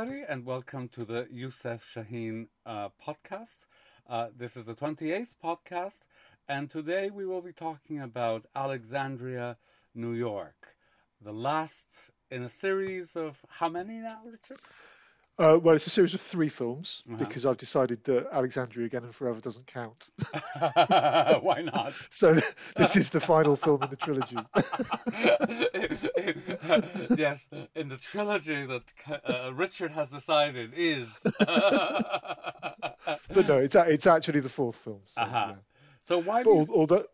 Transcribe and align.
everybody, 0.00 0.24
and 0.30 0.46
welcome 0.46 0.88
to 0.88 1.04
the 1.04 1.26
Youssef 1.30 1.92
Shaheen 1.94 2.46
uh, 2.64 2.88
podcast. 3.06 3.58
Uh, 4.08 4.28
this 4.34 4.56
is 4.56 4.64
the 4.64 4.74
28th 4.74 5.26
podcast, 5.44 6.00
and 6.48 6.70
today 6.70 7.10
we 7.10 7.26
will 7.26 7.42
be 7.42 7.52
talking 7.52 8.00
about 8.00 8.46
Alexandria, 8.56 9.58
New 9.94 10.12
York, 10.12 10.74
the 11.20 11.32
last 11.32 11.88
in 12.30 12.42
a 12.42 12.48
series 12.48 13.14
of 13.14 13.40
how 13.48 13.68
many 13.68 13.94
now, 13.98 14.20
Richard? 14.24 14.56
Uh, 15.40 15.58
well, 15.58 15.74
it's 15.74 15.86
a 15.86 15.90
series 15.90 16.12
of 16.12 16.20
three 16.20 16.50
films 16.50 17.02
Uh-huh. 17.08 17.16
because 17.16 17.46
I've 17.46 17.56
decided 17.56 18.04
that 18.04 18.28
Alexandria 18.30 18.84
Again 18.86 19.04
and 19.04 19.14
Forever 19.14 19.40
doesn't 19.40 19.66
count. 19.66 20.10
Why 20.58 21.62
not? 21.64 21.94
so 22.10 22.34
this 22.76 22.96
is 22.96 23.08
the 23.08 23.20
final 23.20 23.56
film 23.56 23.82
in 23.82 23.88
the 23.88 23.96
trilogy. 23.96 24.36
yes, 27.16 27.46
in 27.74 27.88
the 27.88 27.96
trilogy 27.96 28.66
that 28.66 28.82
uh, 29.24 29.50
Richard 29.54 29.92
has 29.92 30.10
decided 30.10 30.72
is. 30.76 31.08
but 31.24 31.38
no, 33.48 33.56
it's 33.58 33.74
a- 33.74 33.88
it's 33.90 34.06
actually 34.06 34.40
the 34.40 34.48
fourth 34.50 34.76
film. 34.76 35.00
So, 35.06 35.22
Uh-huh. 35.22 35.46
yeah. 35.48 35.54
So 36.04 36.18
why 36.18 36.42
But 36.42 36.52
you 36.54 36.66
although 36.74 37.04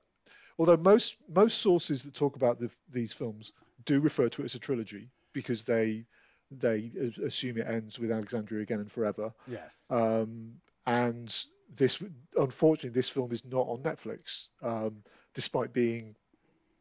although 0.59 0.77
most 0.79 1.17
most 1.29 1.59
sources 1.59 2.03
that 2.05 2.15
talk 2.15 2.35
about 2.37 2.59
the, 2.59 2.71
these 2.91 3.13
films 3.13 3.53
do 3.85 4.01
refer 4.01 4.29
to 4.31 4.43
it 4.43 4.47
as 4.47 4.55
a 4.57 4.59
trilogy 4.59 5.11
because 5.33 5.63
they 5.65 6.07
they 6.51 6.93
assume 7.25 7.59
it 7.59 7.67
ends 7.67 7.99
with 7.99 8.11
Alexandria 8.11 8.63
Again 8.63 8.81
and 8.81 8.91
Forever. 8.91 9.33
Yes. 9.47 9.71
Um, 9.91 10.53
and 10.87 11.35
this, 11.77 12.03
unfortunately, 12.37 12.91
this 12.91 13.09
film 13.09 13.33
is 13.33 13.45
not 13.45 13.67
on 13.67 13.83
Netflix, 13.83 14.49
um, 14.63 15.03
despite 15.35 15.73
being 15.73 16.15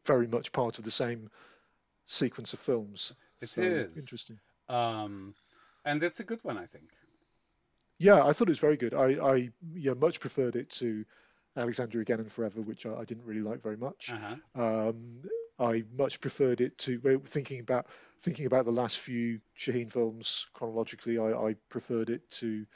very 0.04 0.26
much 0.26 0.52
part 0.52 0.78
of 0.78 0.84
the 0.84 0.90
same 0.90 1.28
sequence 2.04 2.52
of 2.52 2.60
films. 2.60 3.12
It 3.40 3.48
so, 3.48 3.60
is. 3.60 3.96
interesting. 3.96 4.38
Um, 4.68 5.34
and 5.84 6.02
it's 6.02 6.20
a 6.20 6.24
good 6.24 6.42
one, 6.42 6.58
I 6.58 6.66
think. 6.66 6.90
Yeah, 7.98 8.24
I 8.24 8.32
thought 8.32 8.48
it 8.48 8.50
was 8.50 8.58
very 8.58 8.76
good. 8.76 8.94
I, 8.94 9.34
I 9.34 9.50
yeah, 9.74 9.94
much 9.94 10.20
preferred 10.20 10.54
it 10.54 10.70
to 10.70 11.04
Alexandria 11.56 12.02
Again 12.02 12.20
and 12.20 12.30
Forever, 12.30 12.60
which 12.60 12.86
I, 12.86 12.94
I 12.94 13.04
didn't 13.04 13.24
really 13.24 13.40
like 13.40 13.62
very 13.62 13.76
much. 13.76 14.12
Uh-huh. 14.12 14.62
Um, 14.62 15.22
I 15.58 15.84
much 15.96 16.20
preferred 16.20 16.60
it 16.60 16.78
to 16.78 17.20
thinking 17.24 17.60
about 17.60 17.86
thinking 18.18 18.46
about 18.46 18.64
the 18.64 18.72
last 18.72 18.98
few 18.98 19.40
Shaheen 19.56 19.90
films 19.90 20.46
chronologically. 20.52 21.18
I, 21.18 21.32
I 21.32 21.54
preferred 21.68 22.10
it 22.10 22.28
to 22.32 22.66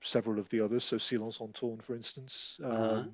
several 0.00 0.38
of 0.38 0.48
the 0.50 0.60
others. 0.60 0.84
So 0.84 0.98
Silence 0.98 1.40
on 1.40 1.52
Tourne, 1.52 1.80
for 1.80 1.94
instance. 1.94 2.60
Um, 2.62 3.04
Uh-huh. 3.04 3.08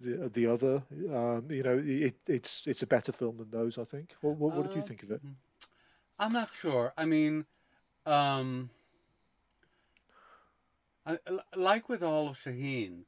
The 0.00 0.28
the 0.28 0.46
other, 0.46 0.82
um, 1.12 1.50
you 1.50 1.62
know, 1.62 1.78
it, 1.84 2.16
it's 2.28 2.66
it's 2.66 2.82
a 2.82 2.86
better 2.86 3.12
film 3.12 3.36
than 3.38 3.50
those. 3.50 3.78
I 3.78 3.84
think. 3.84 4.14
What 4.20 4.36
what, 4.36 4.52
what 4.52 4.62
did 4.64 4.74
you 4.74 4.82
Uh, 4.82 4.88
think 4.90 5.02
of 5.02 5.10
it? 5.10 5.22
I'm 6.18 6.32
not 6.32 6.52
sure. 6.52 6.92
I 6.96 7.04
mean, 7.04 7.46
um, 8.06 8.70
I, 11.06 11.18
like 11.56 11.88
with 11.88 12.02
all 12.02 12.28
of 12.28 12.38
Shaheen, 12.38 13.04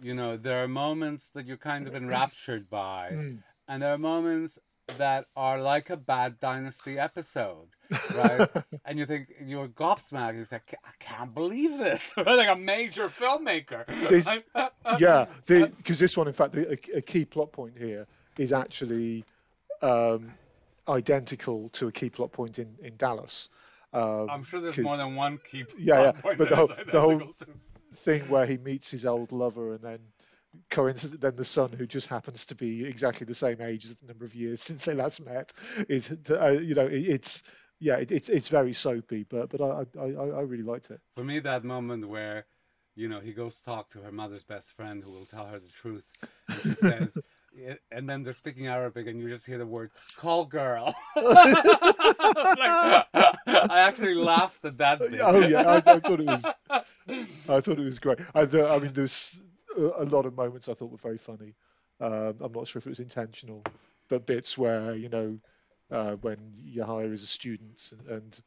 you 0.00 0.14
know, 0.14 0.36
there 0.36 0.62
are 0.62 0.68
moments 0.68 1.30
that 1.30 1.46
you're 1.46 1.56
kind 1.56 1.86
of 1.86 1.94
enraptured 1.94 2.68
by, 2.70 3.18
Mm. 3.20 3.42
And 3.70 3.80
there 3.80 3.94
are 3.94 3.98
moments 3.98 4.58
that 4.98 5.24
are 5.36 5.60
like 5.60 5.88
a 5.90 5.96
bad 5.96 6.40
Dynasty 6.40 6.98
episode, 6.98 7.68
right? 8.16 8.48
and 8.84 8.98
you 8.98 9.06
think 9.06 9.28
you're 9.46 9.68
gobsmacked. 9.68 10.36
You 10.36 10.44
say, 10.44 10.60
"I 10.84 10.90
can't 10.98 11.32
believe 11.32 11.78
this, 11.78 12.12
right? 12.16 12.26
like 12.42 12.48
a 12.48 12.56
major 12.56 13.04
filmmaker. 13.06 13.84
Yeah, 14.98 15.26
because 15.46 16.00
this 16.00 16.16
one, 16.16 16.26
in 16.26 16.32
fact, 16.34 16.52
the, 16.52 16.68
a, 16.94 16.98
a 16.98 17.00
key 17.00 17.24
plot 17.24 17.52
point 17.52 17.78
here 17.78 18.06
is 18.36 18.52
actually 18.52 19.24
um, 19.82 20.32
identical 20.88 21.68
to 21.70 21.86
a 21.86 21.92
key 21.92 22.10
plot 22.10 22.32
point 22.32 22.58
in 22.58 22.76
in 22.82 22.96
Dallas. 22.96 23.48
Um, 23.92 24.28
I'm 24.30 24.42
sure 24.44 24.60
there's 24.60 24.78
more 24.78 24.96
than 24.96 25.14
one 25.14 25.38
key. 25.38 25.64
Yeah, 25.78 26.02
yeah, 26.02 26.12
point 26.12 26.38
but 26.38 26.48
the 26.48 26.56
whole- 26.56 26.72
the 26.90 27.00
whole- 27.00 27.34
thing 27.92 28.22
where 28.28 28.46
he 28.46 28.56
meets 28.56 28.90
his 28.92 29.04
old 29.04 29.32
lover 29.32 29.72
and 29.72 29.82
then 29.82 29.98
coincident 30.70 31.20
then 31.20 31.36
the 31.36 31.44
son 31.44 31.70
who 31.72 31.86
just 31.86 32.08
happens 32.08 32.46
to 32.46 32.54
be 32.54 32.84
exactly 32.84 33.24
the 33.24 33.34
same 33.34 33.60
age 33.60 33.84
as 33.84 33.94
the 33.96 34.06
number 34.06 34.24
of 34.24 34.34
years 34.34 34.60
since 34.68 34.84
they 34.84 34.94
last 34.94 35.24
met 35.24 35.52
is 35.88 36.10
uh, 36.30 36.48
you 36.48 36.74
know 36.74 36.86
it, 36.86 37.02
it's 37.08 37.42
yeah 37.78 37.96
it, 37.96 38.10
it's 38.10 38.28
it's 38.28 38.48
very 38.48 38.72
soapy 38.72 39.24
but 39.28 39.48
but 39.48 39.60
I, 39.60 39.84
I 40.00 40.06
I 40.06 40.26
I 40.28 40.40
really 40.42 40.64
liked 40.64 40.90
it 40.90 41.00
For 41.16 41.24
me, 41.24 41.38
that 41.40 41.64
moment 41.64 42.08
where, 42.08 42.46
you 42.94 43.08
know, 43.08 43.20
he 43.20 43.32
goes 43.32 43.56
to 43.56 43.62
talk 43.62 43.90
to 43.90 44.00
her 44.00 44.12
mother's 44.12 44.44
best 44.44 44.72
friend 44.72 45.02
who 45.02 45.10
will 45.10 45.26
tell 45.26 45.46
her 45.46 45.58
the 45.58 45.68
truth. 45.68 46.04
And 46.48 46.58
she 46.60 46.68
says, 46.74 47.16
and 47.90 48.08
then 48.08 48.22
they're 48.22 48.32
speaking 48.32 48.66
Arabic, 48.66 49.06
and 49.06 49.20
you 49.20 49.28
just 49.28 49.46
hear 49.46 49.58
the 49.58 49.66
word 49.66 49.90
"call 50.16 50.44
girl." 50.44 50.94
Like, 52.32 53.06
I 53.46 53.80
actually 53.80 54.14
laughed 54.14 54.64
at 54.64 54.78
that. 54.78 54.98
Bit. 55.00 55.20
oh 55.20 55.40
yeah 55.40 55.62
I, 55.62 55.76
I 55.94 56.00
thought 56.00 56.20
it 56.20 56.26
was 56.26 56.44
I 57.48 57.60
thought 57.60 57.78
it 57.78 57.78
was 57.78 57.98
great 57.98 58.20
I, 58.34 58.42
I 58.42 58.78
mean 58.78 58.92
there's 58.92 59.40
a 59.76 60.04
lot 60.04 60.26
of 60.26 60.36
moments 60.36 60.68
I 60.68 60.74
thought 60.74 60.90
were 60.90 60.96
very 60.96 61.18
funny 61.18 61.54
um, 62.00 62.36
I'm 62.40 62.52
not 62.52 62.66
sure 62.66 62.80
if 62.80 62.86
it 62.86 62.90
was 62.90 63.00
intentional 63.00 63.64
but 64.08 64.26
bits 64.26 64.56
where 64.56 64.94
you 64.94 65.08
know 65.08 65.38
uh, 65.90 66.12
when 66.16 66.38
Yahya 66.64 67.08
is 67.08 67.22
a 67.22 67.26
student 67.26 67.92
and, 67.92 68.08
and 68.08 68.40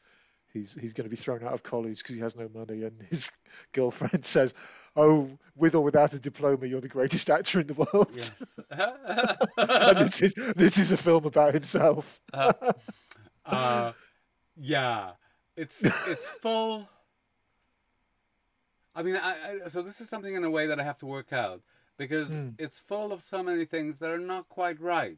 he's 0.52 0.74
he's 0.74 0.94
going 0.94 1.06
to 1.06 1.10
be 1.10 1.16
thrown 1.16 1.44
out 1.44 1.54
of 1.54 1.64
college 1.64 2.00
because 2.00 2.16
he 2.16 2.22
has 2.22 2.36
no 2.36 2.50
money 2.54 2.84
and 2.84 3.02
his 3.10 3.32
girlfriend 3.74 4.26
says 4.26 4.54
oh 4.96 5.30
with 5.56 5.76
or 5.76 5.82
without 5.82 6.14
a 6.14 6.20
diploma 6.20 6.66
you're 6.66 6.82
the 6.82 6.88
greatest 6.88 7.30
actor 7.30 7.60
in 7.60 7.68
the 7.68 7.74
world 7.74 8.10
Yes. 8.14 8.36
and 9.58 9.98
this 10.00 10.22
is 10.22 10.34
this 10.56 10.78
is 10.78 10.92
a 10.92 10.98
film 10.98 11.26
about 11.26 11.54
himself 11.54 12.22
uh, 13.46 13.92
yeah, 14.58 15.12
it's 15.56 15.84
it's 15.84 16.28
full. 16.42 16.88
I 18.96 19.04
mean, 19.04 19.16
I, 19.16 19.60
I, 19.66 19.68
so 19.70 19.82
this 19.82 20.00
is 20.02 20.10
something 20.10 20.34
in 20.36 20.44
a 20.44 20.50
way 20.50 20.68
that 20.68 20.80
I 20.80 20.84
have 20.84 20.98
to 21.00 21.06
work 21.06 21.34
out 21.34 21.62
because 21.98 22.30
Mm. 22.30 22.54
it's 22.58 22.80
full 22.80 23.12
of 23.12 23.22
so 23.22 23.42
many 23.44 23.66
things 23.66 23.98
that 24.00 24.10
are 24.10 24.20
not 24.20 24.50
quite 24.50 24.80
right, 24.80 25.18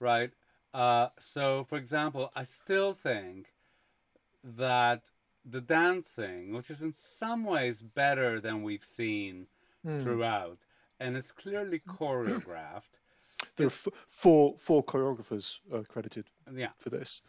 right? 0.00 0.32
Uh, 0.74 1.08
so, 1.18 1.64
for 1.64 1.78
example, 1.78 2.30
I 2.34 2.44
still 2.44 2.92
think 2.94 3.52
that 4.44 5.02
the 5.44 5.60
dancing, 5.60 6.52
which 6.52 6.70
is 6.70 6.82
in 6.82 6.92
some 6.94 7.44
ways 7.44 7.82
better 7.82 8.40
than 8.40 8.62
we've 8.62 8.84
seen 8.84 9.46
Hmm. 9.84 10.02
throughout, 10.02 10.58
and 11.00 11.16
it's 11.16 11.32
clearly 11.32 11.80
choreographed. 11.88 12.94
there 13.56 13.66
are 13.66 13.70
f- 13.70 13.88
four 14.08 14.56
four 14.58 14.84
choreographers 14.84 15.58
uh, 15.72 15.82
credited 15.88 16.26
Yeah, 16.52 16.70
for 16.76 16.90
this 16.90 17.22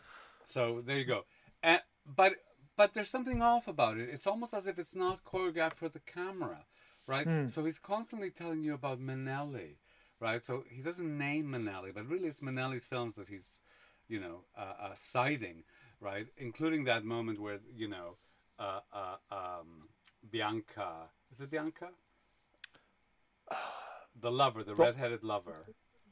So 0.43 0.81
there 0.85 0.97
you 0.97 1.05
go. 1.05 1.25
And, 1.63 1.81
but 2.15 2.33
but 2.77 2.93
there's 2.93 3.09
something 3.09 3.41
off 3.41 3.67
about 3.67 3.97
it. 3.97 4.09
It's 4.09 4.27
almost 4.27 4.53
as 4.53 4.67
if 4.67 4.77
it's 4.79 4.95
not 4.95 5.25
choreographed 5.25 5.75
for 5.75 5.89
the 5.89 5.99
camera, 5.99 6.59
right? 7.07 7.25
Hmm. 7.27 7.47
So 7.49 7.65
he's 7.65 7.79
constantly 7.79 8.29
telling 8.29 8.61
you 8.63 8.73
about 8.75 9.01
Minnelli, 9.01 9.77
right? 10.19 10.45
So 10.45 10.63
he 10.69 10.81
doesn't 10.81 11.17
name 11.17 11.47
Minnelli, 11.47 11.93
but 11.93 12.07
really 12.07 12.27
it's 12.27 12.39
Minnelli's 12.39 12.85
films 12.85 13.15
that 13.15 13.27
he's, 13.27 13.59
you 14.07 14.19
know, 14.19 14.41
uh, 14.57 14.73
uh, 14.85 14.93
citing, 14.95 15.63
right? 15.99 16.27
Including 16.37 16.83
that 16.85 17.03
moment 17.03 17.41
where 17.41 17.59
you 17.75 17.87
know, 17.89 18.17
uh, 18.59 18.79
uh, 18.93 19.15
um, 19.31 19.89
Bianca 20.31 21.09
is 21.31 21.41
it 21.41 21.49
Bianca? 21.49 21.89
The 24.19 24.31
lover, 24.31 24.63
the 24.63 24.73
Pro- 24.73 24.85
red-headed 24.85 25.23
lover. 25.23 25.67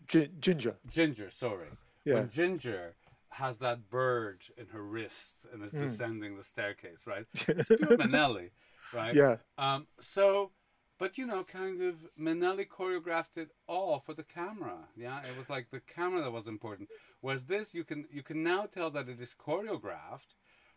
Gi- 0.08 0.30
Ginger 0.40 0.76
Ginger, 0.88 1.32
sorry. 1.32 1.70
yeah 2.04 2.14
When 2.16 2.30
Ginger 2.30 2.94
has 3.36 3.58
that 3.60 3.90
bird 3.90 4.42
in 4.58 4.68
her 4.68 4.84
wrist 4.84 5.36
and 5.54 5.64
is 5.64 5.74
Mm. 5.74 5.76
descending 5.76 6.38
the 6.38 6.44
staircase, 6.44 7.06
right? 7.08 7.26
It's 7.58 7.72
pure 7.72 7.98
Minnelli, 7.98 8.50
right? 8.92 9.18
yeah 9.18 9.38
Um, 9.58 9.88
so, 10.00 10.52
but 11.00 11.18
you 11.18 11.26
know, 11.26 11.44
kind 11.44 11.82
of 11.82 11.96
Minnelli 12.20 12.68
choreographed 12.68 13.38
it 13.38 13.52
all 13.68 14.00
for 14.00 14.14
the 14.14 14.24
camera. 14.24 14.78
Yeah, 14.96 15.20
it 15.30 15.36
was 15.36 15.50
like 15.50 15.70
the 15.72 15.82
camera 15.82 16.22
that 16.24 16.32
was 16.32 16.48
important. 16.48 16.90
Whereas 17.22 17.44
this, 17.46 17.74
you 17.74 17.84
can 17.84 18.06
you 18.12 18.24
can 18.24 18.44
now 18.44 18.66
tell 18.66 18.90
that 18.92 19.10
it 19.10 19.20
is 19.22 19.36
choreographed, 19.36 20.32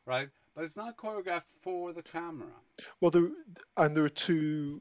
right? 0.06 0.30
But 0.54 0.64
it's 0.64 0.76
not 0.76 0.96
choreographed 0.96 1.50
for 1.62 1.92
the 1.92 2.02
camera. 2.02 2.54
Well, 3.00 3.10
there 3.10 3.28
and 3.76 3.96
there 3.96 4.04
are 4.04 4.08
two 4.08 4.80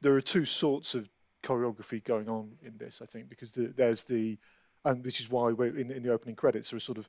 there 0.00 0.14
are 0.16 0.20
two 0.22 0.44
sorts 0.44 0.94
of 0.94 1.08
choreography 1.42 2.02
going 2.04 2.28
on 2.28 2.58
in 2.62 2.76
this, 2.78 3.02
I 3.02 3.06
think, 3.06 3.28
because 3.28 3.52
the, 3.52 3.68
there's 3.76 4.04
the 4.04 4.38
and 4.84 5.04
which 5.04 5.20
is 5.20 5.30
why 5.30 5.52
we're 5.52 5.76
in, 5.76 5.90
in 5.90 6.02
the 6.02 6.12
opening 6.12 6.36
credits 6.36 6.70
there 6.70 6.76
are 6.76 6.80
sort 6.80 6.98
of 6.98 7.08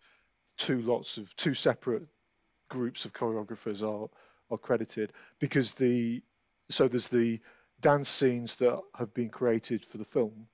two 0.57 0.81
lots 0.81 1.17
of 1.17 1.35
two 1.35 1.53
separate 1.53 2.03
groups 2.69 3.05
of 3.05 3.13
choreographers 3.13 3.83
are 3.83 4.09
are 4.51 4.57
credited 4.57 5.13
because 5.39 5.73
the 5.75 6.21
so 6.69 6.87
there's 6.87 7.09
the 7.09 7.39
dance 7.81 8.09
scenes 8.09 8.55
that 8.57 8.79
have 8.95 9.13
been 9.13 9.29
created 9.29 9.85
for 9.85 9.97
the 9.97 10.05
film, 10.05 10.47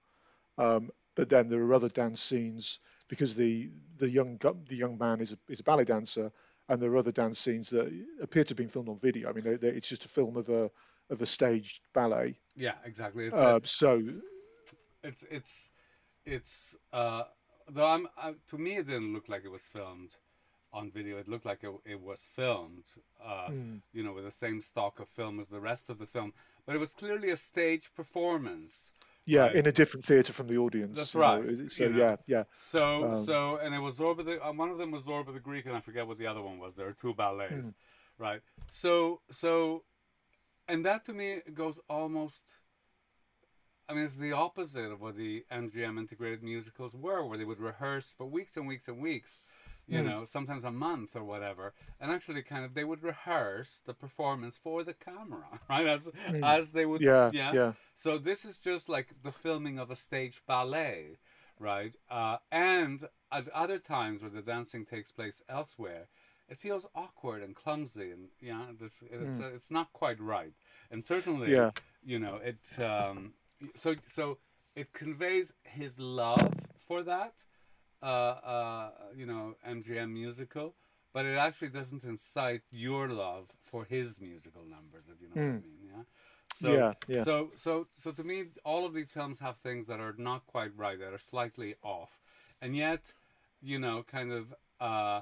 um, 0.57 0.89
but 1.15 1.29
then 1.29 1.49
there 1.49 1.61
are 1.61 1.73
other 1.73 1.89
dance 1.89 2.21
scenes 2.21 2.79
because 3.09 3.35
the 3.35 3.69
the 3.97 4.09
young 4.09 4.37
the 4.67 4.75
young 4.75 4.97
man 4.97 5.21
is 5.21 5.33
a, 5.33 5.37
is 5.49 5.59
a 5.59 5.63
ballet 5.63 5.85
dancer 5.85 6.31
and 6.69 6.81
there 6.81 6.91
are 6.91 6.97
other 6.97 7.11
dance 7.11 7.39
scenes 7.39 7.69
that 7.69 7.91
appear 8.21 8.43
to 8.43 8.49
have 8.49 8.57
been 8.57 8.69
filmed 8.69 8.89
on 8.89 8.97
video. 8.97 9.29
I 9.29 9.33
mean, 9.33 9.43
they, 9.43 9.55
they, 9.55 9.67
it's 9.69 9.89
just 9.89 10.05
a 10.05 10.09
film 10.09 10.35
of 10.37 10.49
a 10.49 10.71
of 11.09 11.21
a 11.21 11.25
staged 11.25 11.81
ballet. 11.93 12.35
Yeah, 12.55 12.73
exactly. 12.85 13.25
It's 13.25 13.37
Uh, 13.37 13.59
a, 13.63 13.67
so 13.67 14.01
it's 15.03 15.23
it's 15.29 15.69
it's 16.25 16.75
uh 16.93 17.23
though 17.69 17.85
I'm 17.85 18.07
I, 18.17 18.33
to 18.49 18.57
me 18.57 18.77
it 18.77 18.87
didn't 18.87 19.13
look 19.13 19.29
like 19.29 19.43
it 19.45 19.51
was 19.51 19.63
filmed 19.63 20.11
on 20.73 20.91
video. 20.91 21.17
It 21.17 21.27
looked 21.27 21.45
like 21.45 21.63
it, 21.63 21.71
it 21.85 22.01
was 22.01 22.21
filmed, 22.35 22.83
uh, 23.23 23.47
Mm. 23.49 23.81
you 23.93 24.03
know, 24.03 24.11
with 24.11 24.25
the 24.25 24.31
same 24.31 24.59
stock 24.59 24.99
of 24.99 25.07
film 25.07 25.39
as 25.39 25.47
the 25.47 25.61
rest 25.61 25.89
of 25.89 25.99
the 25.99 26.05
film. 26.05 26.33
But 26.65 26.75
it 26.75 26.79
was 26.79 26.91
clearly 26.91 27.29
a 27.29 27.37
stage 27.37 27.91
performance. 27.95 28.91
Yeah, 29.25 29.45
Right. 29.45 29.55
in 29.55 29.65
a 29.65 29.71
different 29.71 30.05
theater 30.05 30.33
from 30.33 30.47
the 30.47 30.57
audience. 30.57 30.97
That's 30.97 31.15
you 31.15 31.21
know, 31.21 31.41
right, 31.41 31.71
So 31.71 31.83
you 31.85 31.89
know. 31.91 31.99
yeah, 31.99 32.15
yeah. 32.27 32.43
So, 32.53 33.03
Um, 33.05 33.25
so, 33.25 33.57
and 33.57 33.73
it 33.73 33.79
was 33.79 33.97
Zorba 33.97 34.23
the 34.25 34.45
uh, 34.45 34.51
one 34.51 34.69
of 34.69 34.77
them 34.77 34.91
was 34.91 35.03
Zorba 35.03 35.33
the 35.33 35.39
Greek, 35.39 35.65
and 35.65 35.75
I 35.75 35.79
forget 35.79 36.05
what 36.07 36.17
the 36.17 36.27
other 36.27 36.41
one 36.41 36.59
was. 36.59 36.75
There 36.75 36.87
are 36.87 36.93
two 37.01 37.13
ballets, 37.13 37.53
Mm. 37.53 37.73
right? 38.19 38.41
So, 38.69 39.21
so, 39.31 39.83
and 40.67 40.85
that 40.85 41.05
to 41.05 41.13
me 41.13 41.41
goes 41.53 41.79
almost. 41.89 42.41
I 43.87 43.93
mean, 43.93 44.05
it's 44.05 44.15
the 44.15 44.31
opposite 44.31 44.91
of 44.91 44.99
what 45.01 45.15
the 45.15 45.45
MGM 45.51 45.99
integrated 45.99 46.41
musicals 46.43 46.93
were, 46.95 47.23
where 47.25 47.37
they 47.37 47.45
would 47.45 47.59
rehearse 47.59 48.11
for 48.17 48.25
weeks 48.25 48.57
and 48.57 48.67
weeks 48.67 48.87
and 48.87 48.99
weeks, 48.99 49.41
you 49.87 49.99
Mm. 50.01 50.05
know, 50.07 50.25
sometimes 50.25 50.63
a 50.63 50.71
month 50.71 51.15
or 51.15 51.23
whatever, 51.23 51.73
and 51.99 52.11
actually, 52.11 52.41
kind 52.41 52.65
of, 52.65 52.73
they 52.73 52.83
would 52.83 53.03
rehearse 53.03 53.79
the 53.85 53.93
performance 53.93 54.57
for 54.57 54.83
the 54.83 54.93
camera, 54.95 55.59
right? 55.69 55.85
As 55.85 56.09
as 56.41 56.71
they 56.71 56.85
would, 56.85 57.01
Yeah, 57.01 57.29
yeah. 57.31 57.53
yeah. 57.53 57.73
So 57.93 58.17
this 58.17 58.43
is 58.45 58.57
just 58.57 58.89
like 58.89 59.21
the 59.23 59.31
filming 59.31 59.77
of 59.77 59.91
a 59.91 59.95
stage 59.95 60.41
ballet, 60.47 61.17
right? 61.59 61.95
Uh, 62.09 62.37
and 62.51 63.07
at 63.31 63.47
other 63.49 63.77
times 63.77 64.21
where 64.21 64.31
the 64.31 64.41
dancing 64.41 64.85
takes 64.85 65.11
place 65.11 65.43
elsewhere, 65.47 66.07
it 66.49 66.57
feels 66.57 66.87
awkward 66.95 67.43
and 67.43 67.55
clumsy, 67.55 68.09
and 68.11 68.29
yeah, 68.41 68.65
this 68.79 69.03
it's 69.11 69.39
uh, 69.39 69.51
it's 69.55 69.69
not 69.69 69.93
quite 69.93 70.19
right. 70.19 70.53
And 70.89 71.05
certainly. 71.05 71.51
Yeah. 71.51 71.71
you 72.03 72.19
know, 72.19 72.35
it. 72.35 72.59
Um, 72.79 73.33
so 73.75 73.95
so 74.07 74.37
it 74.75 74.93
conveys 74.93 75.53
his 75.63 75.99
love 75.99 76.53
for 76.87 77.03
that, 77.03 77.33
uh, 78.01 78.05
uh, 78.05 78.89
you 79.15 79.25
know, 79.25 79.55
MGM 79.67 80.11
musical. 80.13 80.75
But 81.13 81.25
it 81.25 81.37
actually 81.37 81.69
doesn't 81.69 82.03
incite 82.03 82.63
your 82.71 83.07
love 83.07 83.47
for 83.63 83.85
his 83.85 84.19
musical 84.19 84.63
numbers, 84.63 85.05
if 85.07 85.21
you 85.21 85.29
know 85.29 85.37
what 85.37 85.47
I 85.47 85.61
mean. 85.61 85.79
Yeah. 85.81 86.03
So, 86.53 86.69
Hmm. 86.69 86.73
Yeah, 86.73 86.93
yeah. 87.07 87.23
so, 87.23 87.51
so, 87.55 87.85
so 87.97 88.11
to 88.11 88.23
me, 88.23 88.45
all 88.65 88.85
of 88.85 88.93
these 88.93 89.11
films 89.11 89.39
have 89.39 89.57
things 89.57 89.87
that 89.87 89.99
are 89.99 90.13
not 90.17 90.45
quite 90.45 90.75
right, 90.75 90.99
that 90.99 91.13
are 91.13 91.19
slightly 91.19 91.75
off, 91.81 92.19
and 92.61 92.75
yet, 92.75 93.13
you 93.61 93.79
know, 93.79 94.03
kind 94.03 94.31
of, 94.31 94.53
uh, 94.81 95.21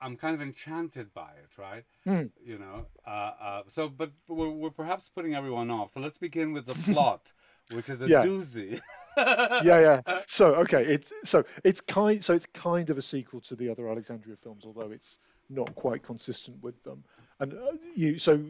I'm 0.00 0.16
kind 0.16 0.34
of 0.34 0.42
enchanted 0.42 1.12
by 1.14 1.30
it, 1.42 1.58
right? 1.58 1.84
Mm. 2.06 2.30
You 2.44 2.58
know, 2.58 2.86
uh, 3.06 3.10
uh, 3.10 3.62
so, 3.68 3.88
but 3.88 4.10
we're, 4.28 4.50
we're 4.50 4.70
perhaps 4.70 5.08
putting 5.08 5.34
everyone 5.34 5.70
off. 5.70 5.92
So 5.92 6.00
let's 6.00 6.18
begin 6.18 6.52
with 6.52 6.66
the 6.66 6.74
plot, 6.92 7.32
which 7.72 7.88
is 7.88 8.02
a 8.02 8.08
Yeah. 8.08 8.24
doozy. 8.24 8.80
yeah, 9.16 9.60
yeah. 9.62 10.00
So 10.26 10.56
okay, 10.56 10.84
it's 10.84 11.12
so 11.24 11.44
it's 11.64 11.80
kind 11.80 12.22
so 12.22 12.34
it's 12.34 12.46
kind 12.46 12.90
of 12.90 12.98
a 12.98 13.02
sequel 13.02 13.40
to 13.42 13.56
the 13.56 13.70
other 13.70 13.88
Alexandria 13.88 14.36
films, 14.36 14.64
although 14.66 14.90
it's 14.90 15.18
not 15.48 15.74
quite 15.74 16.02
consistent 16.02 16.62
with 16.62 16.82
them. 16.82 17.04
And 17.40 17.54
uh, 17.54 17.72
you 17.94 18.18
so 18.18 18.44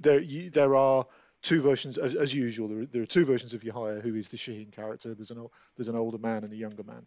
there 0.00 0.20
you, 0.20 0.50
there 0.50 0.76
are 0.76 1.06
two 1.42 1.60
versions 1.62 1.98
as, 1.98 2.14
as 2.14 2.32
usual. 2.32 2.68
There 2.68 2.80
are, 2.80 2.86
there 2.86 3.02
are 3.02 3.06
two 3.06 3.24
versions 3.24 3.54
of 3.54 3.64
Yahya, 3.64 4.00
who 4.00 4.14
is 4.14 4.28
the 4.28 4.36
Shaheen 4.36 4.70
character. 4.72 5.14
There's 5.14 5.30
an 5.30 5.46
there's 5.76 5.88
an 5.88 5.96
older 5.96 6.18
man 6.18 6.44
and 6.44 6.52
a 6.52 6.56
younger 6.56 6.84
man. 6.84 7.06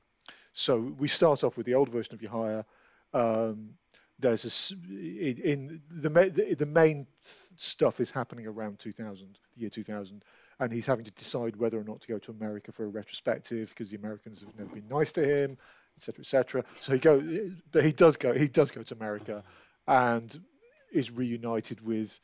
So 0.54 0.80
we 0.80 1.08
start 1.08 1.44
off 1.44 1.56
with 1.58 1.66
the 1.66 1.76
old 1.76 1.90
version 1.90 2.14
of 2.16 2.22
Yahya. 2.22 2.66
Um, 3.14 3.72
there's 4.20 4.72
a 4.72 4.76
in 4.88 5.82
the, 5.90 6.10
the 6.10 6.56
the 6.56 6.66
main 6.66 7.08
stuff 7.24 8.00
is 8.00 8.12
happening 8.12 8.46
around 8.46 8.80
2000, 8.80 9.38
the 9.56 9.62
year 9.62 9.70
2000, 9.70 10.24
and 10.60 10.72
he's 10.72 10.86
having 10.86 11.06
to 11.06 11.12
decide 11.12 11.56
whether 11.56 11.80
or 11.80 11.84
not 11.84 12.02
to 12.02 12.08
go 12.08 12.20
to 12.20 12.32
America 12.32 12.72
for 12.72 12.86
a 12.86 12.88
retrospective 12.88 13.70
because 13.70 13.90
the 13.90 13.98
Americans 13.98 14.42
have 14.42 14.58
never 14.58 14.76
been 14.76 14.88
nice 14.88 15.12
to 15.14 15.26
him, 15.26 15.58
etc., 15.98 16.22
etc. 16.22 16.64
So 16.80 16.94
he 16.94 17.00
go, 17.00 17.22
but 17.72 17.84
he 17.84 17.92
does 17.92 18.18
go, 18.18 18.34
he 18.34 18.48
does 18.48 18.72
go 18.72 18.84
to 18.84 18.94
America, 18.94 19.44
and 19.88 20.40
is 20.92 21.12
reunited 21.12 21.82
with 21.82 22.20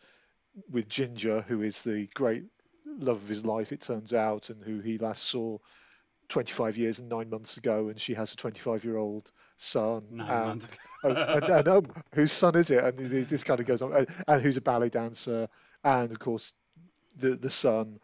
with 0.70 0.88
Ginger, 0.88 1.42
who 1.48 1.62
is 1.62 1.82
the 1.82 2.08
great 2.14 2.44
love 2.86 3.22
of 3.22 3.30
his 3.30 3.46
life, 3.46 3.72
it 3.72 3.82
turns 3.82 4.14
out, 4.14 4.50
and 4.50 4.64
who 4.64 4.80
he 4.80 4.98
last 4.98 5.24
saw 5.24 5.58
25 6.30 6.78
years 6.78 7.00
and 7.00 7.10
nine 7.10 7.30
months 7.30 7.58
ago, 7.58 7.88
and 7.90 8.00
she 8.00 8.14
has 8.14 8.34
a 8.34 8.36
25 8.36 8.84
year 8.84 8.98
old 8.98 9.32
son, 9.56 10.04
Nine 10.12 10.30
and, 10.52 10.68
and, 11.18 11.44
and, 11.44 11.68
um, 11.68 11.86
whose 12.14 12.32
son 12.32 12.56
is 12.56 12.70
it? 12.70 12.84
And 12.84 13.28
this 13.28 13.44
kind 13.44 13.60
of 13.60 13.66
goes 13.66 13.82
on, 13.82 13.94
and, 13.94 14.08
and 14.28 14.42
who's 14.42 14.58
a 14.58 14.62
ballet 14.62 14.90
dancer, 14.90 15.48
and 15.84 16.12
of 16.12 16.20
course, 16.20 16.54
the 17.16 17.36
the 17.36 17.50
son, 17.50 18.00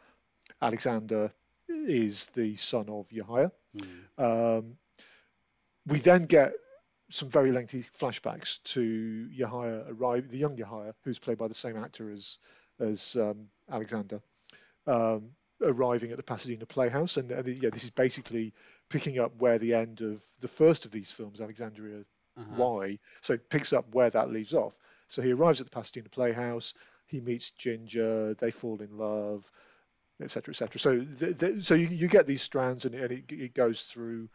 Alexander, 0.62 1.32
is 1.68 2.28
the 2.28 2.56
son 2.56 2.90
of 2.90 3.12
Yahya. 3.12 3.52
Mm. 3.78 4.58
Um, 4.58 4.78
we 5.86 6.00
then 6.00 6.26
get 6.26 6.54
some 7.10 7.30
very 7.30 7.52
lengthy 7.52 7.86
flashbacks 8.00 8.64
to 8.64 8.82
Yahya 9.32 9.86
arrive, 9.90 10.30
the 10.30 10.38
young 10.38 10.58
Yahya, 10.58 10.94
who's 11.04 11.20
played 11.20 11.38
by 11.38 11.48
the 11.48 11.54
same 11.54 11.78
actor 11.78 12.10
as 12.10 12.38
as 12.80 13.16
um, 13.18 13.48
Alexander, 13.70 14.22
um, 14.88 15.30
arriving 15.64 16.12
at 16.12 16.18
the 16.18 16.24
Pasadena 16.24 16.66
Playhouse, 16.66 17.18
and, 17.18 17.32
and 17.32 17.48
yeah, 17.48 17.70
this 17.72 17.84
is 17.84 17.92
basically 17.92 18.54
picking 18.90 19.20
up 19.20 19.34
where 19.38 19.58
the 19.58 19.74
end 19.74 20.02
of 20.02 20.24
the 20.42 20.48
first 20.48 20.86
of 20.86 20.92
these 20.92 21.12
films, 21.12 21.42
Alexandria 21.42 22.06
Uh-huh. 22.38 22.56
Why, 22.56 23.00
so 23.22 23.34
it 23.34 23.50
picks 23.50 23.74
up 23.74 23.94
where 23.94 24.10
that 24.10 24.32
leaves 24.32 24.54
off. 24.54 24.78
So 25.08 25.22
he 25.22 25.32
arrives 25.34 25.60
at 25.62 25.68
the 25.68 25.76
Pasadena 25.76 26.10
Playhouse, 26.10 26.74
he 27.06 27.22
meets 27.22 27.52
Ginger, 27.52 28.34
they 28.34 28.52
fall 28.52 28.82
in 28.82 28.98
love, 28.98 29.52
etc., 30.22 30.52
etc. 30.52 30.80
So, 30.80 31.06
th- 31.20 31.40
th- 31.40 31.64
so 31.64 31.76
you, 31.76 31.88
you 31.88 32.08
get 32.08 32.26
these 32.26 32.42
strands, 32.42 32.86
and, 32.86 32.96
and 32.96 33.12
it, 33.12 33.32
it 33.32 33.54
goes 33.54 33.84
through 33.84 34.30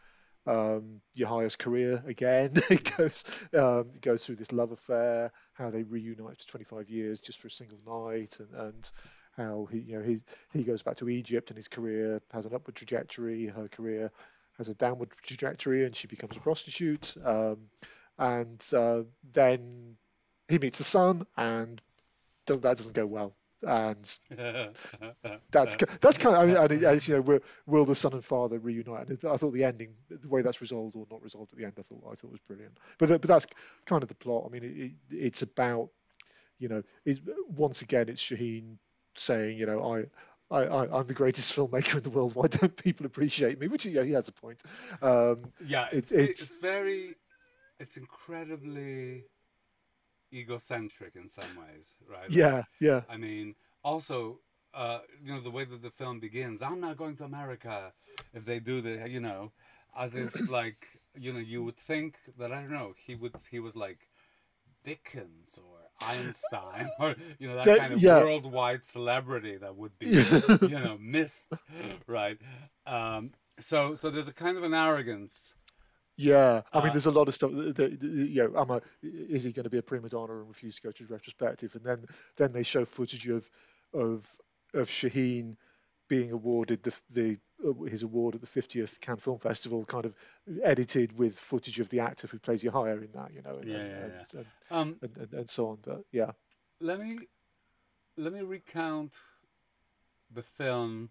um, 0.47 1.01
Yahya's 1.15 1.55
career 1.55 2.03
again. 2.07 2.51
it 2.69 2.97
goes 2.97 3.25
um, 3.53 3.91
it 3.93 4.01
goes 4.01 4.25
through 4.25 4.35
this 4.35 4.51
love 4.51 4.71
affair, 4.71 5.31
how 5.53 5.69
they 5.69 5.83
reunite 5.83 6.41
for 6.41 6.47
25 6.47 6.89
years 6.89 7.19
just 7.19 7.39
for 7.39 7.47
a 7.47 7.51
single 7.51 7.79
night, 7.85 8.37
and, 8.39 8.53
and 8.53 8.91
how 9.39 9.67
he 9.71 9.79
you 9.79 9.97
know 9.97 10.03
he 10.03 10.21
he 10.51 10.63
goes 10.63 10.83
back 10.83 10.97
to 10.97 11.09
Egypt 11.09 11.49
and 11.49 11.57
his 11.57 11.67
career 11.67 12.21
has 12.31 12.45
an 12.45 12.53
upward 12.53 12.75
trajectory. 12.75 13.47
Her 13.47 13.67
career 13.67 14.11
has 14.57 14.69
a 14.69 14.75
downward 14.75 15.09
trajectory, 15.23 15.85
and 15.85 15.95
she 15.95 16.07
becomes 16.07 16.35
a 16.35 16.41
prostitute. 16.41 17.15
Um, 17.23 17.69
and 18.17 18.63
uh, 18.75 19.03
then 19.31 19.95
he 20.49 20.59
meets 20.59 20.77
the 20.77 20.83
son, 20.83 21.25
and 21.37 21.81
that 22.45 22.61
doesn't 22.61 22.93
go 22.93 23.05
well. 23.05 23.33
And 23.61 24.19
that's 25.51 25.75
that's 26.01 26.17
kind 26.17 26.35
of 26.35 26.41
I 26.41 26.45
mean, 26.45 26.55
and, 26.55 26.83
as 26.83 27.07
you 27.07 27.15
know, 27.15 27.21
will, 27.21 27.39
will 27.65 27.85
the 27.85 27.95
son 27.95 28.13
and 28.13 28.23
father 28.23 28.59
reunite? 28.59 29.07
And 29.07 29.17
I 29.25 29.37
thought 29.37 29.53
the 29.53 29.63
ending, 29.63 29.95
the 30.09 30.29
way 30.29 30.41
that's 30.41 30.61
resolved 30.61 30.95
or 30.95 31.05
not 31.09 31.23
resolved 31.23 31.53
at 31.53 31.59
the 31.59 31.65
end, 31.65 31.73
I 31.77 31.81
thought 31.81 32.03
I 32.11 32.15
thought 32.15 32.31
was 32.31 32.41
brilliant. 32.41 32.77
But 32.97 33.09
but 33.09 33.21
that's 33.21 33.47
kind 33.85 34.03
of 34.03 34.09
the 34.09 34.15
plot. 34.15 34.43
I 34.45 34.49
mean, 34.49 34.63
it, 34.63 34.77
it, 34.77 34.91
it's 35.09 35.41
about 35.41 35.89
you 36.57 36.67
know, 36.67 36.83
it, 37.05 37.19
once 37.47 37.81
again, 37.81 38.09
it's 38.09 38.21
Shaheen 38.21 38.77
saying, 39.19 39.57
you 39.57 39.65
know, 39.65 39.95
I. 39.95 40.05
I, 40.51 40.63
I, 40.65 40.99
I'm 40.99 41.05
the 41.05 41.13
greatest 41.13 41.53
filmmaker 41.55 41.97
in 41.97 42.03
the 42.03 42.09
world. 42.09 42.35
Why 42.35 42.47
don't 42.47 42.75
people 42.75 43.05
appreciate 43.05 43.59
me? 43.59 43.67
Which 43.67 43.85
yeah, 43.85 44.03
he 44.03 44.13
has 44.13 44.27
a 44.29 44.31
point. 44.31 44.63
Um, 45.01 45.51
yeah, 45.59 45.87
it's, 45.91 46.11
It- 46.11 46.17
it's 46.17 46.39
it's- 46.39 46.57
very, 46.61 47.15
it's 47.79 47.97
incredibly 47.97 49.25
egocentric 50.33 51.15
in 51.15 51.29
some 51.29 51.55
ways, 51.55 51.85
right? 52.07 52.31
yeah, 52.31 52.63
yeah, 52.79 53.03
I 53.07 53.17
mean, 53.17 53.55
also, 53.83 54.39
uh, 54.73 54.99
you 55.23 55.33
know, 55.33 55.41
the 55.41 55.51
way 55.51 55.65
that 55.65 55.81
the 55.81 55.91
film 55.91 56.19
begins, 56.19 56.61
I'm 56.61 56.79
not 56.79 56.97
going 56.97 57.15
to 57.17 57.23
America 57.25 57.93
if 58.33 58.45
they 58.45 58.59
do 58.59 58.81
the, 58.81 59.07
you 59.09 59.19
know, 59.19 59.51
as 59.97 60.15
if 60.15 60.33
like, 60.47 60.87
you 61.15 61.33
know, 61.33 61.39
you 61.39 61.63
would 61.63 61.77
think 61.77 62.17
that, 62.37 62.51
I 62.51 62.61
don't 62.61 62.71
know, 62.71 62.93
he 63.05 63.15
would, 63.15 63.35
he 63.49 63.59
was 63.59 63.75
like 63.75 64.09
Dickens 64.83 65.57
or 65.57 65.78
Einstein 66.01 66.89
or, 66.99 67.15
you 67.39 67.47
know, 67.47 67.55
that, 67.55 67.65
That- 67.65 67.79
kind 67.79 67.93
of 67.93 68.01
yeah. 68.01 68.19
worldwide 68.23 68.85
celebrity 68.85 69.57
that 69.57 69.75
would 69.75 69.97
be, 69.99 70.07
you 70.61 70.69
know, 70.79 70.97
missed, 70.99 71.51
right? 72.07 72.37
Um, 72.85 73.31
so, 73.59 73.95
so 73.95 74.09
there's 74.09 74.27
a 74.27 74.33
kind 74.33 74.57
of 74.57 74.63
an 74.63 74.73
arrogance. 74.73 75.53
yeah. 76.15 76.61
I 76.73 76.79
Uh, 76.79 76.83
mean, 76.83 76.93
there's 76.93 77.05
a 77.05 77.11
lot 77.11 77.27
of 77.27 77.33
stuff. 77.33 77.51
That, 77.53 77.75
that, 77.75 78.01
you 78.01 78.49
know, 78.53 78.57
I, 78.57 78.79
is 79.01 79.43
he 79.43 79.51
going 79.51 79.65
to 79.65 79.69
be 79.69 79.77
a 79.77 79.81
prima 79.83 80.09
donna 80.09 80.33
and 80.39 80.47
refuse 80.47 80.75
to 80.77 80.81
go 80.81 80.91
to 80.91 81.05
retrospective? 81.07 81.75
And 81.75 81.83
then 81.83 82.05
then 82.37 82.51
they 82.53 82.63
show 82.63 82.85
footage 82.85 83.27
of 83.27 83.49
of 83.93 84.29
of 84.73 84.87
Shaheen 84.87 85.57
being 86.09 86.31
awarded 86.33 86.83
the 86.83 86.95
the 87.11 87.39
uh, 87.65 87.73
his 87.85 88.03
award 88.03 88.35
at 88.35 88.41
the 88.41 88.47
50th 88.47 88.99
Cannes 89.01 89.19
Film 89.21 89.39
Festival, 89.39 89.85
kind 89.85 90.05
of 90.05 90.15
edited 90.63 91.17
with 91.17 91.39
footage 91.39 91.79
of 91.79 91.89
the 91.89 92.01
actor 92.01 92.27
who 92.27 92.39
plays 92.39 92.63
Yahya 92.63 92.97
in 92.97 93.11
that, 93.13 93.33
you 93.33 93.41
know, 93.43 93.57
and, 93.57 93.69
Yeah, 93.69 93.77
and, 93.97 94.13
yeah, 94.13 94.23
and, 94.35 94.47
Um, 94.71 94.99
and, 95.03 95.17
and, 95.17 95.33
and 95.33 95.49
so 95.49 95.69
on. 95.69 95.79
But 95.83 96.03
yeah, 96.11 96.31
let 96.81 96.99
me 96.99 97.27
let 98.17 98.33
me 98.33 98.41
recount 98.41 99.13
the 100.31 100.43
film 100.43 101.09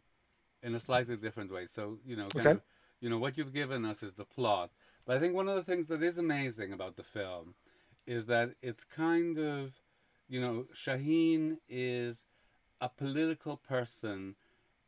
in 0.63 0.75
a 0.75 0.81
slightly 0.81 1.17
different 1.17 1.53
way. 1.53 1.67
So 1.67 1.99
you 2.05 2.17
know, 2.17 2.33
Okay. 2.37 2.53
of, 2.53 2.63
you 3.01 3.11
know, 3.11 3.19
what 3.19 3.37
you've 3.39 3.55
given 3.55 3.85
us 3.85 4.03
is 4.03 4.15
the 4.15 4.25
plot, 4.25 4.71
but 5.07 5.17
I 5.17 5.21
think 5.21 5.35
one 5.35 5.49
of 5.49 5.57
the 5.57 5.65
things 5.65 5.89
that 5.89 6.03
is 6.03 6.19
amazing 6.19 6.73
about 6.73 6.97
the 6.97 7.05
film 7.05 7.55
is 8.07 8.27
that 8.27 8.51
it's 8.63 8.85
kind 8.85 9.39
of, 9.39 9.73
you 10.29 10.41
know, 10.41 10.67
Shaheen 10.75 11.59
is 11.69 12.25
a 12.81 12.89
political 12.89 13.57
person 13.57 14.37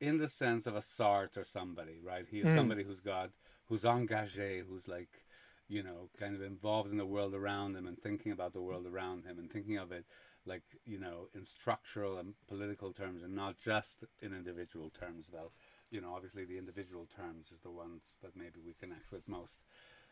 in 0.01 0.19
the 0.19 0.29
sense 0.29 0.67
of 0.67 0.75
a 0.75 0.81
Sartre 0.81 1.39
or 1.39 1.45
somebody, 1.45 2.01
right? 2.03 2.27
He 2.31 2.41
is 2.41 2.49
Mm. 2.49 2.55
somebody 2.55 2.85
who's 2.85 3.01
got 3.01 3.31
who's 3.69 3.83
engagé, 3.83 4.65
who's 4.67 4.89
like, 4.89 5.25
you 5.69 5.83
know, 5.83 6.09
kind 6.19 6.35
of 6.35 6.43
involved 6.43 6.91
in 6.91 6.99
the 6.99 7.07
world 7.07 7.35
around 7.35 7.77
him 7.77 7.87
and 7.87 8.01
thinking 8.01 8.33
about 8.33 8.53
the 8.53 8.61
world 8.61 8.87
around 8.87 9.25
him 9.25 9.39
and 9.39 9.51
thinking 9.51 9.77
of 9.77 9.93
it 9.93 10.05
like, 10.47 10.63
you 10.85 10.99
know, 10.99 11.29
in 11.35 11.45
structural 11.45 12.19
and 12.19 12.35
political 12.49 12.93
terms 12.93 13.23
and 13.23 13.35
not 13.35 13.57
just 13.59 14.05
in 14.23 14.33
individual 14.35 14.91
terms, 14.91 15.29
though, 15.33 15.53
you 15.91 16.01
know, 16.01 16.13
obviously 16.15 16.45
the 16.45 16.59
individual 16.59 17.07
terms 17.15 17.53
is 17.53 17.61
the 17.61 17.71
ones 17.71 18.17
that 18.23 18.35
maybe 18.37 18.59
we 18.65 18.73
connect 18.73 19.13
with 19.13 19.29
most, 19.29 19.61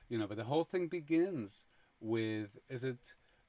you 0.08 0.18
know, 0.18 0.26
but 0.26 0.36
the 0.36 0.44
whole 0.44 0.64
thing 0.64 0.86
begins 0.86 1.64
with, 2.00 2.50
is 2.68 2.84
it, 2.84 2.98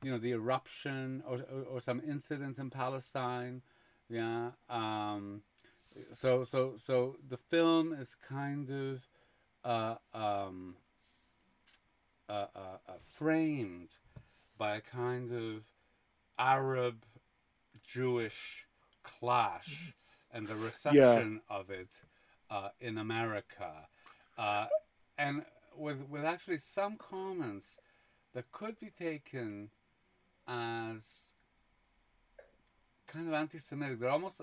you 0.02 0.10
know, 0.10 0.18
the 0.18 0.32
eruption 0.32 1.22
or, 1.28 1.42
or, 1.52 1.64
or 1.74 1.82
some 1.82 2.02
incident 2.08 2.58
in 2.58 2.70
Palestine? 2.70 3.62
Yeah. 4.10 4.52
Um, 4.70 5.42
so, 6.14 6.44
so, 6.44 6.74
so 6.78 7.16
the 7.28 7.38
film 7.38 7.94
is 7.94 8.16
kind 8.28 8.70
of, 8.70 9.08
uh, 9.64 9.96
um, 10.14 10.76
uh, 12.30 12.46
uh, 12.56 12.60
uh, 12.88 12.94
framed 13.18 13.90
by 14.58 14.76
a 14.76 14.82
kind 14.82 15.32
of 15.32 15.64
Arab 16.38 17.04
Jewish 17.84 18.66
clash 19.04 19.94
and 20.32 20.48
the 20.48 20.56
reception 20.56 21.42
yeah. 21.50 21.58
of 21.58 21.72
it 21.72 21.90
uh, 22.52 22.70
in 22.80 22.98
America, 22.98 23.88
uh, 24.38 24.68
and 25.18 25.44
with 25.76 26.08
with 26.10 26.24
actually 26.24 26.60
some 26.60 26.98
comments 26.98 27.78
that 28.34 28.52
could 28.52 28.80
be 28.80 28.92
taken 28.92 29.70
as 30.48 31.24
kind 33.08 33.28
of 33.28 33.34
anti-Semitic. 33.34 34.00
They're 34.00 34.10
almost, 34.10 34.40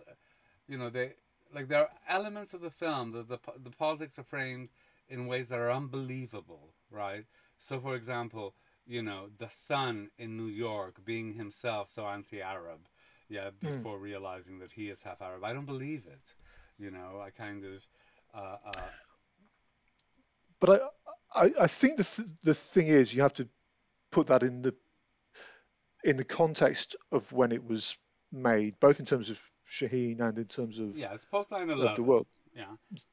you 0.69 0.77
know, 0.77 0.91
they 0.91 1.13
like 1.55 1.69
there 1.69 1.81
are 1.81 1.91
elements 2.09 2.55
of 2.55 2.61
the 2.61 2.71
film 2.71 3.13
that 3.13 3.29
the 3.29 3.39
the 3.63 3.71
politics 3.71 4.19
are 4.19 4.25
framed 4.25 4.69
in 5.09 5.27
ways 5.27 5.49
that 5.49 5.59
are 5.59 5.71
unbelievable, 5.71 6.73
right? 6.91 7.25
So, 7.59 7.81
for 7.81 7.95
example, 7.95 8.55
you 8.87 9.03
know, 9.03 9.29
the 9.39 9.49
son 9.49 10.11
in 10.19 10.37
New 10.37 10.47
York 10.47 11.05
being 11.05 11.35
himself 11.35 11.91
so 11.93 12.07
anti-Arab, 12.07 12.81
yeah, 13.29 13.51
hmm. 13.51 13.77
before 13.77 13.99
mm. 13.99 14.03
realizing 14.03 14.59
that 14.61 14.73
he 14.73 14.89
is 14.89 15.03
half 15.03 15.21
Arab. 15.21 15.45
I 15.45 15.53
don't 15.53 15.67
believe 15.67 16.07
it. 16.07 16.35
You 16.79 16.91
know, 16.91 17.23
I 17.25 17.31
kind 17.31 17.65
of. 17.65 17.83
Uh, 18.35 18.57
uh, 18.67 18.81
but 20.61 20.91
I, 21.35 21.45
I, 21.45 21.53
I 21.63 21.67
think 21.67 21.97
the 21.97 22.05
th- 22.05 22.29
the 22.43 22.55
thing 22.55 22.87
is, 22.87 23.15
you 23.15 23.23
have 23.23 23.35
to 23.35 23.49
put 24.11 24.27
that 24.29 24.43
in 24.43 24.63
the 24.63 24.75
in 26.05 26.17
the 26.17 26.25
context 26.25 26.95
of 27.11 27.31
when 27.33 27.51
it 27.53 27.65
was 27.65 27.97
made, 28.33 28.79
both 28.79 29.01
in 29.01 29.07
terms 29.07 29.31
of 29.31 29.41
Shaheen 29.69 30.21
and 30.21 30.39
in 30.39 30.45
terms 30.45 30.79
of 30.79 30.97
yeah, 30.97 31.15
it's 31.15 31.25
post 31.25 31.51
9/11 31.51 31.97
the 31.97 32.03
world. 32.03 32.27
Yeah, 32.55 32.65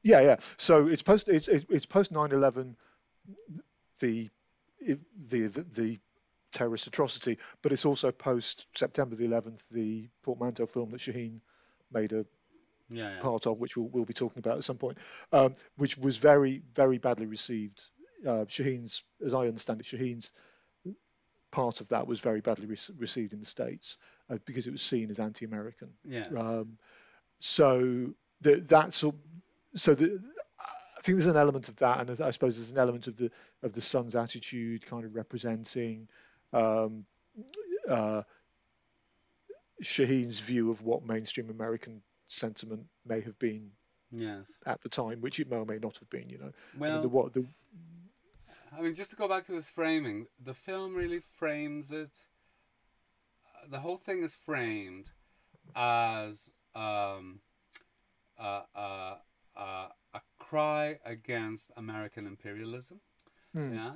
yeah, 0.02 0.20
yeah. 0.20 0.36
So 0.56 0.86
it's 0.86 1.02
post 1.02 1.28
it's 1.28 1.48
it's 1.48 1.86
post 1.86 2.12
9/11 2.12 2.74
the 4.00 4.30
the 5.28 5.48
the 5.48 5.98
terrorist 6.52 6.86
atrocity, 6.86 7.38
but 7.62 7.72
it's 7.72 7.84
also 7.84 8.10
post 8.12 8.66
September 8.74 9.16
the 9.16 9.26
11th, 9.26 9.68
the 9.70 10.08
portmanteau 10.22 10.66
film 10.66 10.90
that 10.92 11.00
Shaheen 11.00 11.40
made 11.92 12.12
a 12.12 12.24
yeah, 12.90 13.14
yeah. 13.14 13.20
part 13.20 13.46
of, 13.46 13.58
which 13.58 13.76
we'll, 13.76 13.88
we'll, 13.88 14.04
be 14.04 14.14
talking 14.14 14.38
about 14.38 14.58
at 14.58 14.64
some 14.64 14.78
point, 14.78 14.98
um, 15.32 15.54
which 15.76 15.98
was 15.98 16.16
very, 16.16 16.62
very 16.72 16.98
badly 16.98 17.26
received. 17.26 17.82
Uh, 18.24 18.44
Shaheen's, 18.44 19.02
as 19.24 19.34
I 19.34 19.48
understand 19.48 19.80
it, 19.80 19.86
Shaheen's 19.86 20.30
part 21.54 21.80
of 21.80 21.88
that 21.88 22.08
was 22.08 22.18
very 22.18 22.40
badly 22.40 22.66
re- 22.66 22.76
received 22.98 23.32
in 23.32 23.38
the 23.38 23.46
States 23.46 23.96
uh, 24.28 24.38
because 24.44 24.66
it 24.66 24.72
was 24.72 24.82
seen 24.82 25.08
as 25.08 25.20
anti-American. 25.20 25.90
Yeah. 26.04 26.26
Um, 26.36 26.78
so 27.38 28.10
the, 28.40 28.56
that's 28.56 28.96
so 29.76 29.94
the, 29.94 30.20
I 30.60 31.00
think 31.02 31.18
there's 31.18 31.28
an 31.28 31.36
element 31.36 31.68
of 31.68 31.76
that, 31.76 32.00
and 32.00 32.20
I 32.20 32.30
suppose 32.30 32.56
there's 32.56 32.72
an 32.72 32.78
element 32.78 33.06
of 33.06 33.16
the 33.16 33.30
of 33.62 33.72
the 33.72 33.80
son's 33.80 34.16
attitude, 34.16 34.84
kind 34.84 35.04
of 35.04 35.14
representing 35.14 36.08
um, 36.52 37.04
uh, 37.88 38.22
Shaheen's 39.82 40.40
view 40.40 40.70
of 40.70 40.82
what 40.82 41.06
mainstream 41.06 41.50
American 41.50 42.02
sentiment 42.26 42.86
may 43.06 43.20
have 43.20 43.38
been 43.38 43.70
yes. 44.10 44.40
at 44.66 44.80
the 44.82 44.88
time, 44.88 45.20
which 45.20 45.38
it 45.38 45.48
may 45.48 45.56
or 45.56 45.66
may 45.66 45.78
not 45.78 45.96
have 45.98 46.10
been. 46.10 46.28
You 46.28 46.38
know, 46.38 46.52
well, 46.78 46.90
I 46.90 46.94
mean, 46.94 47.02
the, 47.02 47.08
what 47.08 47.32
the 47.32 47.46
I 48.76 48.82
mean, 48.82 48.94
just 48.94 49.10
to 49.10 49.16
go 49.16 49.28
back 49.28 49.46
to 49.46 49.52
this 49.52 49.68
framing, 49.68 50.26
the 50.42 50.54
film 50.54 50.94
really 50.94 51.20
frames 51.38 51.90
it. 51.90 52.10
The 53.70 53.80
whole 53.80 53.96
thing 53.96 54.22
is 54.22 54.34
framed 54.34 55.06
as 55.74 56.50
um, 56.74 57.40
uh, 58.38 58.62
uh, 58.74 59.14
uh, 59.56 59.88
a 60.12 60.20
cry 60.38 60.98
against 61.04 61.70
American 61.76 62.26
imperialism, 62.26 63.00
mm. 63.56 63.74
yeah, 63.74 63.92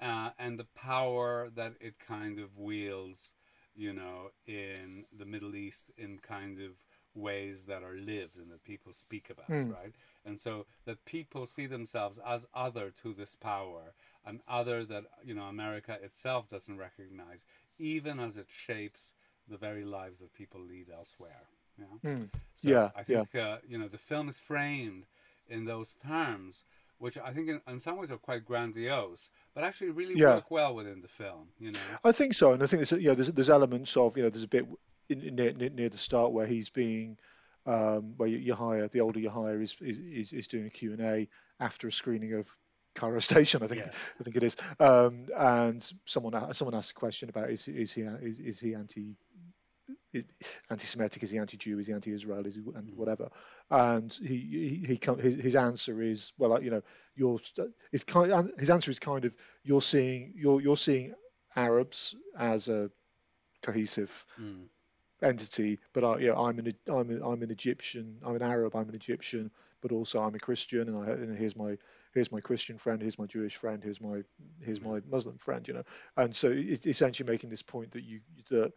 uh, 0.00 0.30
and 0.38 0.58
the 0.58 0.66
power 0.74 1.50
that 1.54 1.74
it 1.80 1.94
kind 1.98 2.38
of 2.38 2.58
wields, 2.58 3.32
you 3.74 3.92
know, 3.92 4.30
in 4.46 5.04
the 5.16 5.26
Middle 5.26 5.54
East 5.54 5.84
in 5.96 6.18
kind 6.18 6.58
of 6.60 6.72
ways 7.14 7.64
that 7.68 7.82
are 7.82 7.94
lived 7.94 8.36
and 8.36 8.50
that 8.50 8.64
people 8.64 8.92
speak 8.92 9.30
about, 9.30 9.48
mm. 9.48 9.72
right? 9.72 9.92
And 10.24 10.40
so 10.40 10.66
that 10.86 11.04
people 11.04 11.46
see 11.46 11.66
themselves 11.66 12.18
as 12.26 12.42
other 12.54 12.92
to 13.02 13.12
this 13.12 13.36
power, 13.38 13.92
and 14.26 14.40
other 14.48 14.84
that 14.84 15.04
you 15.24 15.34
know 15.34 15.44
America 15.44 15.98
itself 16.02 16.48
doesn't 16.50 16.76
recognize, 16.76 17.40
even 17.78 18.20
as 18.20 18.36
it 18.36 18.46
shapes 18.48 19.12
the 19.48 19.56
very 19.56 19.84
lives 19.84 20.20
that 20.20 20.32
people 20.34 20.60
lead 20.60 20.86
elsewhere. 20.96 21.42
Yeah, 21.78 22.10
mm. 22.10 22.28
so 22.54 22.68
yeah. 22.68 22.90
I 22.96 23.02
think 23.02 23.28
yeah. 23.32 23.48
Uh, 23.48 23.58
you 23.66 23.78
know 23.78 23.88
the 23.88 23.98
film 23.98 24.28
is 24.28 24.38
framed 24.38 25.04
in 25.48 25.64
those 25.64 25.94
terms, 26.06 26.64
which 26.98 27.18
I 27.18 27.32
think 27.32 27.48
in, 27.48 27.60
in 27.66 27.80
some 27.80 27.96
ways 27.96 28.10
are 28.10 28.18
quite 28.18 28.44
grandiose, 28.44 29.30
but 29.54 29.64
actually 29.64 29.90
really 29.90 30.14
yeah. 30.16 30.34
work 30.34 30.50
well 30.50 30.74
within 30.74 31.00
the 31.00 31.08
film. 31.08 31.48
You 31.58 31.72
know, 31.72 31.80
I 32.04 32.12
think 32.12 32.34
so, 32.34 32.52
and 32.52 32.62
I 32.62 32.66
think 32.66 32.86
there's 32.86 33.02
yeah 33.02 33.14
there's, 33.14 33.32
there's 33.32 33.50
elements 33.50 33.96
of 33.96 34.16
you 34.16 34.22
know 34.22 34.30
there's 34.30 34.44
a 34.44 34.48
bit 34.48 34.66
in, 35.08 35.22
in, 35.22 35.34
near, 35.34 35.52
near 35.52 35.88
the 35.88 35.96
start 35.96 36.32
where 36.32 36.46
he's 36.46 36.70
being 36.70 37.18
um, 37.66 38.14
where 38.16 38.28
you, 38.28 38.38
you, 38.38 38.54
hire 38.54 38.88
the 38.88 39.00
older 39.00 39.20
Yahya 39.20 39.58
is 39.60 39.76
is, 39.80 40.32
is 40.32 40.46
doing 40.46 40.66
a 40.66 40.70
Q 40.70 40.92
and 40.92 41.00
A 41.00 41.28
after 41.60 41.88
a 41.88 41.92
screening 41.92 42.34
of 42.34 42.48
Cairo 42.94 43.20
Station, 43.20 43.62
I 43.62 43.66
think 43.66 43.82
yes. 43.84 44.12
I 44.20 44.24
think 44.24 44.36
it 44.36 44.42
is, 44.42 44.56
um, 44.80 45.26
and 45.36 45.92
someone 46.04 46.54
someone 46.54 46.74
asked 46.74 46.92
a 46.92 46.94
question 46.94 47.28
about 47.28 47.50
is 47.50 47.68
is 47.68 47.92
he 47.92 48.02
is, 48.02 48.38
is 48.38 48.60
he 48.60 48.74
anti 48.74 49.16
anti-Semitic? 50.70 51.22
Is 51.22 51.30
he 51.30 51.38
anti-Jew? 51.38 51.78
Is 51.78 51.86
he 51.86 51.92
anti-Israel? 51.92 52.46
Is 52.46 52.54
he 52.54 52.60
and 52.74 52.90
mm. 52.90 52.96
whatever? 52.96 53.30
And 53.70 54.12
he 54.12 54.82
he, 54.86 54.98
he 54.98 55.00
his, 55.20 55.40
his 55.40 55.56
answer 55.56 56.02
is 56.02 56.32
well, 56.38 56.62
you 56.62 56.70
know, 56.70 56.82
you're 57.14 57.38
his 57.90 58.04
kind 58.04 58.50
his 58.58 58.70
answer 58.70 58.90
is 58.90 58.98
kind 58.98 59.24
of 59.24 59.34
you're 59.62 59.82
seeing 59.82 60.34
you're 60.36 60.60
you're 60.60 60.76
seeing 60.76 61.14
Arabs 61.56 62.14
as 62.38 62.68
a 62.68 62.90
cohesive 63.62 64.26
mm. 64.40 64.64
entity, 65.22 65.78
but 65.92 66.04
I, 66.04 66.18
yeah, 66.18 66.34
I'm 66.34 66.58
an 66.58 66.74
I'm 66.88 67.10
a, 67.10 67.30
I'm 67.30 67.42
an 67.42 67.50
Egyptian, 67.50 68.18
I'm 68.24 68.36
an 68.36 68.42
Arab, 68.42 68.76
I'm 68.76 68.88
an 68.88 68.94
Egyptian, 68.94 69.50
but 69.80 69.92
also 69.92 70.20
I'm 70.20 70.34
a 70.34 70.38
Christian, 70.38 70.88
and, 70.88 70.96
I, 70.96 71.12
and 71.12 71.38
here's 71.38 71.56
my 71.56 71.78
here's 72.12 72.32
my 72.32 72.40
Christian 72.40 72.78
friend, 72.78 73.00
here's 73.00 73.18
my 73.18 73.26
Jewish 73.26 73.56
friend, 73.56 73.82
here's 73.82 74.00
my 74.00 74.22
here's 74.60 74.80
my 74.80 75.00
Muslim 75.10 75.38
friend, 75.38 75.66
you 75.66 75.74
know, 75.74 75.84
and 76.16 76.34
so 76.34 76.50
it's 76.50 76.86
essentially 76.86 77.30
making 77.30 77.50
this 77.50 77.62
point 77.62 77.92
that 77.92 78.04
you 78.04 78.20
that 78.48 78.72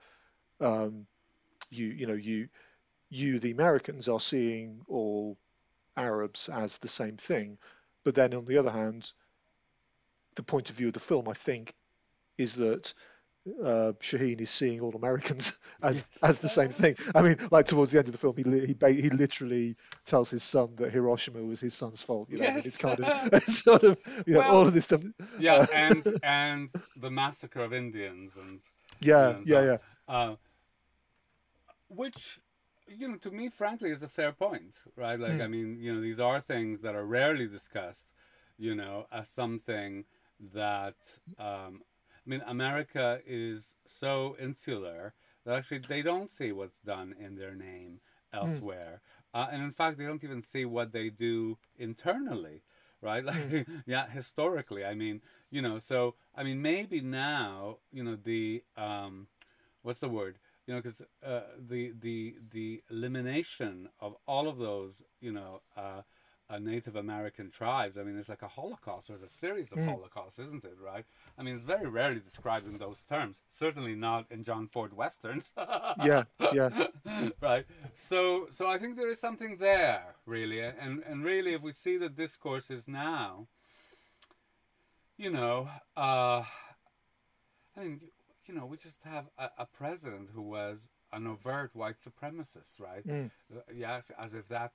um, 0.59 1.05
you 1.69 1.87
you 1.87 2.07
know 2.07 2.13
you 2.13 2.47
you 3.09 3.39
the 3.39 3.51
Americans 3.51 4.07
are 4.07 4.19
seeing 4.19 4.81
all 4.87 5.37
Arabs 5.97 6.49
as 6.49 6.77
the 6.77 6.87
same 6.87 7.17
thing, 7.17 7.57
but 8.03 8.15
then 8.15 8.33
on 8.33 8.45
the 8.45 8.57
other 8.57 8.71
hand, 8.71 9.11
the 10.35 10.43
point 10.43 10.69
of 10.69 10.75
view 10.75 10.87
of 10.87 10.93
the 10.93 10.99
film, 10.99 11.27
I 11.29 11.33
think, 11.33 11.73
is 12.37 12.55
that 12.55 12.93
uh, 13.63 13.93
Shaheen 13.99 14.41
is 14.41 14.49
seeing 14.49 14.81
all 14.81 14.95
Americans 14.95 15.57
as 15.81 15.97
yes. 15.97 16.23
as 16.23 16.39
the 16.39 16.49
same 16.49 16.69
thing. 16.69 16.95
I 17.13 17.21
mean, 17.21 17.37
like 17.51 17.67
towards 17.67 17.91
the 17.91 17.99
end 17.99 18.07
of 18.07 18.11
the 18.11 18.17
film, 18.17 18.35
he 18.37 18.43
he 18.43 19.01
he 19.01 19.09
literally 19.09 19.75
tells 20.03 20.29
his 20.29 20.43
son 20.43 20.75
that 20.77 20.91
Hiroshima 20.91 21.43
was 21.43 21.59
his 21.59 21.73
son's 21.73 22.01
fault. 22.01 22.29
You 22.29 22.39
know, 22.39 22.45
yes. 22.45 22.65
it's 22.65 22.77
kind 22.77 22.99
of 22.99 23.05
it's 23.33 23.63
sort 23.63 23.83
of 23.83 23.97
you 24.25 24.33
know 24.33 24.39
well, 24.39 24.55
all 24.57 24.67
of 24.67 24.73
this 24.73 24.85
stuff. 24.85 25.01
Yeah, 25.39 25.55
uh, 25.55 25.67
and 25.73 26.19
and 26.23 26.69
the 26.95 27.11
massacre 27.11 27.63
of 27.63 27.73
Indians 27.73 28.35
and 28.35 28.61
yeah, 28.99 29.35
yeah, 29.45 29.65
yeah. 29.65 29.77
Uh, 30.07 30.35
which 31.89 32.39
you 32.87 33.07
know 33.07 33.17
to 33.17 33.31
me 33.31 33.49
frankly 33.49 33.89
is 33.89 34.03
a 34.03 34.07
fair 34.07 34.31
point 34.31 34.75
right 34.95 35.19
like 35.19 35.33
mm. 35.33 35.41
i 35.41 35.47
mean 35.47 35.77
you 35.79 35.93
know 35.93 36.01
these 36.01 36.19
are 36.19 36.39
things 36.39 36.81
that 36.81 36.93
are 36.93 37.05
rarely 37.05 37.47
discussed 37.47 38.05
you 38.59 38.75
know 38.75 39.07
as 39.11 39.27
something 39.29 40.05
that 40.53 40.95
um 41.39 41.81
i 42.25 42.29
mean 42.29 42.41
america 42.47 43.19
is 43.25 43.75
so 43.85 44.35
insular 44.39 45.13
that 45.45 45.55
actually 45.55 45.81
they 45.87 46.01
don't 46.01 46.31
see 46.31 46.51
what's 46.51 46.79
done 46.85 47.13
in 47.19 47.35
their 47.35 47.55
name 47.55 47.99
hmm. 48.33 48.39
elsewhere 48.39 49.01
mm. 49.35 49.39
uh, 49.39 49.47
and 49.51 49.63
in 49.63 49.71
fact 49.71 49.97
they 49.97 50.05
don't 50.05 50.23
even 50.23 50.41
see 50.41 50.65
what 50.65 50.91
they 50.91 51.09
do 51.09 51.57
internally 51.77 52.61
right 53.01 53.25
like 53.31 53.49
mm. 53.49 53.65
yeah 53.85 54.09
historically 54.09 54.85
i 54.85 54.93
mean 54.93 55.21
you 55.51 55.61
know 55.61 55.79
so 55.79 56.15
i 56.35 56.43
mean 56.43 56.61
maybe 56.61 57.01
now 57.01 57.77
you 57.91 58.03
know 58.03 58.17
the 58.23 58.63
um 58.77 59.27
what's 59.83 59.99
the 59.99 60.09
word 60.09 60.37
you 60.67 60.73
know, 60.73 60.81
because 60.81 61.01
uh, 61.25 61.41
the 61.69 61.93
the 61.99 62.35
the 62.51 62.81
elimination 62.89 63.89
of 63.99 64.15
all 64.27 64.47
of 64.47 64.57
those, 64.57 65.01
you 65.21 65.31
know, 65.31 65.61
uh, 65.77 66.01
uh, 66.49 66.59
Native 66.59 66.95
American 66.95 67.49
tribes. 67.49 67.97
I 67.97 68.03
mean, 68.03 68.17
it's 68.19 68.29
like 68.29 68.41
a 68.43 68.47
Holocaust. 68.47 69.07
There's 69.07 69.21
a 69.23 69.29
series 69.29 69.71
of 69.71 69.79
Mm. 69.79 69.87
Holocausts, 69.89 70.39
isn't 70.39 70.63
it? 70.63 70.77
Right? 70.83 71.05
I 71.37 71.43
mean, 71.43 71.55
it's 71.55 71.65
very 71.65 71.87
rarely 71.87 72.19
described 72.19 72.67
in 72.67 72.77
those 72.77 73.03
terms. 73.03 73.41
Certainly 73.49 73.95
not 73.95 74.25
in 74.29 74.43
John 74.43 74.67
Ford 74.67 74.93
westerns. 74.93 75.53
Yeah, 76.05 76.23
yeah. 76.53 76.87
right. 77.41 77.65
So, 77.95 78.47
so 78.51 78.67
I 78.67 78.77
think 78.77 78.95
there 78.97 79.09
is 79.09 79.19
something 79.19 79.57
there, 79.57 80.15
really, 80.25 80.59
and 80.61 81.01
and 81.09 81.23
really, 81.23 81.53
if 81.53 81.61
we 81.61 81.71
see 81.71 81.97
the 81.97 82.09
discourses 82.09 82.87
now, 82.87 83.47
you 85.17 85.29
know, 85.31 85.69
uh, 85.97 86.43
I 87.75 87.79
mean, 87.79 88.01
you 88.45 88.53
know, 88.53 88.65
we 88.65 88.77
just 88.77 89.01
have 89.03 89.25
a, 89.37 89.49
a 89.59 89.65
president 89.65 90.29
who 90.33 90.41
was 90.41 90.79
an 91.11 91.25
overt 91.27 91.71
white 91.73 91.95
supremacist, 91.99 92.79
right? 92.79 93.05
Mm. 93.07 93.31
Yes, 93.73 94.11
as 94.19 94.33
if 94.33 94.47
that, 94.49 94.73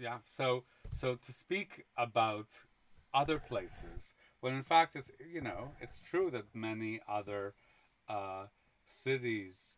yeah. 0.00 0.18
So, 0.24 0.64
so 0.92 1.16
to 1.16 1.32
speak 1.32 1.84
about 1.96 2.46
other 3.12 3.38
places 3.38 4.14
when 4.40 4.54
in 4.54 4.62
fact 4.62 4.94
it's 4.96 5.10
you 5.34 5.40
know 5.40 5.72
it's 5.80 6.00
true 6.00 6.30
that 6.30 6.44
many 6.54 7.00
other 7.08 7.54
uh, 8.08 8.44
cities 8.86 9.74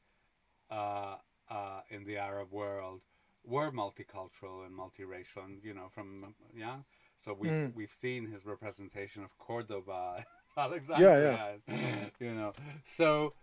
uh, 0.71 1.17
uh, 1.51 1.81
in 1.91 2.05
the 2.05 2.17
Arab 2.17 2.53
world 2.53 3.01
were 3.45 3.71
multicultural 3.73 4.65
and 4.67 4.73
multiracial, 4.79 5.45
and 5.45 5.63
you 5.65 5.75
know 5.75 5.89
from 5.95 6.35
yeah. 6.57 6.77
So 7.25 7.35
we've 7.35 7.53
Mm. 7.53 7.75
we've 7.75 7.93
seen 7.93 8.31
his 8.31 8.45
representation 8.47 9.23
of 9.25 9.37
Cordoba, 9.39 10.25
Alexandria, 10.57 11.59
yeah. 11.69 12.09
you 12.21 12.35
know. 12.35 12.53
So 12.85 13.35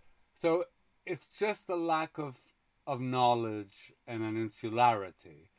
so 0.41 0.65
it's 1.05 1.27
just 1.39 1.69
a 1.69 1.75
lack 1.75 2.17
of 2.17 2.35
of 2.87 2.99
knowledge 3.01 3.93
and 4.07 4.23
an 4.23 4.35
insularity. 4.37 5.49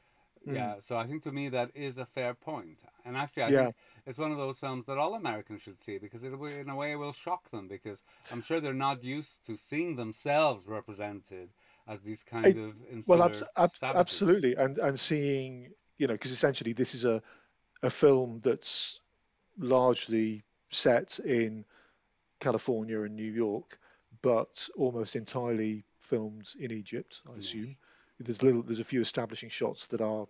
Mm. 0.50 0.54
Yeah, 0.54 0.74
so 0.80 0.96
I 0.96 1.06
think 1.06 1.22
to 1.24 1.32
me 1.32 1.48
that 1.50 1.70
is 1.74 1.98
a 1.98 2.06
fair 2.06 2.34
point. 2.34 2.78
and 3.06 3.16
actually 3.16 3.44
I 3.44 3.48
Yeah. 3.48 3.62
think 3.64 3.76
it's 4.06 4.18
one 4.18 4.30
of 4.32 4.36
those 4.38 4.58
films 4.58 4.84
that 4.86 4.98
all 4.98 5.14
Americans 5.14 5.62
should 5.62 5.80
see 5.80 5.96
because 5.98 6.22
it 6.22 6.38
will, 6.38 6.48
in 6.64 6.68
a 6.68 6.76
way, 6.76 6.92
it 6.92 6.96
will 6.96 7.12
shock 7.12 7.50
them 7.50 7.66
because 7.68 8.02
I'm 8.30 8.42
sure 8.42 8.60
they're 8.60 8.74
not 8.88 9.02
used 9.02 9.44
to 9.46 9.56
seeing 9.56 9.96
themselves 9.96 10.66
represented 10.66 11.48
as 11.86 12.02
these 12.02 12.22
kind 12.22 12.44
I- 12.46 12.60
of 12.66 12.74
Well, 13.08 13.22
abs- 13.22 13.42
ab- 13.56 13.70
absolutely, 13.82 14.54
and 14.56 14.78
and 14.78 14.98
seeing 15.00 15.72
you 15.98 16.06
know 16.08 16.14
because 16.14 16.30
essentially 16.32 16.72
this 16.74 16.94
is 16.94 17.04
a 17.04 17.22
a 17.82 17.90
film 17.90 18.40
that's 18.40 19.00
largely 19.58 20.42
set 20.70 21.18
in 21.20 21.64
California 22.40 23.02
and 23.02 23.16
New 23.16 23.32
York, 23.32 23.78
but 24.22 24.68
almost 24.76 25.16
entirely 25.16 25.84
filmed 25.96 26.48
in 26.58 26.70
Egypt, 26.70 27.22
I 27.26 27.34
Yes. 27.34 27.44
assume. 27.44 27.76
There's 28.18 28.42
little, 28.42 28.62
there's 28.62 28.80
a 28.80 28.84
few 28.84 29.00
establishing 29.00 29.48
shots 29.48 29.86
that 29.88 30.00
are 30.00 30.26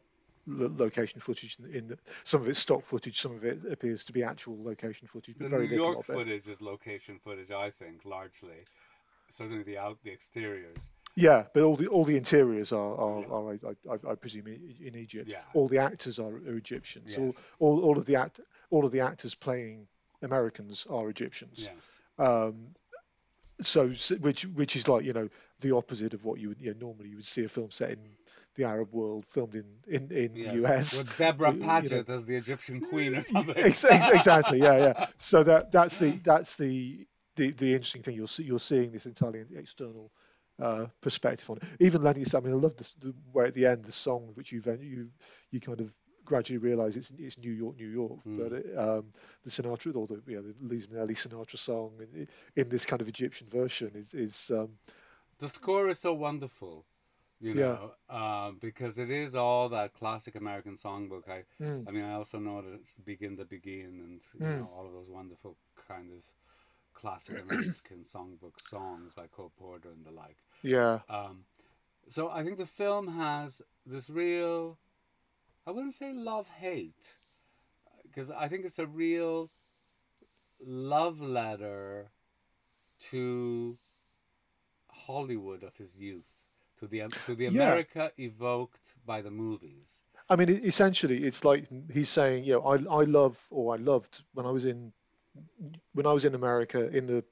location 0.51 1.21
footage 1.21 1.57
in, 1.59 1.75
in 1.75 1.89
the, 1.89 1.99
some 2.25 2.41
of 2.41 2.49
it's 2.49 2.59
stock 2.59 2.83
footage, 2.83 3.21
some 3.21 3.35
of 3.37 3.45
it 3.45 3.61
appears 3.71 4.05
to 4.05 4.13
be 4.13 4.23
actual 4.23 4.63
location 4.63 5.09
footage, 5.09 5.37
but 5.39 5.45
The 5.45 5.51
very 5.51 5.69
New 5.69 5.77
little 5.77 5.93
York 5.95 6.09
of 6.09 6.11
it. 6.11 6.19
footage 6.19 6.47
is 6.49 6.61
location 6.61 7.19
footage, 7.23 7.51
I 7.51 7.71
think, 7.71 8.05
largely. 8.05 8.65
Certainly 9.31 9.63
the 9.65 9.79
out, 9.79 9.99
the 10.03 10.11
exteriors. 10.13 10.79
Yeah, 11.17 11.45
but 11.53 11.63
all 11.63 11.77
the 11.77 11.89
all 11.89 12.05
the 12.05 12.17
interiors 12.17 12.73
are 12.73 12.95
are, 12.97 13.21
Yeah. 13.21 13.27
are 13.29 13.53
I, 13.53 14.09
I, 14.09 14.13
I 14.13 14.15
presume 14.15 14.47
in, 14.47 14.95
Egypt. 14.97 15.29
Yeah. 15.29 15.43
All 15.55 15.69
the 15.69 15.79
actors 15.79 16.19
are, 16.19 16.35
are 16.35 16.57
Egyptians. 16.57 17.17
All, 17.19 17.27
Yes. 17.27 17.47
all 17.59 17.81
all 17.85 17.99
of 17.99 18.07
the 18.07 18.17
act 18.17 18.41
all 18.71 18.85
of 18.85 18.93
the 18.93 19.01
actors 19.01 19.35
playing 19.35 19.89
Americans 20.23 20.87
are 20.89 21.09
Egyptians. 21.11 21.69
Yes. 21.69 22.27
Um, 22.27 22.75
so 23.61 23.89
which 24.21 24.47
which 24.47 24.77
is 24.77 24.89
like 24.89 25.05
you 25.05 25.13
know 25.13 25.29
the 25.61 25.75
opposite 25.77 26.15
of 26.15 26.25
what 26.25 26.41
you 26.41 26.49
would 26.49 26.61
you 26.61 26.73
know, 26.75 26.87
normally 26.89 27.11
you 27.11 27.17
would 27.17 27.25
see 27.27 27.45
a 27.45 27.49
film 27.49 27.71
set 27.71 27.91
in 27.91 27.99
the 28.57 28.65
Arab 28.65 28.93
world 28.93 29.25
filmed 29.29 29.55
in 29.55 29.65
in, 29.87 30.11
in 30.11 30.35
yes. 30.35 30.53
the 30.53 30.65
US. 30.67 31.05
With 31.05 31.19
Deborah 31.19 31.53
you 31.53 31.61
know. 31.61 31.67
Paget 31.67 32.09
as 32.09 32.25
the 32.25 32.37
Egyptian 32.37 32.81
queen 32.81 33.17
or 33.17 33.23
something. 33.23 33.57
Ex- 33.59 33.85
ex- 33.85 34.09
exactly. 34.09 34.59
Yeah, 34.61 34.77
yeah. 34.79 35.07
So 35.19 35.43
that 35.45 35.71
that's 35.73 35.97
the 35.99 36.11
that's 36.23 36.57
the 36.57 37.07
the, 37.37 37.51
the 37.53 37.73
interesting 37.75 38.03
thing. 38.03 38.17
You're 38.17 38.29
see, 38.29 38.45
you're 38.45 38.59
seeing 38.59 38.93
this 38.93 39.07
entirely 39.07 39.45
external 39.57 40.11
uh, 40.61 40.87
perspective 41.01 41.49
on 41.51 41.57
it. 41.59 41.63
Even 41.81 42.03
Lenny, 42.03 42.25
I 42.35 42.41
mean, 42.41 42.53
I 42.53 42.57
love 42.57 42.77
this, 42.77 42.93
the 43.01 43.15
where 43.33 43.47
at 43.47 43.55
the 43.55 43.67
end 43.67 43.85
the 43.85 43.93
song 43.93 44.31
which 44.35 44.53
you 44.53 44.63
you 44.81 45.09
you 45.51 45.61
kind 45.61 45.81
of 45.81 45.93
gradually 46.25 46.59
realise 46.59 46.97
it's 46.97 47.11
it's 47.19 47.39
New 47.39 47.51
York, 47.53 47.77
New 47.77 47.89
York, 47.89 48.19
Mm. 48.27 48.39
but 48.39 48.53
it, 48.53 48.79
um, 48.79 49.13
the 49.45 49.51
Sinatra 49.51 49.97
or 49.97 50.07
the 50.07 50.23
you 50.27 50.37
know 50.37 50.43
the 50.43 50.55
Liz 50.61 50.87
Minnelli 50.87 51.17
Sinatra 51.17 51.59
song 51.59 51.93
in, 52.01 52.29
in 52.57 52.69
this 52.69 52.87
kind 52.87 53.01
of 53.03 53.09
Egyptian 53.09 53.49
version 53.49 53.91
is 53.95 54.15
is 54.15 54.51
um, 54.51 54.71
the 55.39 55.49
score 55.49 55.89
is 55.89 55.99
so 55.99 56.13
wonderful, 56.13 56.85
you 57.41 57.55
Yeah. 57.55 57.79
know, 57.79 57.93
uh, 58.09 58.53
because 58.61 58.99
it 58.99 59.11
is 59.11 59.35
all 59.35 59.69
that 59.71 59.95
classic 59.95 60.35
American 60.37 60.77
songbook. 60.77 61.29
I, 61.29 61.45
mm, 61.61 61.87
I 61.87 61.91
mean, 61.91 62.05
I 62.05 62.15
also 62.15 62.39
know 62.39 62.63
that 62.63 62.75
it's 62.75 62.95
Begin 62.97 63.37
the 63.37 63.45
Beguine 63.45 64.01
and 64.01 64.21
you 64.35 64.49
Mm. 64.49 64.57
know 64.57 64.71
all 64.77 64.87
of 64.87 64.93
those 64.93 65.09
wonderful 65.09 65.57
kind 65.89 66.11
of 66.13 66.19
classic 66.95 67.39
American 67.41 68.05
songbook 68.05 68.61
songs 68.61 69.13
by 69.15 69.27
Cole 69.27 69.53
Porter 69.59 69.91
and 69.91 70.05
the 70.05 70.11
like. 70.11 70.39
yeah 70.63 71.01
Um, 71.09 71.45
so 72.09 72.29
I 72.31 72.45
think 72.45 72.59
the 72.59 72.67
film 72.67 73.09
has 73.17 73.61
this 73.87 74.11
real, 74.11 74.79
I 75.67 75.71
wouldn't 75.71 75.97
say 75.97 76.13
love 76.13 76.49
hate, 76.49 77.17
because 78.03 78.31
I 78.31 78.49
think 78.49 78.65
it's 78.65 78.79
a 78.79 78.87
real 78.87 79.51
love 80.61 81.21
letter 81.21 82.11
to 83.11 83.79
Hollywood 84.91 85.63
of 85.63 85.77
his 85.77 85.97
youth, 85.97 86.27
to 86.81 86.87
the 86.87 87.03
to 87.27 87.35
the 87.35 87.45
Yeah. 87.45 87.51
America 87.51 88.13
evoked 88.19 88.81
by 89.07 89.23
the 89.23 89.31
movies. 89.31 89.89
I 90.29 90.37
mean, 90.37 90.49
essentially, 90.49 91.25
it's 91.25 91.45
like 91.45 91.67
he's 91.93 92.09
saying, 92.09 92.45
you 92.45 92.55
know, 92.55 92.63
I 92.63 92.75
I 93.01 93.05
love 93.05 93.45
or 93.51 93.75
I 93.75 93.79
loved 93.79 94.23
when 94.35 94.47
I 94.47 94.51
was 94.51 94.65
in 94.65 94.93
when 95.93 96.07
I 96.07 96.13
was 96.13 96.25
in 96.25 96.35
America 96.35 96.89
in 96.89 97.07
the 97.07 97.25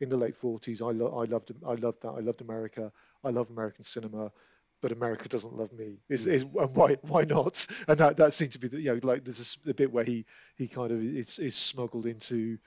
in 0.00 0.08
the 0.08 0.16
late 0.16 0.34
40s. 0.34 0.80
I 0.82 0.92
lo- 0.92 1.18
I 1.20 1.24
loved 1.24 1.52
I 1.66 1.74
loved 1.74 2.02
that. 2.02 2.10
I 2.10 2.20
loved 2.20 2.40
America. 2.40 2.92
I 3.24 3.30
love 3.30 3.50
American 3.50 3.84
cinema, 3.84 4.32
but 4.80 4.92
America 4.92 5.28
doesn't 5.28 5.54
love 5.54 5.72
me. 5.72 5.98
Is 6.08 6.26
is 6.26 6.42
and 6.42 6.74
why 6.74 6.96
why 7.02 7.22
not? 7.24 7.66
And 7.88 7.98
that 7.98 8.16
that 8.16 8.32
seemed 8.34 8.52
to 8.52 8.58
be 8.58 8.68
the 8.68 8.80
you 8.80 8.94
know 8.94 9.00
like 9.02 9.24
there's 9.24 9.56
a 9.62 9.66
the 9.66 9.74
bit 9.74 9.92
where 9.92 10.04
he 10.04 10.24
he 10.56 10.68
kind 10.68 10.90
of 10.92 11.02
is 11.02 11.38
is 11.38 11.54
smuggled 11.56 12.06
into 12.06 12.58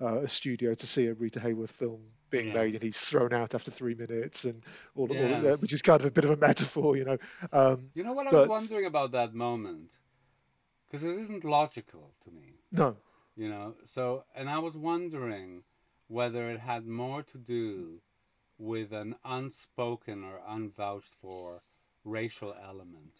uh, 0.00 0.20
a 0.22 0.28
studio 0.28 0.74
to 0.74 0.86
see 0.86 1.06
a 1.06 1.14
Rita 1.14 1.40
Hayworth 1.40 1.70
film 1.72 2.02
being 2.32 2.46
Yes. 2.48 2.54
made, 2.56 2.74
and 2.74 2.82
he's 2.82 2.98
thrown 3.00 3.32
out 3.32 3.54
after 3.54 3.70
three 3.70 3.94
minutes, 3.94 4.44
and 4.44 4.64
all, 4.96 5.08
all 5.08 5.34
of 5.34 5.42
that, 5.42 5.60
which 5.60 5.72
is 5.72 5.82
kind 5.82 6.00
of 6.00 6.06
a 6.06 6.10
bit 6.10 6.24
of 6.24 6.30
a 6.30 6.36
metaphor, 6.36 6.96
you 6.96 7.04
know. 7.04 7.18
Um, 7.52 7.90
You 7.94 8.02
know 8.02 8.12
what 8.14 8.26
I 8.26 8.30
But- 8.30 8.48
was 8.48 8.60
wondering 8.60 8.86
about 8.86 9.12
that 9.12 9.32
moment, 9.34 9.92
because 10.88 11.04
it 11.04 11.16
isn't 11.24 11.44
logical 11.44 12.12
to 12.24 12.30
me. 12.32 12.48
no, 12.72 12.96
you 13.36 13.48
know 13.48 13.74
so 13.86 14.24
and 14.34 14.50
i 14.50 14.58
was 14.58 14.76
wondering 14.76 15.64
whether 16.08 16.50
it 16.50 16.60
had 16.60 16.86
more 16.86 17.22
to 17.22 17.38
do 17.38 18.02
with 18.58 18.92
an 18.92 19.14
unspoken 19.24 20.22
or 20.22 20.36
unvouched 20.46 21.14
for 21.22 21.62
racial 22.04 22.54
element 22.70 23.14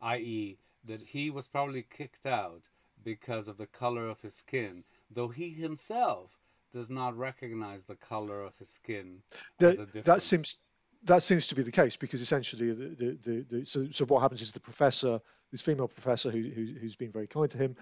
i.e 0.00 0.56
that 0.82 1.02
he 1.14 1.28
was 1.30 1.46
probably 1.46 1.82
kicked 1.82 2.24
out 2.24 2.64
because 3.02 3.46
of 3.48 3.58
the 3.58 3.66
color 3.66 4.08
of 4.08 4.20
his 4.22 4.34
skin 4.34 4.84
though 5.10 5.28
he 5.28 5.50
himself 5.50 6.30
does 6.74 6.90
not 6.90 7.16
recognize 7.16 7.84
the 7.84 7.94
color 7.94 8.42
of 8.42 8.54
his 8.58 8.68
skin 8.68 9.20
a 9.60 10.02
that, 10.02 10.22
seems 10.22 10.56
that 11.04 11.22
seems 11.22 11.46
to 11.46 11.54
be 11.54 11.62
the 11.62 11.70
case 11.70 11.96
because 11.96 12.20
essentially 12.20 12.72
the, 12.72 12.84
the, 12.84 13.18
the, 13.22 13.46
the 13.48 13.66
so, 13.66 13.86
so 13.90 14.04
what 14.04 14.20
happens 14.20 14.42
is 14.42 14.52
the 14.52 14.60
professor 14.60 15.20
this 15.52 15.62
female 15.62 15.88
professor 15.88 16.30
who, 16.30 16.42
who 16.42 16.66
who's 16.80 16.96
been 16.96 17.12
very 17.12 17.26
kind 17.26 17.50
to 17.50 17.58
him 17.58 17.76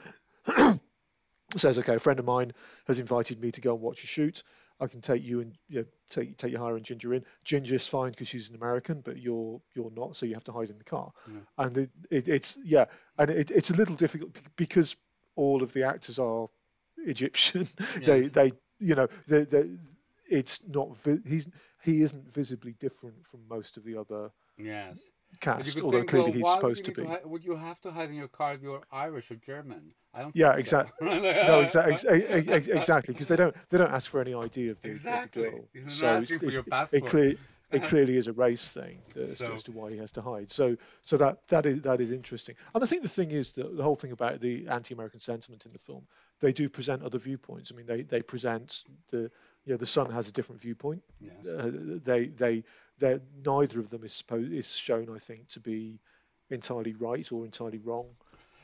says 1.57 1.78
okay 1.78 1.96
a 1.96 2.00
friend 2.00 2.20
of 2.20 2.24
mine 2.24 2.52
has 2.87 2.98
invited 2.98 3.40
me 3.40 3.50
to 3.50 3.61
go 3.61 3.74
and 3.74 3.83
watch 3.83 4.05
a 4.05 4.07
shoot 4.07 4.42
I 4.83 4.88
can 4.88 5.00
take 5.00 5.22
you 5.22 5.40
and 5.40 5.57
you 5.68 5.81
know, 5.81 5.85
take 6.11 6.37
take 6.37 6.52
Yahya 6.52 6.74
and 6.74 6.85
Ginger 6.85 7.14
in. 7.14 7.24
Ginger's 7.44 7.87
fine 7.87 8.11
because 8.11 8.26
she's 8.26 8.48
an 8.48 8.57
American, 8.57 9.00
but 9.00 9.16
you're 9.16 9.61
you're 9.76 9.92
not, 9.94 10.16
so 10.16 10.26
you 10.26 10.35
have 10.35 10.44
to 10.44 10.52
hide 10.52 10.70
in 10.70 10.78
the 10.78 10.85
car. 10.85 11.12
Yeah. 11.28 11.64
And 11.64 11.78
it, 11.78 11.90
it, 12.11 12.28
it's 12.28 12.59
yeah, 12.64 12.87
and 13.16 13.31
it, 13.31 13.52
it's 13.52 13.70
a 13.70 13.74
little 13.74 13.94
difficult 13.94 14.37
because 14.57 14.96
all 15.37 15.62
of 15.62 15.72
the 15.72 15.85
actors 15.85 16.18
are 16.18 16.48
Egyptian. 16.98 17.68
they 18.05 18.22
they 18.22 18.52
you 18.83 18.95
know 18.95 19.07
they 19.29 19.45
they 19.45 19.64
it's 20.29 20.61
not 20.68 20.97
vi- 20.97 21.23
he's 21.27 21.47
he 21.83 22.03
isn't 22.03 22.33
visibly 22.33 22.73
different 22.81 23.27
from 23.27 23.40
most 23.49 23.77
of 23.77 23.85
the 23.85 23.97
other 23.97 24.31
yes 24.59 24.99
cast, 25.40 25.79
although 25.81 25.99
think, 25.99 26.11
clearly 26.11 26.31
well, 26.31 26.38
he's 26.53 26.55
supposed 26.55 26.85
to 26.85 26.92
be. 26.92 27.05
hi- 27.05 27.21
would 27.25 27.45
you 27.45 27.57
have 27.57 27.81
to 27.81 27.90
hide 27.90 28.11
in 28.11 28.14
your 28.16 28.29
car 28.29 28.53
if 28.55 28.62
you're 28.62 28.83
Irish 28.92 29.31
or 29.31 29.37
German? 29.37 29.95
I 30.14 30.21
don't. 30.23 30.37
Yeah, 30.37 30.53
exactly. 30.62 30.92
so. 31.09 31.21
No, 31.21 31.61
exactly, 31.61 32.11
exactly, 32.79 33.14
because 33.14 33.29
they 33.29 33.37
don't 33.37 33.55
they 33.71 33.79
don't 33.79 33.90
ask 33.90 34.11
for 34.11 34.21
any 34.21 34.35
idea 34.35 34.71
of 34.71 34.81
the, 34.83 34.90
Exactly. 34.90 35.47
of 35.47 35.53
the 35.53 35.59
girl. 35.81 35.88
So 35.88 36.07
it's- 36.21 36.31
it, 36.31 36.97
it, 36.99 37.07
clear, 37.07 37.37
it 37.72 37.85
clearly 37.85 38.16
is 38.16 38.26
a 38.28 38.32
race 38.32 38.68
thing 38.70 38.98
as, 39.16 39.38
So- 39.38 39.52
as 39.52 39.62
to 39.64 39.72
why 39.72 39.90
he 39.90 39.98
has 39.98 40.12
to 40.12 40.22
hide. 40.22 40.50
So 40.50 40.76
so 41.02 41.16
that 41.16 41.46
that 41.48 41.66
is 41.66 41.82
that 41.82 42.00
is 42.00 42.12
interesting. 42.12 42.56
And 42.74 42.82
I 42.82 42.87
think 42.87 43.02
the 43.02 43.08
thing 43.08 43.30
is 43.30 43.52
that 43.52 43.76
the 43.76 43.82
whole 43.82 43.96
thing 43.96 44.12
about 44.12 44.40
the 44.40 44.68
anti-American 44.68 45.20
sentiment 45.20 45.66
in 45.66 45.72
the 45.72 45.78
film, 45.78 46.06
they 46.40 46.52
do 46.52 46.68
present 46.68 47.02
other 47.02 47.18
viewpoints. 47.18 47.72
I 47.72 47.76
mean, 47.76 47.87
they 47.87 48.02
they 48.02 48.22
present 48.22 48.85
the 49.11 49.30
you 49.64 49.72
know 49.72 49.76
the 49.76 49.87
son 49.87 50.11
has 50.11 50.28
a 50.28 50.32
different 50.32 50.61
viewpoint. 50.61 51.02
Yes. 51.20 51.46
Uh, 51.46 51.70
they 52.04 52.26
they 52.26 52.64
they 52.98 53.18
neither 53.44 53.80
of 53.80 53.90
them 53.90 54.04
is 54.04 54.12
supposed 54.12 54.52
is 54.52 54.74
shown 54.76 55.08
I 55.14 55.18
think 55.18 55.48
to 55.50 55.61
be 55.61 55.98
entirely 56.50 56.92
right 56.92 57.30
or 57.32 57.44
entirely 57.44 57.78
wrong. 57.78 58.06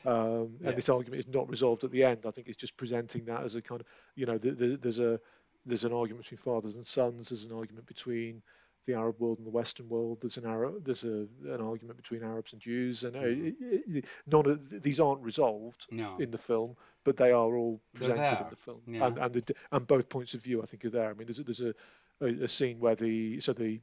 Um, 0.05 0.57
and 0.63 0.77
this 0.77 0.87
argument 0.87 1.19
is 1.19 1.27
not 1.27 1.49
resolved 1.49 1.83
at 1.83 1.91
the 1.91 2.05
end. 2.05 2.25
I 2.25 2.31
think 2.31 2.47
it's 2.47 2.57
just 2.57 2.77
presenting 2.77 3.25
that 3.25 3.43
as 3.43 3.55
a 3.55 3.61
kind 3.61 3.81
of, 3.81 3.87
you 4.15 4.25
know, 4.25 4.37
th 4.37 4.57
th 4.57 4.79
there's 4.79 4.99
a 4.99 5.19
there's 5.65 5.83
an 5.83 5.93
argument 5.93 6.23
between 6.23 6.37
fathers 6.37 6.75
and 6.75 6.85
sons. 6.85 7.29
There's 7.29 7.43
an 7.43 7.51
argument 7.51 7.85
between 7.85 8.41
the 8.85 8.93
Arab 8.95 9.19
world 9.19 9.37
and 9.37 9.45
the 9.47 9.51
Western 9.51 9.87
world. 9.89 10.19
There's 10.21 10.37
an 10.37 10.45
Arab, 10.45 10.83
there's 10.85 11.03
a, 11.03 11.27
an 11.45 11.61
argument 11.61 11.97
between 11.97 12.23
Arabs 12.23 12.53
and 12.53 12.61
Jews, 12.61 13.03
and 13.03 13.15
it- 13.15 14.05
none 14.25 14.45
of 14.49 14.81
these 14.81 14.99
aren't 14.99 15.21
resolved 15.21 15.85
No. 15.91 16.17
in 16.17 16.31
the 16.31 16.37
film, 16.37 16.75
but 17.03 17.17
they 17.17 17.31
are 17.31 17.55
all 17.55 17.81
presented 17.93 18.41
in 18.41 18.49
the 18.49 18.55
film, 18.55 18.81
Yeah. 18.87 19.07
and 19.07 19.17
and, 19.17 19.33
the, 19.33 19.55
and 19.71 19.85
both 19.87 20.09
points 20.09 20.33
of 20.33 20.41
view 20.43 20.61
I 20.61 20.65
think 20.65 20.85
are 20.85 20.89
there. 20.89 21.09
I 21.09 21.13
mean, 21.13 21.27
there's 21.27 21.39
a, 21.39 21.43
there's 21.43 21.61
a, 21.61 21.73
a, 22.21 22.43
a 22.43 22.47
scene 22.47 22.79
where 22.79 22.95
the 22.95 23.39
so 23.41 23.53
the 23.53 23.81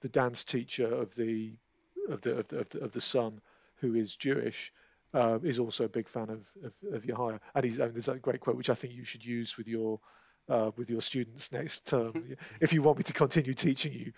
the 0.00 0.08
dance 0.08 0.44
teacher 0.44 0.86
of 0.86 1.14
the 1.14 1.54
of 2.08 2.20
the 2.22 2.38
of 2.38 2.48
the, 2.48 2.58
of 2.58 2.68
the, 2.70 2.80
of 2.80 2.92
the 2.92 3.00
son 3.00 3.40
who 3.76 3.94
is 3.94 4.16
Jewish. 4.16 4.72
Uh, 5.14 5.38
is 5.42 5.58
also 5.58 5.84
a 5.84 5.88
big 5.90 6.08
fan 6.08 6.30
of 6.30 6.48
of, 6.64 6.74
of 6.94 7.04
Yahya, 7.04 7.38
and 7.54 7.64
he's 7.66 7.78
I 7.78 7.84
mean, 7.84 7.92
there's 7.92 8.06
that 8.06 8.22
great 8.22 8.40
quote 8.40 8.56
which 8.56 8.70
I 8.70 8.74
think 8.74 8.94
you 8.94 9.04
should 9.04 9.22
use 9.22 9.58
with 9.58 9.68
your 9.68 10.00
uh, 10.48 10.70
with 10.76 10.90
your 10.90 11.00
students 11.00 11.52
next 11.52 11.86
term. 11.86 12.36
if 12.60 12.72
you 12.72 12.82
want 12.82 12.98
me 12.98 13.04
to 13.04 13.12
continue 13.12 13.54
teaching 13.54 13.92
you, 13.92 14.12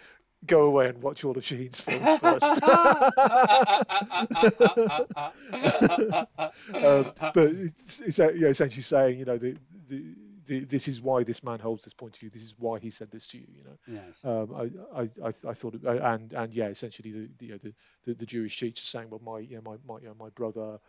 go 0.47 0.63
away 0.63 0.89
and 0.89 1.03
watch 1.03 1.25
all 1.25 1.37
of 1.37 1.43
Shaheen's 1.43 1.81
films 1.81 2.21
first. 2.21 2.63
um, 6.75 7.13
but 7.35 7.37
it's, 7.37 8.01
it's 8.01 8.19
uh, 8.19 8.33
yeah, 8.35 8.49
essentially 8.49 8.83
saying, 8.83 9.19
you 9.19 9.25
know, 9.25 9.39
the, 9.39 9.57
the, 9.89 10.15
the, 10.47 10.61
this 10.61 10.89
is 10.89 11.01
why 11.01 11.25
this 11.25 11.43
man 11.43 11.59
holds 11.59 11.85
this 11.85 11.95
point 11.95 12.15
of 12.15 12.21
view. 12.21 12.29
This 12.31 12.43
is 12.43 12.55
why 12.59 12.79
he 12.79 12.91
said 12.91 13.11
this 13.11 13.27
to 13.29 13.39
you. 13.39 13.47
You 13.57 13.65
know, 13.65 13.79
yes. 13.89 14.23
um, 14.25 14.55
I, 14.55 14.71
I, 15.01 15.09
I, 15.29 15.33
I 15.51 15.55
thought, 15.55 15.75
it, 15.75 15.87
uh, 15.87 15.93
and 15.93 16.35
and 16.35 16.53
yeah, 16.53 16.67
essentially 16.67 17.13
the 17.13 17.31
the, 17.39 17.47
you 17.47 17.53
know, 17.53 17.59
the, 17.59 17.73
the, 18.05 18.15
the 18.15 18.27
Jewish 18.27 18.59
teacher 18.59 18.85
saying, 18.85 19.09
well, 19.11 19.23
my 19.25 19.39
you 19.39 19.57
know, 19.57 19.63
my 19.65 19.77
my, 19.87 20.01
you 20.01 20.09
know, 20.09 20.17
my 20.19 20.29
brother 20.31 20.81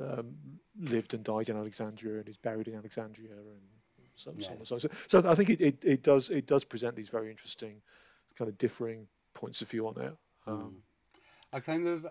um, 0.00 0.36
lived 0.78 1.14
and 1.14 1.24
died 1.24 1.48
in 1.48 1.56
Alexandria 1.56 2.18
and 2.18 2.28
is 2.28 2.36
buried 2.36 2.68
in 2.68 2.74
Alexandria 2.74 3.32
and 3.32 3.62
so, 4.18 4.34
so 4.38 4.54
so 4.64 4.76
on. 4.76 4.80
So, 4.80 4.88
so 5.08 5.30
I 5.30 5.34
think 5.34 5.50
it, 5.50 5.60
it, 5.60 5.84
it 5.84 6.02
does 6.02 6.30
it 6.30 6.46
does 6.46 6.64
present 6.64 6.96
these 6.96 7.10
very 7.10 7.30
interesting 7.30 7.82
kind 8.38 8.48
of 8.50 8.58
differing 8.58 9.08
points 9.34 9.62
of 9.62 9.70
view 9.70 9.88
on 9.88 10.00
it. 10.00 10.14
Um, 10.46 10.72
Mm. 10.72 10.82
I 11.52 11.60
kind 11.60 11.86
of, 11.88 12.06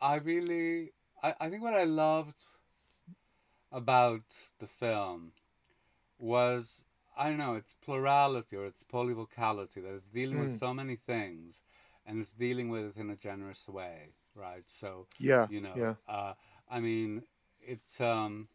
I 0.00 0.16
really, 0.16 0.92
I, 1.22 1.34
I 1.40 1.50
think 1.50 1.62
what 1.62 1.74
I 1.74 1.84
loved 1.84 2.44
about 3.72 4.22
the 4.58 4.66
film 4.66 5.32
was, 6.18 6.84
I 7.16 7.28
don't 7.28 7.38
know, 7.38 7.54
its 7.54 7.74
plurality 7.84 8.56
or 8.56 8.66
its 8.66 8.84
polyvocality, 8.84 9.76
that 9.76 9.94
it's 9.94 10.08
dealing 10.08 10.38
with 10.38 10.52
Mm. 10.52 10.58
so 10.58 10.74
many 10.74 10.96
things 10.96 11.62
and 12.06 12.20
it's 12.20 12.32
dealing 12.32 12.68
with 12.68 12.84
it 12.84 12.96
in 12.96 13.10
a 13.10 13.16
generous 13.16 13.68
way, 13.68 14.14
right? 14.34 14.64
So, 14.66 15.06
Yeah, 15.18 15.48
you 15.48 15.60
know, 15.60 15.88
yeah, 15.88 15.94
uh, 16.08 16.34
I 16.68 16.80
mean, 16.80 17.22
it's, 17.60 18.00
um, 18.00 18.48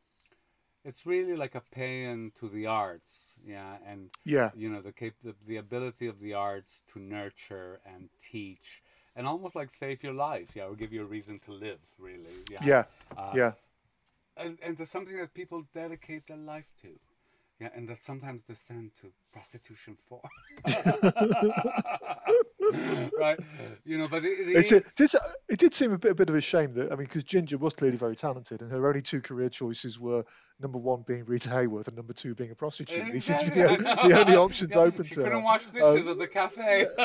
it's 0.88 1.06
really 1.06 1.36
like 1.36 1.54
a 1.54 1.62
paean 1.76 2.32
to 2.40 2.50
the 2.50 2.66
arts, 2.66 3.34
yeah, 3.46 3.76
and 3.86 4.10
yeah, 4.26 4.52
you 4.56 4.70
know 4.70 4.82
the 4.82 4.94
cap- 4.94 5.22
the, 5.24 5.36
the 5.46 5.58
ability 5.58 6.08
of 6.08 6.20
the 6.20 6.34
arts 6.34 6.82
to 6.94 7.00
nurture 7.00 7.80
and 7.86 8.10
teach 8.32 8.82
and 9.18 9.28
almost 9.28 9.56
like 9.56 9.72
save 9.72 10.04
your 10.04 10.14
life 10.14 10.50
yeah 10.56 10.66
or 10.66 10.76
give 10.76 10.94
you 10.94 11.02
a 11.02 11.06
reason 11.06 11.40
to 11.40 11.52
live 11.52 11.80
really 11.98 12.46
yeah. 12.50 12.60
Yeah, 12.64 12.84
uh, 13.18 13.34
yeah. 13.36 13.52
and, 14.38 14.58
and 14.62 14.78
there's 14.78 14.92
something 14.92 15.18
that 15.18 15.34
people 15.34 15.66
dedicate 15.74 16.28
their 16.28 16.38
life 16.38 16.68
to 16.84 16.90
yeah 17.60 17.70
and 17.76 17.88
that 17.90 18.04
sometimes 18.04 18.42
descend 18.44 18.92
to 19.02 19.08
prostitution 19.34 19.98
for 20.08 20.22
right 23.20 23.40
you 23.86 23.98
know 23.98 24.08
but 24.08 24.24
it, 24.24 24.40
it 24.48 24.56
It's 24.58 24.72
is, 24.72 25.14
a, 25.16 25.20
it 25.50 25.60
did 25.60 25.74
seem 25.74 25.94
a 25.94 25.98
bit, 25.98 26.12
a 26.12 26.16
bit 26.16 26.30
of 26.30 26.36
a 26.36 26.42
shame 26.42 26.74
that 26.74 26.92
I 26.92 26.96
mean, 26.96 27.06
because 27.08 27.24
Ginger 27.24 27.58
was 27.58 27.74
clearly 27.74 27.98
very 27.98 28.16
talented, 28.16 28.62
and 28.62 28.72
her 28.72 28.88
only 28.88 29.02
two 29.02 29.22
career 29.22 29.50
choices 29.50 30.00
were 30.00 30.24
number 30.60 30.78
one 30.78 31.04
being 31.08 31.24
Rita 31.26 31.50
Hayworth 31.50 31.88
and 31.88 31.96
number 31.96 32.14
two 32.14 32.36
being 32.36 32.52
a 32.52 32.56
prostitute. 32.56 33.12
These 33.14 33.26
seem 33.26 33.38
to 33.40 33.46
be 33.46 33.52
the, 33.52 33.66
only- 33.70 33.84
the 33.84 34.20
only 34.20 34.36
options 34.46 34.76
Yeah, 34.76 34.82
open 34.82 35.06
to 35.06 35.16
couldn't 35.16 35.32
her. 35.32 35.40
wash 35.40 35.66
dishes 35.68 36.02
Um, 36.02 36.08
at 36.10 36.18
the 36.20 36.28
cafe. 36.28 36.88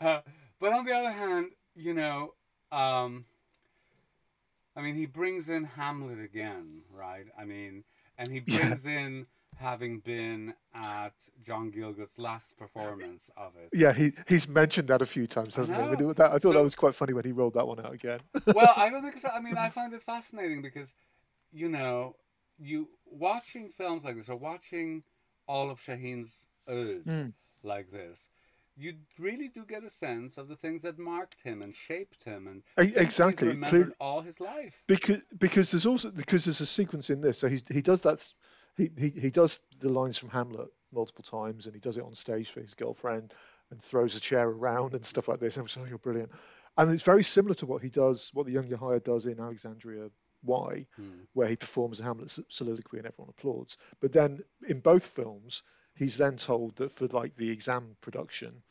Uh, 0.00 0.20
but 0.58 0.72
on 0.72 0.84
the 0.84 0.92
other 0.92 1.10
hand, 1.12 1.46
you 1.74 1.92
know, 1.94 2.32
um, 2.72 3.24
I 4.76 4.82
mean, 4.82 4.94
he 4.94 5.06
brings 5.06 5.48
in 5.48 5.64
Hamlet 5.64 6.20
again, 6.20 6.82
right? 6.92 7.26
I 7.38 7.44
mean, 7.44 7.84
and 8.18 8.30
he 8.30 8.42
Yeah. 8.46 8.58
brings 8.68 8.86
in 8.86 9.26
having 9.58 9.98
been 10.00 10.54
at 10.74 11.12
John 11.44 11.70
Gielgud's 11.72 12.18
last 12.18 12.56
performance 12.56 13.30
of 13.36 13.56
it. 13.56 13.70
Yeah, 13.72 13.92
he 13.92 14.12
he's 14.28 14.48
mentioned 14.48 14.88
that 14.88 15.02
a 15.02 15.06
few 15.06 15.26
times, 15.26 15.56
hasn't 15.56 15.78
know. 15.78 16.08
he- 16.08 16.12
that- 16.14 16.26
I 16.30 16.32
thought 16.34 16.42
So- 16.42 16.52
that 16.52 16.62
was 16.62 16.74
quite 16.74 16.94
funny 16.94 17.12
when 17.12 17.24
he 17.24 17.32
rolled 17.32 17.54
that 17.54 17.66
one 17.66 17.80
out 17.84 17.92
again. 17.92 18.20
well, 18.54 18.72
I 18.76 18.88
don't 18.90 19.02
think 19.02 19.18
so. 19.18 19.28
I 19.28 19.40
mean, 19.40 19.56
I 19.58 19.68
find 19.70 19.92
it 19.92 20.02
fascinating 20.02 20.62
because, 20.62 20.94
you 21.52 21.68
know, 21.68 22.16
you 22.58 22.88
watching 23.06 23.70
films 23.70 24.04
like 24.04 24.16
this 24.16 24.28
or 24.28 24.36
watching 24.36 25.02
all 25.46 25.68
of 25.70 25.80
Shaheen's 25.80 26.46
Mm. 26.68 27.34
like 27.64 27.90
this, 27.90 28.28
you 28.76 28.94
really 29.18 29.48
do 29.48 29.64
get 29.64 29.84
a 29.84 29.90
sense 29.90 30.38
of 30.38 30.48
the 30.48 30.56
things 30.56 30.82
that 30.82 30.98
marked 30.98 31.42
him 31.42 31.62
and 31.62 31.74
shaped 31.74 32.24
him 32.24 32.46
and 32.46 32.62
E- 32.78 32.90
things 32.90 32.94
he's 32.94 32.96
exactly. 33.04 33.48
remembered 33.48 33.70
Clear- 33.86 33.94
all 34.00 34.20
his 34.22 34.40
life. 34.40 34.82
because 34.86 35.22
because 35.38 35.70
there's 35.70 35.86
also 35.86 36.10
because 36.10 36.44
there's 36.44 36.60
a 36.60 36.66
sequence 36.66 37.10
in 37.10 37.20
this. 37.20 37.38
So 37.38 37.48
he 37.48 37.60
he 37.70 37.82
does 37.82 38.02
that. 38.02 38.26
He, 38.76 38.90
he 38.96 39.10
he 39.10 39.30
does 39.30 39.60
the 39.80 39.88
lines 39.90 40.16
from 40.18 40.30
Hamlet 40.30 40.68
multiple 40.92 41.24
times, 41.24 41.66
and 41.66 41.74
he 41.74 41.80
does 41.80 41.96
it 41.98 42.04
on 42.04 42.14
stage 42.14 42.50
for 42.50 42.60
his 42.60 42.74
girlfriend, 42.74 43.32
and 43.70 43.80
throws 43.82 44.16
a 44.16 44.20
chair 44.20 44.48
around 44.48 44.94
and 44.94 45.04
stuff 45.04 45.28
like 45.28 45.40
this. 45.40 45.56
And 45.56 45.68
I'm 45.68 45.80
like, 45.82 45.86
oh, 45.86 45.88
you're 45.90 45.98
brilliant. 45.98 46.30
And 46.78 46.90
it's 46.90 47.02
very 47.02 47.22
similar 47.24 47.54
to 47.56 47.66
what 47.66 47.82
he 47.82 47.88
does, 47.90 48.30
what 48.32 48.46
the 48.46 48.52
young 48.52 48.66
Yahya 48.68 49.00
does 49.00 49.26
in 49.26 49.40
Alexandria 49.40 50.08
Why, 50.42 50.86
Hmm. 50.96 51.24
where 51.34 51.48
he 51.48 51.56
performs 51.56 52.00
a 52.00 52.04
Hamlet 52.04 52.30
soliloquy 52.48 52.98
and 52.98 53.06
everyone 53.06 53.30
applauds. 53.36 53.76
But 54.00 54.12
then 54.12 54.40
in 54.68 54.80
both 54.80 55.04
films, 55.04 55.62
he's 55.96 56.16
then 56.16 56.36
told 56.36 56.76
that 56.76 56.92
for 56.92 57.06
like 57.06 57.34
the 57.36 57.50
exam 57.50 57.96
production, 58.00 58.62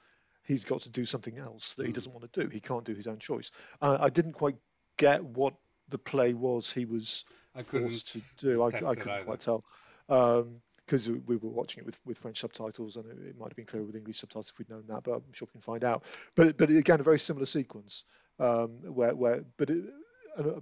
he's 0.43 0.65
got 0.65 0.81
to 0.81 0.89
do 0.89 1.05
something 1.05 1.37
else 1.37 1.75
that 1.75 1.85
he 1.85 1.91
Mm. 1.91 1.95
doesn't 1.95 2.13
want 2.13 2.31
to 2.31 2.43
do. 2.43 2.49
He 2.49 2.59
can't 2.59 2.85
do 2.85 2.93
his 2.93 3.07
own 3.07 3.19
choice. 3.19 3.51
Uh, 3.81 3.97
I 3.99 4.09
didn't 4.09 4.33
quite 4.33 4.57
get 4.97 5.23
what 5.23 5.53
the 5.89 5.97
play 5.97 6.33
was 6.33 6.71
he 6.71 6.85
was 6.85 7.25
forced 7.63 8.11
to 8.13 8.21
do. 8.37 8.61
I, 8.61 8.67
I 8.67 8.71
couldn't 8.71 9.09
either. 9.09 9.25
quite 9.25 9.39
tell 9.39 9.63
because 10.85 11.09
we 11.09 11.35
were 11.35 11.49
watching 11.49 11.81
it 11.81 11.85
with, 11.85 12.01
with 12.05 12.17
French 12.17 12.39
subtitles, 12.39 12.95
and 12.95 13.05
it, 13.05 13.27
it 13.29 13.37
might 13.37 13.49
have 13.49 13.55
been 13.55 13.65
clearer 13.65 13.85
with 13.85 13.95
English 13.95 14.17
subtitles 14.19 14.49
if 14.49 14.57
we'd 14.57 14.69
known 14.69 14.85
that. 14.87 15.03
But 15.03 15.13
I'm 15.13 15.33
sure 15.33 15.47
we 15.47 15.51
can 15.51 15.61
find 15.61 15.83
out. 15.83 16.03
But 16.35 16.57
but 16.57 16.69
again, 16.69 16.99
a 16.99 17.03
very 17.03 17.19
similar 17.19 17.45
sequence 17.45 18.03
um, 18.39 18.69
where 18.83 19.15
where 19.15 19.43
but. 19.57 19.69
It, 19.69 19.85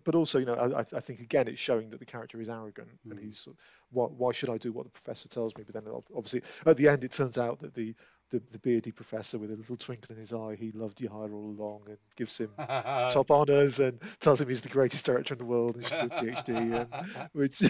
but 0.04 0.16
also, 0.16 0.40
you 0.40 0.46
know, 0.46 0.56
I, 0.56 0.80
I 0.80 1.00
think 1.00 1.20
again 1.20 1.48
it's 1.48 1.60
showing 1.60 1.90
that 1.92 2.00
the 2.00 2.06
character 2.06 2.40
is 2.42 2.50
arrogant, 2.50 2.90
and 3.10 3.20
Mm. 3.20 3.24
he's 3.24 3.48
why, 3.92 4.06
why 4.06 4.32
should 4.32 4.50
I 4.50 4.58
do 4.58 4.72
what 4.72 4.86
the 4.86 4.92
professor 4.92 5.30
tells 5.30 5.56
me? 5.56 5.64
But 5.64 5.76
then 5.76 5.94
obviously 6.16 6.42
at 6.66 6.78
the 6.78 6.88
end 6.90 7.04
it 7.04 7.12
turns 7.12 7.38
out 7.38 7.60
that 7.60 7.74
the 7.74 7.96
the, 8.30 8.40
the 8.52 8.60
beardy 8.60 8.92
professor 8.92 9.38
with 9.38 9.52
a 9.52 9.56
little 9.56 9.78
twinkle 9.78 10.14
in 10.14 10.20
his 10.20 10.34
eye, 10.34 10.56
he 10.60 10.72
loved 10.72 11.00
Yahya 11.00 11.32
all 11.32 11.56
along 11.58 11.84
and 11.88 11.98
gives 12.18 12.38
him 12.38 12.50
top 13.08 13.32
honours 13.32 13.80
and 13.80 14.02
tells 14.20 14.42
him 14.42 14.50
he's 14.50 14.62
the 14.62 14.70
greatest 14.70 15.06
director 15.06 15.34
in 15.34 15.38
the 15.38 15.46
world 15.46 15.76
and 15.76 15.84
he 15.84 15.90
should 15.90 16.00
do 16.00 16.08
a 16.08 16.10
PhD, 16.12 16.82
and, 16.82 16.96
which 17.34 17.62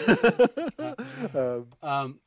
um, 1.36 1.68
um, 1.84 2.20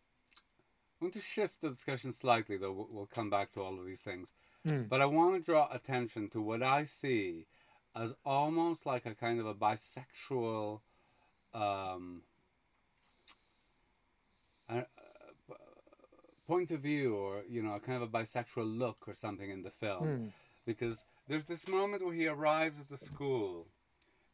I'm 1.00 1.08
going 1.08 1.12
to 1.12 1.20
shift 1.20 1.60
the 1.60 1.70
discussion 1.70 2.12
slightly, 2.12 2.56
though. 2.56 2.72
We'll, 2.72 2.88
we'll 2.90 3.06
come 3.06 3.30
back 3.30 3.52
to 3.52 3.60
all 3.62 3.78
of 3.78 3.86
these 3.86 4.00
things. 4.00 4.32
mm, 4.66 4.90
But 4.90 5.00
I 5.00 5.06
want 5.06 5.34
to 5.34 5.40
draw 5.40 5.68
attention 5.72 6.28
to 6.30 6.42
what 6.42 6.62
I 6.62 6.84
see 6.84 7.46
as 7.94 8.12
almost 8.24 8.86
like 8.86 9.06
a 9.06 9.14
kind 9.14 9.40
of 9.40 9.46
a 9.46 9.54
bisexual 9.54 10.80
um, 11.52 12.22
uh, 14.68 14.74
uh, 14.74 15.54
point 16.46 16.70
of 16.70 16.80
view, 16.80 17.14
or 17.14 17.42
you 17.48 17.62
know, 17.62 17.74
a 17.74 17.80
kind 17.80 18.02
of 18.02 18.02
a 18.02 18.18
bisexual 18.18 18.78
look 18.78 19.04
or 19.06 19.14
something 19.14 19.50
in 19.50 19.62
the 19.62 19.70
film, 19.70 20.06
mm, 20.06 20.30
because 20.66 21.04
there's 21.28 21.44
this 21.44 21.66
moment 21.68 22.04
where 22.04 22.14
he 22.14 22.26
arrives 22.26 22.78
at 22.78 22.88
the 22.88 22.98
school, 22.98 23.66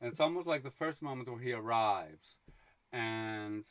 and 0.00 0.10
it's 0.10 0.20
almost 0.20 0.46
like 0.46 0.62
the 0.62 0.70
first 0.70 1.02
moment 1.02 1.28
where 1.28 1.40
he 1.40 1.52
arrives, 1.52 2.36
and 2.92 3.64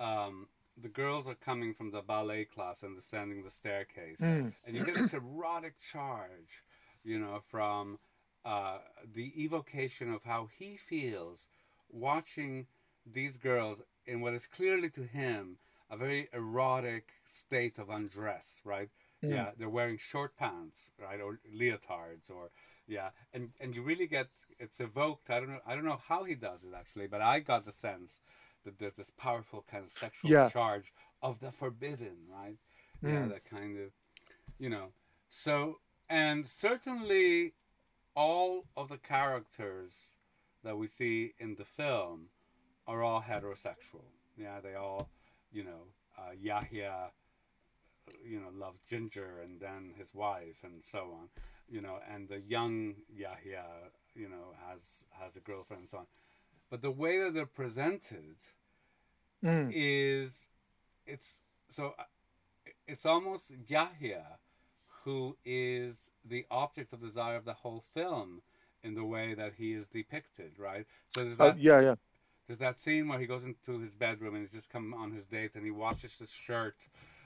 um, 0.00 0.48
the 0.80 0.88
girls 0.88 1.26
are 1.26 1.34
coming 1.34 1.74
from 1.74 1.90
the 1.90 2.00
ballet 2.00 2.44
class 2.44 2.82
and 2.82 2.96
descending 2.96 3.42
the 3.42 3.50
staircase. 3.50 4.20
Mm, 4.20 4.54
and 4.66 4.76
you 4.76 4.84
get 4.84 4.94
this 4.94 5.12
erotic 5.12 5.74
charge, 5.92 6.64
you 7.04 7.18
know, 7.18 7.40
from 7.50 7.98
uh, 8.48 8.78
the 9.14 9.32
evocation 9.44 10.12
of 10.12 10.24
how 10.24 10.48
he 10.58 10.76
feels 10.76 11.46
watching 11.90 12.66
these 13.06 13.36
girls 13.38 13.82
in 14.06 14.20
what 14.20 14.34
is 14.34 14.46
clearly 14.46 14.90
to 14.90 15.02
him 15.04 15.58
a 15.90 15.96
very 15.96 16.28
erotic 16.32 17.10
state 17.24 17.78
of 17.78 17.90
undress, 17.90 18.60
right? 18.64 18.90
mm. 19.24 19.34
Yeah, 19.34 19.50
they're 19.58 19.68
wearing 19.70 19.98
short 19.98 20.36
pants, 20.36 20.90
right, 21.00 21.20
or 21.20 21.40
leotards, 21.54 22.30
or 22.30 22.50
yeah, 22.86 23.10
and 23.34 23.50
and 23.60 23.74
you 23.74 23.82
really 23.82 24.06
get 24.06 24.28
it's 24.58 24.80
evoked. 24.80 25.30
I 25.30 25.40
don't 25.40 25.50
know, 25.50 25.60
I 25.66 25.74
don't 25.76 25.84
know 25.84 26.00
how 26.08 26.24
he 26.24 26.34
does 26.34 26.64
it 26.64 26.74
actually, 26.76 27.08
but 27.08 27.22
I 27.22 27.40
got 27.40 27.64
the 27.66 27.72
sense 27.72 28.20
that 28.64 28.78
there's 28.78 28.94
this 28.94 29.10
powerful 29.10 29.64
kind 29.70 29.84
of 29.84 29.90
sexual 29.92 30.34
Yeah. 30.34 30.46
charge 30.46 30.92
of 31.22 31.40
the 31.40 31.52
forbidden, 31.52 32.16
right? 32.30 32.58
Yeah, 33.02 33.26
Mm. 33.26 33.28
that 33.28 33.44
kind 33.44 33.78
of, 33.78 33.90
you 34.58 34.70
know. 34.70 34.92
So, 35.30 35.80
and 36.08 36.46
certainly 36.46 37.54
all 38.18 38.64
of 38.76 38.88
the 38.88 38.96
characters 38.98 39.92
that 40.64 40.76
we 40.76 40.88
see 40.88 41.34
in 41.38 41.54
the 41.54 41.64
film 41.64 42.26
are 42.88 43.00
all 43.04 43.22
heterosexual. 43.22 44.08
Yeah, 44.36 44.58
they 44.60 44.74
all, 44.74 45.08
you 45.52 45.62
know, 45.62 45.82
uh, 46.18 46.32
Yahya, 46.40 47.10
you 48.28 48.40
know, 48.40 48.48
loves 48.58 48.80
Ginger 48.90 49.40
and 49.44 49.60
then 49.60 49.92
his 49.96 50.12
wife 50.12 50.58
and 50.64 50.82
so 50.82 50.98
on, 50.98 51.28
you 51.70 51.80
know, 51.80 51.98
and 52.12 52.28
the 52.28 52.40
young 52.40 52.94
Yahya, 53.14 53.64
you 54.16 54.28
know, 54.28 54.46
has 54.68 55.04
has 55.20 55.36
a 55.36 55.40
girlfriend 55.40 55.82
and 55.82 55.88
so 55.90 55.98
on. 55.98 56.06
But 56.70 56.82
the 56.82 56.90
way 56.90 57.20
that 57.20 57.34
they're 57.34 57.46
presented 57.46 58.36
Mm. 59.44 59.70
is 59.72 60.48
it's 61.06 61.38
so 61.68 61.94
it's 62.88 63.06
almost 63.06 63.52
Yahya 63.68 64.24
who 65.04 65.36
is 65.44 66.00
the 66.28 66.46
object 66.50 66.92
of 66.92 67.00
desire 67.00 67.36
of 67.36 67.44
the 67.44 67.54
whole 67.54 67.84
film 67.94 68.42
in 68.82 68.94
the 68.94 69.04
way 69.04 69.34
that 69.34 69.54
he 69.58 69.72
is 69.72 69.86
depicted, 69.88 70.52
right? 70.58 70.86
So 71.10 71.24
there's 71.24 71.38
Oh, 71.38 71.52
that 71.52 71.58
yeah, 71.58 71.80
yeah. 71.80 71.94
there's 72.46 72.58
that 72.60 72.80
scene 72.80 73.08
where 73.08 73.18
he 73.18 73.26
goes 73.26 73.44
into 73.44 73.78
his 73.78 73.94
bedroom 73.94 74.34
and 74.34 74.42
he's 74.44 74.52
just 74.52 74.70
come 74.70 74.94
on 74.94 75.12
his 75.12 75.24
date 75.24 75.52
and 75.54 75.64
he 75.64 75.70
washes 75.70 76.18
his 76.18 76.30
shirt, 76.30 76.76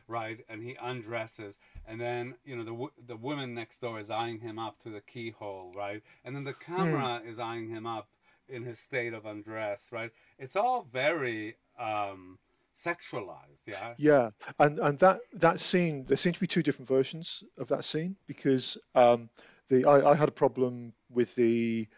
right? 0.09 0.41
And 0.49 0.63
he 0.63 0.77
undresses, 0.81 1.57
and 1.87 2.01
then 2.01 2.35
you 2.45 2.57
know 2.57 2.65
the 2.65 3.03
the 3.07 3.17
woman 3.17 3.55
next 3.55 3.81
door 3.81 4.01
is 4.01 4.11
eyeing 4.11 4.41
him 4.41 4.59
up 4.59 4.79
through 4.81 4.93
the 4.93 5.01
keyhole, 5.01 5.73
right? 5.77 6.03
And 6.25 6.35
then 6.35 6.45
the 6.45 6.55
camera 6.55 7.23
is 7.25 7.39
eyeing 7.39 7.69
him 7.69 7.87
up 7.87 8.09
in 8.49 8.65
his 8.65 8.79
state 8.79 9.15
of 9.15 9.25
undress, 9.25 9.91
right? 9.93 10.11
It's 10.39 10.57
all 10.57 10.87
very 10.93 11.57
um, 11.79 12.39
sexualized, 12.77 13.61
yeah. 13.67 13.95
Yeah, 13.99 14.31
and 14.59 14.79
and 14.79 14.99
that 15.01 15.21
that 15.35 15.61
scene, 15.61 16.05
there 16.07 16.17
seem 16.17 16.33
to 16.33 16.41
be 16.41 16.47
two 16.47 16.63
different 16.63 16.89
versions 16.89 17.45
of 17.59 17.69
that 17.69 17.85
scene 17.85 18.17
because 18.27 18.77
um, 18.95 19.29
the 19.69 19.85
I, 19.85 20.11
I 20.11 20.15
had 20.15 20.29
a 20.29 20.33
problem 20.33 20.93
with 21.11 21.35
the 21.35 21.89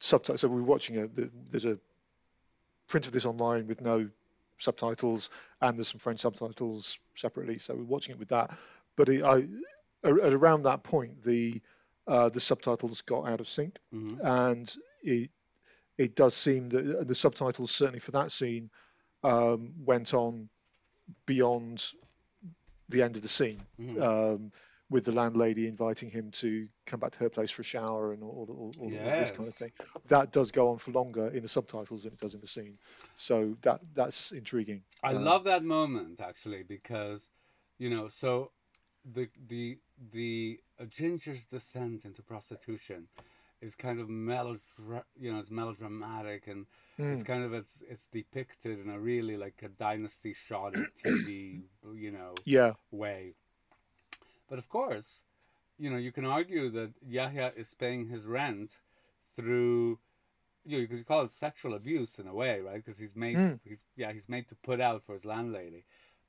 subtitles. 0.00 0.40
So 0.40 0.48
we 0.48 0.60
were 0.60 0.66
watching 0.66 0.98
a 0.98 1.06
the, 1.06 1.30
there's 1.50 1.64
a 1.64 1.78
print 2.88 3.06
of 3.06 3.12
this 3.12 3.26
online 3.26 3.66
with 3.66 3.80
no 3.80 4.08
subtitles, 4.58 5.30
and 5.60 5.78
there's 5.78 5.88
some 5.88 5.98
French 6.00 6.20
subtitles 6.20 6.98
separately. 7.14 7.58
So 7.58 7.74
we're 7.74 7.84
watching 7.84 8.14
it 8.14 8.18
with 8.18 8.28
that. 8.28 8.56
But 8.96 9.08
it, 9.08 9.22
I 9.22 9.46
at 10.04 10.32
around 10.32 10.62
that 10.62 10.82
point, 10.82 11.22
the 11.22 11.60
uh, 12.06 12.28
the 12.28 12.40
subtitles 12.40 13.00
got 13.02 13.28
out 13.28 13.40
of 13.40 13.48
sync, 13.48 13.78
hmm 13.90 14.20
and 14.22 14.74
it 15.02 15.30
it 15.98 16.14
does 16.14 16.34
seem 16.34 16.68
that 16.70 17.06
the 17.06 17.14
subtitles 17.14 17.70
certainly 17.70 18.00
for 18.00 18.12
that 18.12 18.30
scene 18.30 18.70
um, 19.26 19.74
went 19.84 20.14
on 20.14 20.48
beyond 21.26 21.84
the 22.88 23.02
end 23.02 23.16
of 23.16 23.22
the 23.22 23.28
scene 23.28 23.60
hmm 23.78 24.00
um, 24.00 24.52
with 24.90 25.04
the 25.04 25.12
landlady 25.12 25.66
inviting 25.66 26.10
him 26.10 26.30
to 26.30 26.68
come 26.86 27.00
back 27.00 27.12
to 27.12 27.18
her 27.20 27.30
place 27.30 27.50
for 27.50 27.62
a 27.62 27.64
shower 27.64 28.12
and 28.12 28.22
all, 28.22 28.46
all, 28.48 28.74
all, 28.78 28.94
all 29.04 29.14
this 29.16 29.30
kind 29.30 29.48
of 29.48 29.54
thing. 29.54 29.72
That 30.08 30.32
does 30.32 30.52
go 30.52 30.70
on 30.70 30.78
for 30.78 30.92
longer 30.92 31.28
in 31.28 31.42
the 31.42 31.48
subtitles 31.48 32.04
than 32.04 32.12
it 32.14 32.20
does 32.20 32.34
in 32.34 32.40
the 32.40 32.46
scene. 32.46 32.78
So 33.16 33.56
that 33.62 33.80
that's 33.94 34.32
intriguing. 34.32 34.82
I 35.02 35.12
Um, 35.12 35.22
love 35.22 35.44
that 35.44 35.64
moment 35.64 36.20
actually 36.20 36.62
because, 36.62 37.28
you 37.78 37.90
know, 37.90 38.08
so 38.08 38.52
the 39.04 39.28
the 39.48 39.78
the 40.12 40.60
uh, 40.80 40.84
Ginger's 40.86 41.44
descent 41.46 42.04
into 42.04 42.22
prostitution 42.22 43.08
is 43.60 43.74
kind 43.74 44.00
of 44.00 44.08
melodra- 44.08 45.04
you 45.18 45.32
know, 45.32 45.38
it's 45.38 45.50
melodramatic 45.50 46.46
and 46.46 46.66
it's 47.10 47.22
Mm, 47.22 47.26
kind 47.26 47.44
of 47.44 47.52
it's 47.54 47.82
it's 47.88 48.06
depicted 48.06 48.78
in 48.80 48.90
a 48.90 48.98
really 48.98 49.36
like 49.36 49.62
a 49.62 49.68
dynasty 49.68 50.34
shot 50.34 50.72
TV, 51.04 51.62
you 51.94 52.10
know, 52.10 52.34
yeah, 52.44 52.72
way. 52.90 53.34
But 54.48 54.58
of 54.58 54.68
course, 54.68 55.22
you 55.78 55.90
know, 55.90 55.96
you 55.96 56.12
can 56.12 56.24
argue 56.24 56.70
that 56.70 56.92
Yahya 57.06 57.52
is 57.56 57.74
paying 57.74 58.08
his 58.08 58.24
rent 58.24 58.72
through, 59.34 59.98
you 60.64 60.76
know, 60.76 60.82
you 60.82 60.88
could 60.88 61.06
call 61.06 61.22
it 61.24 61.30
sexual 61.30 61.74
abuse 61.74 62.18
in 62.18 62.26
a 62.26 62.34
way, 62.34 62.60
right? 62.60 62.82
Because 62.84 62.98
he's 62.98 63.14
made, 63.16 63.36
Mm. 63.36 63.60
he's 63.64 63.84
yeah, 63.96 64.12
he's 64.12 64.28
made 64.28 64.48
to 64.48 64.54
put 64.56 64.80
out 64.80 65.02
for 65.04 65.14
his 65.14 65.24
landlady. 65.24 65.84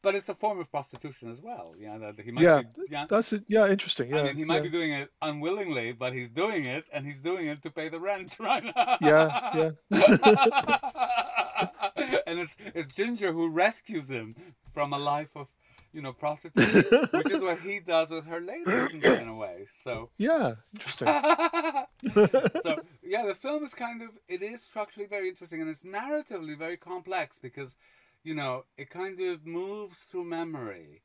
But 0.08 0.16
it's 0.16 0.30
a 0.30 0.36
form 0.36 0.58
of 0.62 0.72
prostitution 0.72 1.30
as 1.30 1.42
well. 1.42 1.76
Yeah, 1.78 1.98
that 1.98 2.18
he 2.24 2.32
might 2.32 2.42
Yeah, 2.42 2.62
be, 2.62 2.68
yeah. 2.90 3.08
that's 3.10 3.34
it. 3.34 3.44
Yeah, 3.50 3.68
interesting. 3.68 4.10
Yeah, 4.10 4.22
I 4.22 4.24
mean, 4.24 4.38
he 4.38 4.46
might 4.46 4.64
yeah. 4.64 4.70
be 4.70 4.70
doing 4.70 4.94
it 4.94 5.12
unwillingly, 5.22 5.92
but 5.92 6.14
he's 6.14 6.30
doing 6.30 6.66
it, 6.66 6.86
and 6.94 7.06
he's 7.06 7.20
doing 7.20 7.48
it 7.48 7.62
to 7.64 7.70
pay 7.70 7.90
the 7.90 8.00
rent, 8.00 8.38
right? 8.50 8.64
Yeah, 9.02 9.52
yeah, 9.60 9.72
and 12.26 12.40
it's 12.40 12.56
it's 12.74 12.96
Ginger 12.96 13.34
who 13.34 13.50
rescues 13.50 14.08
him 14.08 14.38
from 14.74 14.94
a 14.94 14.98
life 14.98 15.36
of, 15.36 15.48
you 15.92 16.02
know, 16.02 16.14
prostitution, 16.14 16.86
which 17.12 17.30
is 17.30 17.42
what 17.42 17.60
he 17.60 17.82
does 17.82 18.10
with 18.10 18.26
her 18.28 18.40
later, 18.40 18.86
isn't 18.86 19.04
it, 19.04 19.20
in 19.20 19.28
a 19.28 19.36
way? 19.36 19.68
So, 19.84 20.10
yeah, 20.18 20.54
interesting. 20.74 21.08
so 22.64 22.80
yeah, 23.04 23.26
the 23.26 23.36
film 23.36 23.66
is 23.66 23.74
kind 23.74 24.02
of 24.02 24.12
it 24.30 24.42
is 24.42 24.62
structurally 24.62 25.10
very 25.10 25.28
interesting, 25.28 25.60
and 25.60 25.70
it's 25.70 25.84
narratively 25.84 26.58
very 26.58 26.78
complex 26.78 27.40
because, 27.42 27.76
you 28.24 28.34
know, 28.36 28.66
it 28.78 28.90
kind 28.90 29.20
of 29.22 29.46
moves 29.46 30.00
through 30.00 30.26
memory, 30.26 31.02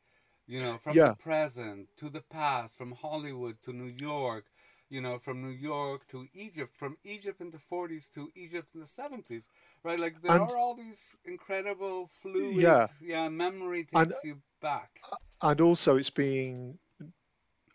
you 0.46 0.59
know, 0.61 0.79
from 0.79 0.96
Yeah. 0.96 1.11
the 1.11 1.16
present 1.16 1.88
to 1.98 2.09
the 2.11 2.20
past, 2.22 2.77
from 2.77 2.92
Hollywood 2.92 3.57
to 3.64 3.72
New 3.72 3.94
York, 3.98 4.46
you 4.88 5.01
know, 5.01 5.18
from 5.18 5.40
New 5.42 5.51
York 5.55 6.07
to 6.09 6.27
Egypt, 6.35 6.77
from 6.77 6.98
Egypt 7.05 7.40
in 7.40 7.51
the 7.51 7.59
40s 7.59 8.09
to 8.14 8.31
Egypt 8.35 8.75
in 8.75 8.81
the 8.81 8.87
70s, 8.87 9.46
right? 9.83 9.98
Like 9.98 10.20
there 10.20 10.33
And- 10.33 10.42
are 10.51 10.57
all 10.59 10.75
these 10.75 11.16
incredible 11.25 12.09
fluid, 12.20 12.57
Yeah. 12.57 12.88
yeah, 13.01 13.29
memory 13.29 13.87
And- 13.94 14.11
takes 14.11 14.25
you 14.25 14.42
back. 14.61 15.01
and 15.40 15.61
also 15.61 15.96
it's 15.96 16.11
being 16.11 16.79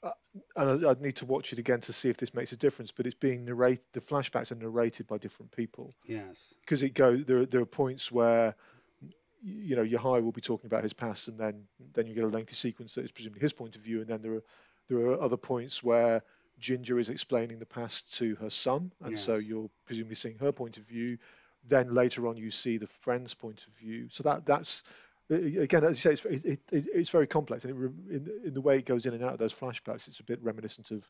uh, 0.03 0.11
and 0.55 0.85
I- 0.85 0.91
I'd 0.91 1.01
need 1.01 1.15
to 1.17 1.25
watch 1.25 1.51
it 1.51 1.57
again 1.59 1.81
to 1.81 1.91
see 1.91 2.07
if 2.09 2.17
this 2.17 2.33
makes 2.35 2.51
a 2.51 2.55
difference 2.55 2.91
but 2.91 3.07
it's 3.07 3.15
being 3.15 3.43
narrated 3.45 3.83
the 3.93 3.99
flashbacks 3.99 4.51
are 4.51 4.55
narrated 4.55 5.07
by 5.07 5.17
different 5.17 5.51
people 5.51 5.91
Yes. 6.05 6.53
because 6.61 6.83
it 6.83 6.93
go 6.93 7.17
there 7.17 7.47
there 7.47 7.61
are 7.61 7.65
points 7.65 8.11
where 8.11 8.55
you 9.43 9.75
know 9.75 9.83
Yahya 9.83 10.21
will 10.21 10.31
be 10.31 10.41
talking 10.41 10.67
about 10.67 10.83
his 10.83 10.93
past 10.93 11.27
and 11.27 11.39
then 11.39 11.65
then 11.93 12.07
you 12.07 12.13
get 12.15 12.23
a 12.23 12.27
lengthy 12.27 12.55
sequence 12.55 12.95
that 12.95 13.03
is 13.05 13.11
presumably 13.11 13.41
his 13.41 13.53
point 13.53 13.75
of 13.75 13.81
view. 13.81 14.01
And 14.01 14.07
then 14.09 14.21
there 14.21 14.33
are 14.35 14.43
there 14.87 14.97
are 14.99 15.21
other 15.21 15.37
points 15.37 15.83
where 15.83 16.23
Ginger 16.59 16.97
is 16.97 17.09
explaining 17.09 17.59
the 17.59 17.65
past 17.65 18.15
to 18.17 18.35
her 18.35 18.49
son. 18.49 18.91
And 19.01 19.17
so 19.17 19.35
you're 19.35 19.69
presumably 19.85 20.15
seeing 20.15 20.37
her 20.39 20.51
point 20.51 20.77
of 20.77 20.85
view. 20.87 21.17
Then 21.67 21.93
later 21.93 22.27
on 22.27 22.37
you 22.37 22.49
see 22.51 22.77
the 22.77 22.87
friend's 22.87 23.33
point 23.33 23.65
of 23.67 23.73
view. 23.75 24.07
So 24.09 24.23
that 24.23 24.45
that's 24.45 24.83
again 25.29 25.83
as 25.83 26.03
you 26.03 26.09
say 26.09 26.13
it's 26.13 26.25
it, 26.25 26.45
it, 26.45 26.59
it- 26.71 26.87
it's 26.93 27.09
very 27.09 27.27
complex. 27.27 27.65
And 27.65 27.73
it, 27.73 28.15
in, 28.15 28.41
in 28.45 28.53
the 28.53 28.61
way 28.61 28.77
it 28.79 28.85
goes 28.85 29.05
in 29.05 29.13
and 29.13 29.23
out 29.23 29.33
of 29.33 29.39
those 29.39 29.53
flashbacks 29.53 30.07
it's 30.07 30.19
a 30.19 30.23
bit 30.23 30.41
reminiscent 30.41 30.91
of 30.91 31.09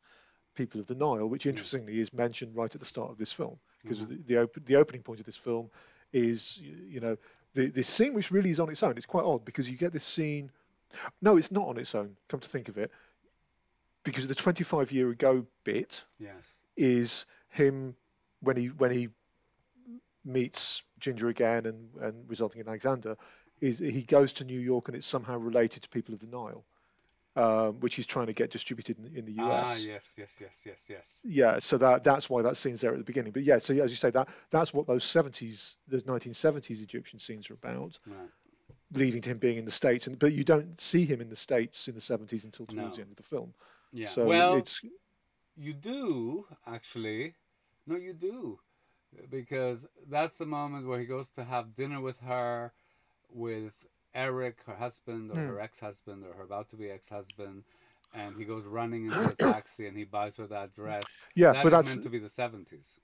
people 0.55 0.81
of 0.81 0.87
the 0.87 0.95
nile 0.95 1.27
which 1.29 1.45
interestingly 1.45 1.99
is 1.99 2.11
mentioned 2.11 2.55
right 2.55 2.73
at 2.73 2.79
the 2.81 2.85
start 2.85 3.11
of 3.11 3.17
this 3.17 3.31
film. 3.31 3.59
Because 3.83 3.99
Mhm. 4.05 4.09
the, 4.09 4.33
the, 4.33 4.41
op- 4.43 4.65
the 4.65 4.75
opening 4.75 5.03
point 5.03 5.19
of 5.19 5.25
this 5.25 5.37
film 5.37 5.69
is 6.13 6.57
you 6.59 6.99
know 6.99 7.17
the 7.53 7.67
the 7.67 7.83
scene 7.83 8.13
which 8.13 8.31
really 8.31 8.49
is 8.49 8.59
on 8.59 8.69
its 8.69 8.83
own 8.83 8.97
it's 8.97 9.05
quite 9.05 9.25
odd 9.25 9.45
because 9.45 9.69
you 9.69 9.77
get 9.77 9.93
this 9.93 10.03
scene 10.03 10.51
no 11.21 11.37
it's 11.37 11.51
not 11.51 11.67
on 11.67 11.77
its 11.77 11.93
own 11.95 12.15
come 12.27 12.39
to 12.39 12.49
think 12.49 12.69
of 12.69 12.77
it 12.77 12.91
because 14.03 14.27
the 14.27 14.35
25 14.35 14.91
year 14.91 15.09
ago 15.09 15.45
bit 15.63 16.03
Yes. 16.19 16.53
is 16.75 17.25
him 17.49 17.95
when 18.41 18.55
he 18.57 18.67
when 18.67 18.91
he 18.91 19.09
meets 20.23 20.83
Ginger 20.99 21.29
again 21.29 21.65
and 21.65 21.89
and 22.01 22.29
resulting 22.29 22.61
in 22.61 22.67
Alexander 22.67 23.17
is 23.59 23.79
he 23.79 24.03
goes 24.03 24.33
to 24.33 24.43
New 24.45 24.59
York 24.59 24.87
and 24.87 24.95
it's 24.95 25.07
somehow 25.07 25.37
related 25.37 25.83
to 25.83 25.89
people 25.89 26.13
of 26.13 26.19
the 26.19 26.27
Nile, 26.27 26.63
um, 27.37 27.79
which 27.79 27.95
he's 27.95 28.07
trying 28.07 28.27
to 28.27 28.33
get 28.33 28.51
distributed 28.51 28.97
in, 28.99 29.15
in 29.15 29.25
the 29.25 29.33
US. 29.33 29.63
Ah, 29.63 29.75
yes, 29.87 30.03
yes, 30.17 30.37
yes, 30.41 30.61
yes, 30.65 30.79
yes. 30.89 31.19
Yeah, 31.23 31.59
so 31.59 31.77
that 31.77 32.03
that's 32.03 32.29
why 32.29 32.41
that 32.41 32.57
scene's 32.57 32.81
there 32.81 32.91
at 32.91 32.97
the 32.97 33.03
beginning. 33.03 33.31
But 33.31 33.43
yeah, 33.43 33.59
so 33.59 33.73
yeah, 33.73 33.83
as 33.83 33.91
you 33.91 33.97
say, 33.97 34.09
that 34.11 34.29
that's 34.49 34.73
what 34.73 34.87
those 34.87 35.03
70s, 35.03 35.77
those 35.87 36.03
1970s 36.03 36.81
Egyptian 36.81 37.19
scenes 37.19 37.49
are 37.49 37.53
about, 37.55 37.99
Right. 38.07 38.29
leading 38.93 39.21
to 39.21 39.29
him 39.31 39.37
being 39.37 39.57
in 39.57 39.65
the 39.65 39.71
States. 39.71 40.07
And 40.07 40.17
but 40.17 40.33
you 40.33 40.43
don't 40.43 40.79
see 40.79 41.05
him 41.05 41.21
in 41.21 41.29
the 41.29 41.35
States 41.35 41.87
in 41.87 41.95
the 41.95 42.01
70s 42.01 42.45
until 42.45 42.65
towards 42.65 42.75
No. 42.75 42.95
the 42.95 43.01
end 43.01 43.11
of 43.11 43.17
the 43.17 43.23
film. 43.23 43.53
Yeah. 43.91 44.07
So 44.07 44.27
well, 44.27 44.55
it's 44.55 44.81
you 45.55 45.73
do 45.73 46.45
actually. 46.65 47.35
No, 47.85 47.95
you 47.95 48.13
do, 48.13 48.59
because 49.29 49.85
that's 50.09 50.37
the 50.37 50.45
moment 50.45 50.87
where 50.87 50.99
he 50.99 51.05
goes 51.05 51.29
to 51.29 51.43
have 51.43 51.75
dinner 51.75 52.01
with 52.01 52.19
her, 52.19 52.73
with 53.29 53.73
Eric, 54.13 54.57
her 54.65 54.75
husband, 54.75 55.31
or 55.31 55.35
Hmm. 55.35 55.47
her 55.47 55.59
ex-husband, 55.59 56.23
or 56.25 56.33
her 56.33 56.43
about 56.43 56.69
to 56.69 56.75
be 56.75 56.89
ex-husband, 56.89 57.63
and 58.13 58.35
he 58.35 58.45
goes 58.45 58.65
running 58.65 59.05
into 59.05 59.29
a 59.29 59.35
taxi 59.35 59.87
and 59.87 59.97
he 59.97 60.03
buys 60.05 60.37
her 60.37 60.47
that 60.47 60.73
dress. 60.73 61.17
yeah, 61.35 61.53
That 61.53 61.63
but 61.63 61.69
that's 61.69 61.87
meant 61.87 62.03
to 62.03 62.09
be 62.09 62.19
the 62.19 62.29
seventies. 62.29 62.95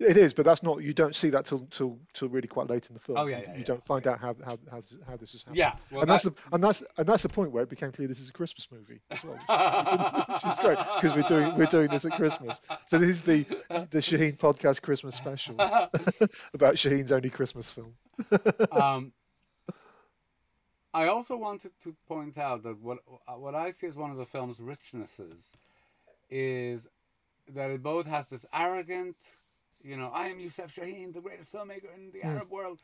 It 0.00 0.16
is, 0.16 0.34
but 0.34 0.44
that's 0.44 0.62
not. 0.64 0.82
You 0.82 0.92
don't 0.92 1.14
see 1.14 1.30
that 1.30 1.44
till 1.46 1.60
till 1.70 2.00
till 2.12 2.28
really 2.28 2.48
quite 2.48 2.68
late 2.68 2.88
in 2.88 2.94
the 2.94 3.00
film. 3.00 3.18
Oh, 3.18 3.26
yeah, 3.26 3.36
you, 3.36 3.42
yeah, 3.42 3.52
you 3.52 3.58
yeah, 3.60 3.64
don't 3.64 3.82
find 3.84 4.04
yeah. 4.04 4.12
out 4.12 4.18
how 4.18 4.34
how 4.44 4.58
how, 4.68 4.76
this- 4.80 4.98
how 5.06 5.16
this 5.16 5.32
has 5.32 5.42
happened. 5.44 5.58
Yeah, 5.58 5.74
well, 5.90 6.00
and 6.02 6.10
that's 6.10 6.24
the 6.24 6.32
and 6.52 6.64
that's 6.64 6.82
and 6.96 7.06
that's 7.06 7.22
the 7.22 7.28
point 7.28 7.52
where 7.52 7.62
it 7.62 7.68
became 7.68 7.92
clear 7.92 8.08
this 8.08 8.18
is 8.20 8.30
a 8.30 8.32
Christmas 8.32 8.66
movie 8.72 9.00
as 9.12 9.22
well, 9.22 9.36
which, 9.36 10.00
which 10.28 10.44
is 10.44 10.58
great 10.58 10.78
because 10.96 11.14
we're 11.14 11.22
doing 11.22 11.54
we're 11.54 11.66
doing 11.66 11.88
this 11.88 12.04
at 12.04 12.14
Christmas. 12.14 12.60
So 12.86 12.98
this 12.98 13.10
is 13.10 13.22
the 13.22 13.46
the 13.90 13.98
Shaheen 13.98 14.36
podcast 14.38 14.82
Christmas 14.82 15.14
special 15.14 15.56
about 16.54 16.74
Shaheen's 16.74 17.12
only 17.12 17.30
Christmas 17.30 17.70
film. 17.70 17.94
um, 18.72 19.12
I 20.94 21.06
also 21.06 21.36
wanted 21.36 21.72
to 21.84 21.94
point 22.06 22.36
out 22.36 22.62
that 22.64 22.78
what 22.80 22.98
uh, 23.26 23.32
what 23.32 23.54
I 23.54 23.70
see 23.70 23.86
as 23.86 23.96
one 23.96 24.10
of 24.10 24.18
the 24.18 24.26
film's 24.26 24.58
richnesses 24.58 25.50
is 26.30 26.82
that 27.54 27.70
it 27.70 27.82
both 27.82 28.06
has 28.06 28.26
this 28.26 28.44
arrogant, 28.52 29.16
you 29.82 29.96
know, 29.96 30.10
I 30.14 30.28
am 30.28 30.38
Youssef 30.38 30.74
Chahine, 30.74 31.12
the 31.12 31.20
greatest 31.20 31.52
filmmaker 31.52 31.94
in 31.94 32.10
the 32.12 32.20
hmm. 32.20 32.28
Arab 32.28 32.50
world. 32.50 32.80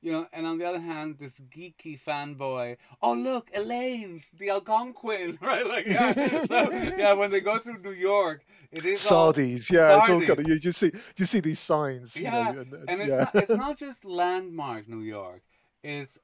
You 0.00 0.12
know, 0.12 0.28
and 0.32 0.46
on 0.46 0.58
the 0.58 0.64
other 0.64 0.78
hand, 0.78 1.16
this 1.18 1.40
geeky 1.50 1.98
fanboy. 2.00 2.76
Oh 3.02 3.14
look, 3.14 3.50
Elaine's 3.52 4.30
the 4.30 4.50
Algonquin, 4.50 5.38
right? 5.42 5.66
Like, 5.66 5.86
yeah. 5.86 6.44
so 6.44 6.70
yeah, 6.96 7.14
when 7.14 7.32
they 7.32 7.40
go 7.40 7.58
through 7.58 7.78
New 7.82 7.90
York, 7.90 8.44
it 8.70 8.84
is 8.84 9.10
all- 9.10 9.32
Sardi's, 9.32 9.68
yeah, 9.68 9.98
it's 9.98 10.08
all 10.08 10.20
kind 10.20 10.38
of 10.38 10.46
you 10.46 10.60
just 10.60 10.78
see 10.78 10.92
you 11.16 11.26
see 11.26 11.40
these 11.40 11.58
signs, 11.58 12.16
you 12.16 12.24
yeah, 12.24 12.30
know, 12.30 12.60
and, 12.60 12.72
and- 12.72 12.90
and 12.90 13.00
it's 13.00 13.10
yeah. 13.10 13.16
not, 13.16 13.34
it's 13.34 13.50
not 13.66 13.76
just 13.76 14.04
landmark 14.04 14.88
New 14.88 15.00
York; 15.00 15.42
it's 15.82 16.16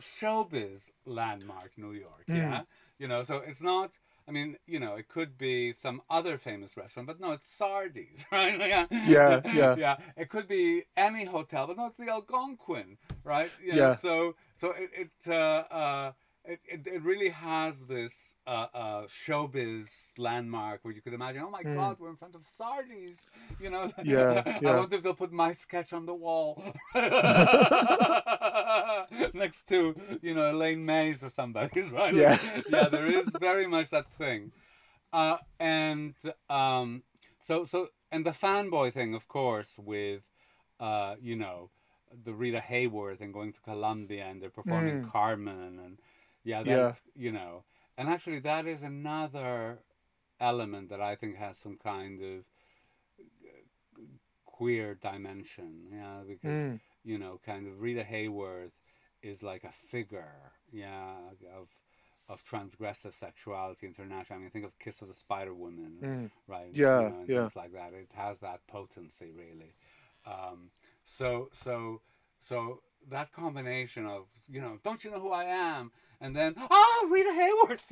showbiz 0.00 0.90
landmark 1.06 1.72
New 1.76 1.92
York. 1.92 2.24
Hmm. 2.26 2.36
Yeah, 2.36 2.62
you 2.98 3.08
know, 3.08 3.22
so 3.22 3.36
it's 3.46 3.62
not. 3.62 3.92
I 4.26 4.30
mean, 4.32 4.56
you 4.66 4.80
know, 4.80 4.94
it 4.94 5.08
could 5.08 5.36
be 5.36 5.74
some 5.74 6.00
other 6.08 6.38
famous 6.38 6.78
restaurant, 6.78 7.06
but 7.06 7.20
no, 7.20 7.32
it's 7.32 7.46
Sardi's, 7.46 8.24
right? 8.32 8.58
yeah, 8.58 8.86
Yeah, 8.90 9.40
yeah. 9.52 9.74
yeah. 9.78 9.96
It 10.16 10.30
could 10.30 10.48
be 10.48 10.84
any 10.96 11.24
hotel, 11.26 11.66
but 11.66 11.76
no, 11.76 11.86
it's 11.86 11.98
the 11.98 12.08
Algonquin, 12.10 12.96
right? 13.22 13.50
You 13.62 13.76
know, 13.76 13.76
Yeah. 13.76 13.94
So, 13.96 14.34
so 14.56 14.70
it 14.72 14.90
it, 14.96 15.10
uh, 15.28 15.64
uh, 15.70 16.12
it 16.44 16.60
it 16.66 16.86
it 16.86 17.02
really 17.02 17.30
has 17.30 17.80
this 17.80 18.34
uh, 18.46 18.66
uh, 18.74 19.02
showbiz 19.06 20.12
landmark 20.18 20.80
where 20.84 20.92
you 20.92 21.00
could 21.00 21.14
imagine, 21.14 21.42
oh 21.42 21.50
my 21.50 21.62
God, 21.62 21.96
we're 21.98 22.10
in 22.10 22.16
front 22.16 22.34
of 22.34 22.42
Sardi's, 22.58 23.26
you 23.60 23.70
know? 23.70 23.88
Hmm. 23.88 24.02
Yeah, 24.04 24.42
I 24.44 24.58
yeah. 24.60 24.76
wonder 24.76 24.96
if 24.96 25.02
they'll 25.02 25.14
put 25.14 25.32
my 25.32 25.52
sketch 25.54 25.92
on 25.92 26.04
the 26.04 26.14
wall 26.14 26.62
next 29.34 29.66
to, 29.68 29.94
you 30.20 30.34
know, 30.34 30.50
Elaine 30.50 30.84
May's 30.84 31.22
or 31.22 31.30
somebody's, 31.30 31.90
right? 32.00 32.12
Yeah. 32.12 32.38
yeah, 32.68 32.88
there 32.88 33.06
is 33.06 33.28
very 33.40 33.66
much 33.66 33.90
that 33.90 34.10
thing. 34.18 34.52
Uh, 35.12 35.38
and 35.58 36.14
um, 36.50 37.02
so, 37.42 37.64
so, 37.64 37.88
and 38.12 38.26
the 38.26 38.32
fanboy 38.32 38.92
thing, 38.92 39.14
of 39.14 39.26
course, 39.28 39.78
with, 39.78 40.22
uh, 40.80 41.14
you 41.20 41.36
know, 41.36 41.70
the 42.24 42.34
Rita 42.34 42.60
Hayworth 42.60 43.20
and 43.20 43.32
going 43.32 43.52
to 43.52 43.60
Columbia 43.60 44.26
and 44.26 44.40
they're 44.42 44.50
performing 44.50 45.08
Carmen 45.10 45.80
and, 45.84 45.98
yeah, 46.44 46.62
that. 46.62 46.68
Yeah. 46.68 46.92
you 47.14 47.32
know, 47.32 47.64
and 47.96 48.08
actually 48.08 48.40
that 48.40 48.66
is 48.66 48.82
another 48.82 49.78
element 50.40 50.88
that 50.90 51.00
I 51.00 51.16
think 51.16 51.36
has 51.36 51.56
some 51.58 51.76
kind 51.76 52.20
of 52.22 52.44
queer 54.44 54.94
dimension, 54.94 55.86
yeah, 55.92 56.20
because 56.26 56.50
Mm. 56.50 56.80
you 57.04 57.18
know, 57.18 57.38
kind 57.44 57.66
of 57.66 57.80
Rita 57.80 58.02
Hayworth 58.04 58.72
is 59.22 59.42
like 59.42 59.64
a 59.64 59.72
figure, 59.72 60.52
yeah, 60.72 61.16
of 61.56 61.68
of 62.26 62.42
transgressive 62.46 63.12
sexuality 63.12 63.86
international. 63.86 64.38
I 64.38 64.40
mean, 64.42 64.50
think 64.50 64.64
of 64.64 64.78
Kiss 64.78 65.02
of 65.02 65.08
the 65.08 65.14
Spider 65.14 65.52
Woman, 65.52 65.98
Mm. 66.00 66.30
right? 66.46 66.70
Yeah, 66.72 67.00
you 67.00 67.08
know, 67.10 67.20
and 67.20 67.28
yeah. 67.28 67.40
things 67.42 67.56
like 67.56 67.72
that. 67.72 67.92
It 67.92 68.10
has 68.14 68.38
that 68.40 68.66
potency, 68.66 69.30
really. 69.30 69.74
Um, 70.24 70.70
so, 71.04 71.50
so, 71.52 72.00
so 72.40 72.82
that 73.08 73.30
combination 73.32 74.06
of 74.06 74.26
you 74.48 74.60
know, 74.62 74.78
don't 74.82 75.04
you 75.04 75.10
know 75.10 75.20
who 75.20 75.32
I 75.32 75.44
am? 75.44 75.92
And 76.24 76.34
then, 76.34 76.54
oh, 76.70 77.08
Rita 77.12 77.32
Hayworth 77.38 77.84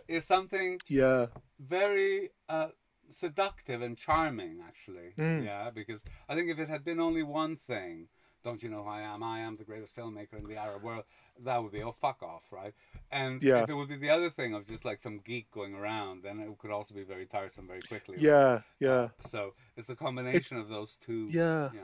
is 0.08 0.24
something 0.34 0.78
yeah, 0.86 1.26
very 1.58 2.30
uh, 2.48 2.68
seductive 3.10 3.82
and 3.82 3.96
charming, 3.98 4.60
actually. 4.64 5.12
Mm. 5.18 5.44
Yeah, 5.44 5.70
because 5.74 6.00
I 6.28 6.36
think 6.36 6.50
if 6.50 6.58
it 6.60 6.68
had 6.68 6.84
been 6.84 7.00
only 7.00 7.24
one 7.24 7.56
thing, 7.56 8.06
don't 8.44 8.62
you 8.62 8.68
know 8.68 8.84
who 8.84 8.90
I 8.90 9.00
am? 9.00 9.24
I 9.24 9.40
am 9.40 9.56
the 9.56 9.64
greatest 9.64 9.96
filmmaker 9.96 10.38
in 10.38 10.46
the 10.46 10.56
Arab 10.56 10.84
world. 10.84 11.02
That 11.44 11.60
would 11.60 11.72
be 11.72 11.82
oh 11.82 11.96
fuck 12.00 12.22
off, 12.22 12.44
right? 12.52 12.74
And 13.10 13.42
Yeah. 13.42 13.64
if 13.64 13.68
it 13.70 13.74
would 13.74 13.88
be 13.88 13.96
the 13.96 14.10
other 14.10 14.30
thing 14.30 14.54
of 14.54 14.68
just 14.68 14.84
like 14.84 15.00
some 15.00 15.18
geek 15.24 15.50
going 15.50 15.74
around, 15.74 16.22
then 16.22 16.38
it 16.38 16.58
could 16.58 16.70
also 16.70 16.94
be 16.94 17.02
very 17.02 17.26
tiresome 17.26 17.66
very 17.66 17.82
quickly. 17.82 18.18
yeah, 18.20 18.60
yeah, 18.78 19.08
So 19.26 19.54
it's 19.76 19.88
a 19.90 19.96
combination 19.96 20.58
of 20.58 20.68
those 20.68 20.96
two. 21.04 21.26
yeah. 21.32 21.70
Yeah. 21.74 21.80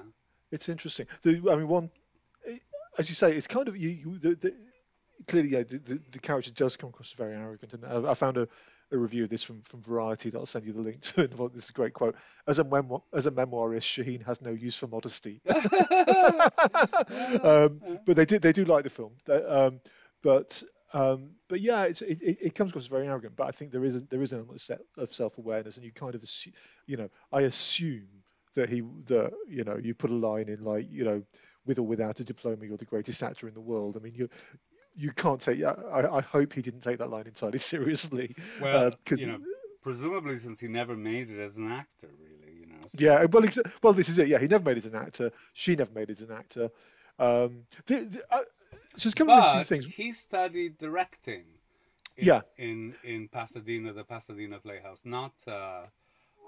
It's 0.53 0.69
interesting. 0.69 1.07
The, 1.23 1.41
I 1.51 1.57
mean, 1.57 1.69
one, 1.69 1.91
as 3.01 3.09
you 3.09 3.15
say, 3.15 3.33
it's 3.33 3.47
kind 3.47 3.67
of 3.67 3.77
you. 3.79 3.89
you 3.89 4.19
the, 4.19 4.35
the, 4.35 4.55
clearly, 5.27 5.49
yeah, 5.49 5.63
the, 5.63 6.01
the, 6.11 6.19
character 6.19 6.51
does 6.51 6.77
come 6.77 6.91
across 6.91 7.13
as 7.13 7.17
very 7.17 7.35
arrogant. 7.35 7.73
And 7.73 7.85
I, 7.87 8.11
I 8.11 8.15
found 8.15 8.37
a, 8.37 8.47
a 8.93 8.99
review 8.99 9.25
of 9.25 9.31
this 9.31 9.43
from, 9.43 9.63
from 9.63 9.81
Variety 9.83 10.29
that 10.29 10.39
I'll 10.39 10.45
send 10.45 10.67
you 10.67 10.73
the 10.73 10.83
link 10.83 11.01
to. 11.01 11.23
And 11.25 11.35
well, 11.35 11.49
this 11.49 11.65
is 11.65 11.71
a 11.71 11.73
great 11.73 11.95
quote. 11.95 12.17
As 12.47 12.59
a 12.59 12.65
memoir, 12.65 13.03
as 13.15 13.27
a 13.27 13.31
memoirist, 13.31 13.89
Shaheen 13.89 14.25
has 14.27 14.43
no 14.43 14.51
use 14.51 14.77
for 14.77 14.87
modesty. 14.87 15.41
um, 17.43 17.79
but 18.05 18.17
they 18.17 18.27
do 18.27 18.39
they 18.39 18.53
do 18.53 18.65
like 18.65 18.85
the 18.85 18.91
film. 18.91 19.13
They- 19.25 19.43
Um, 19.43 19.81
but 20.23 20.63
um, 20.93 21.31
but 21.49 21.61
yeah, 21.61 21.85
it's, 21.85 22.03
it, 22.03 22.19
it 22.21 22.55
comes 22.55 22.73
across 22.73 22.85
as 22.85 22.89
very 22.89 23.07
arrogant. 23.09 23.35
But 23.37 23.47
I 23.47 23.53
think 23.53 23.73
there 23.73 23.85
is 23.85 23.97
a, 23.97 24.01
there 24.01 24.21
is 24.21 24.33
an 24.33 24.41
element 24.41 24.61
of 24.69 24.81
of 24.99 25.15
self 25.15 25.39
awareness, 25.39 25.77
and 25.77 25.87
you 25.87 25.93
kind 25.93 26.15
of 26.15 26.23
assume, 26.23 26.53
you 26.87 26.99
know, 26.99 27.09
I 27.33 27.43
assume 27.43 28.09
that 28.55 28.69
he 28.69 28.83
that 29.07 29.33
you 29.49 29.65
know 29.65 29.79
you 29.79 29.95
put 29.95 30.11
a 30.11 30.15
line 30.15 30.49
in 30.49 30.63
like 30.65 30.87
you 30.91 31.05
know 31.05 31.23
with 31.67 31.79
or 31.79 31.83
without 31.87 32.21
a 32.21 32.25
diploma 32.25 32.65
you're 32.67 32.77
the 32.77 32.85
greatest 32.85 33.23
actor 33.23 33.49
in 33.49 33.55
the 33.55 33.61
world. 33.61 33.97
I 33.97 34.01
mean 34.01 34.15
you. 34.15 34.29
You 34.97 35.13
can't 35.13 35.41
take. 35.41 35.63
I, 35.63 36.09
I 36.19 36.21
hope 36.21 36.53
he 36.53 36.63
didn't 36.63 36.81
take 36.81 36.99
that 36.99 37.09
line 37.11 37.27
entirely 37.29 37.59
seriously. 37.73 38.35
Well, 38.61 38.87
uh, 38.87 38.91
'cause- 39.07 39.21
you 39.21 39.29
know, 39.29 39.39
presumably 39.85 40.37
since 40.39 40.59
he 40.59 40.67
never 40.67 40.97
made 40.97 41.31
it 41.31 41.39
as 41.41 41.57
an 41.57 41.71
actor, 41.71 42.09
really, 42.19 42.59
you 42.59 42.67
know. 42.67 42.81
so- 42.83 42.89
Yeah, 42.99 43.25
well, 43.27 43.45
ex- 43.45 43.59
well, 43.83 43.93
this 43.93 44.09
is 44.09 44.19
it. 44.19 44.27
Yeah, 44.27 44.39
he 44.41 44.49
never 44.49 44.65
made 44.65 44.79
it 44.79 44.85
as 44.87 44.93
an 44.93 44.99
actor. 44.99 45.31
She 45.53 45.77
never 45.77 45.93
made 45.93 46.11
it 46.11 46.19
as 46.19 46.23
an 46.23 46.33
actor. 46.33 46.71
Um, 47.21 47.63
the, 47.87 48.01
the, 48.01 48.23
uh, 48.33 48.41
so 48.97 49.07
it's 49.07 49.15
kind 49.15 49.31
of 49.31 49.39
interesting 49.39 49.61
But 49.61 49.69
things. 49.69 49.87
he 49.87 50.13
studied 50.13 50.77
directing. 50.79 51.45
In, 52.17 52.27
Yeah. 52.27 52.41
In 52.59 52.95
in 53.05 53.29
Pasadena, 53.29 53.93
the 53.93 54.05
Pasadena 54.05 54.59
Playhouse, 54.59 55.03
not. 55.05 55.33
Uh, 55.47 55.85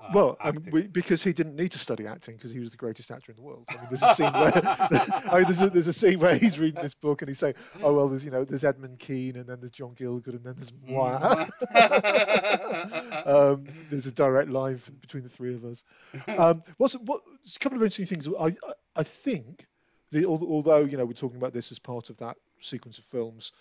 uh, 0.02 0.10
Well, 0.12 0.36
acting. 0.40 0.72
we, 0.72 0.82
because 0.88 1.22
he 1.22 1.32
didn't 1.32 1.56
need 1.56 1.72
to 1.72 1.78
study 1.78 2.06
acting 2.06 2.36
because 2.36 2.52
he 2.52 2.58
was 2.60 2.70
the 2.72 2.76
greatest 2.76 3.10
actor 3.10 3.30
in 3.32 3.36
the 3.36 3.42
world. 3.42 3.64
I 3.68 3.74
mean, 3.76 3.84
there's 3.88 4.02
a 4.02 4.14
scene 4.14 4.32
where 4.32 4.52
I 5.30 5.36
mean, 5.36 5.44
there's 5.44 5.62
a, 5.62 5.70
there's 5.70 5.86
a 5.86 5.92
scene 5.92 6.18
where 6.18 6.36
he's 6.36 6.58
reading 6.58 6.82
this 6.82 6.94
book 6.94 7.22
and 7.22 7.28
he's 7.28 7.38
saying, 7.38 7.54
"Oh 7.82 7.92
well, 7.94 8.08
there's 8.08 8.24
you 8.24 8.30
know, 8.30 8.44
there's 8.44 8.64
Edmund 8.64 8.98
Kean 8.98 9.36
and 9.36 9.46
then 9.46 9.58
there's 9.60 9.70
John 9.70 9.94
Gielgud 9.94 10.28
and 10.28 10.44
then 10.44 10.54
there's 10.56 10.72
moi." 10.86 11.46
Mm. 11.72 13.26
um, 13.26 13.64
there's 13.90 14.06
a 14.06 14.12
direct 14.12 14.48
line 14.50 14.74
f- 14.74 14.90
between 15.00 15.22
the 15.22 15.28
three 15.28 15.54
of 15.54 15.64
us. 15.64 15.84
Um, 16.26 16.62
what's 16.78 16.94
what? 16.94 17.22
A 17.54 17.58
couple 17.58 17.76
of 17.78 17.82
interesting 17.82 18.06
things. 18.06 18.28
I 18.28 18.46
I, 18.46 18.54
I 18.96 19.02
think 19.02 19.66
the 20.10 20.26
although 20.26 20.80
you 20.80 20.96
know 20.96 21.04
we're 21.04 21.12
talking 21.12 21.38
about 21.38 21.52
this 21.52 21.72
as 21.72 21.78
part 21.78 22.10
of 22.10 22.18
that 22.18 22.36
sequence 22.60 22.98
of 22.98 23.04
films, 23.04 23.52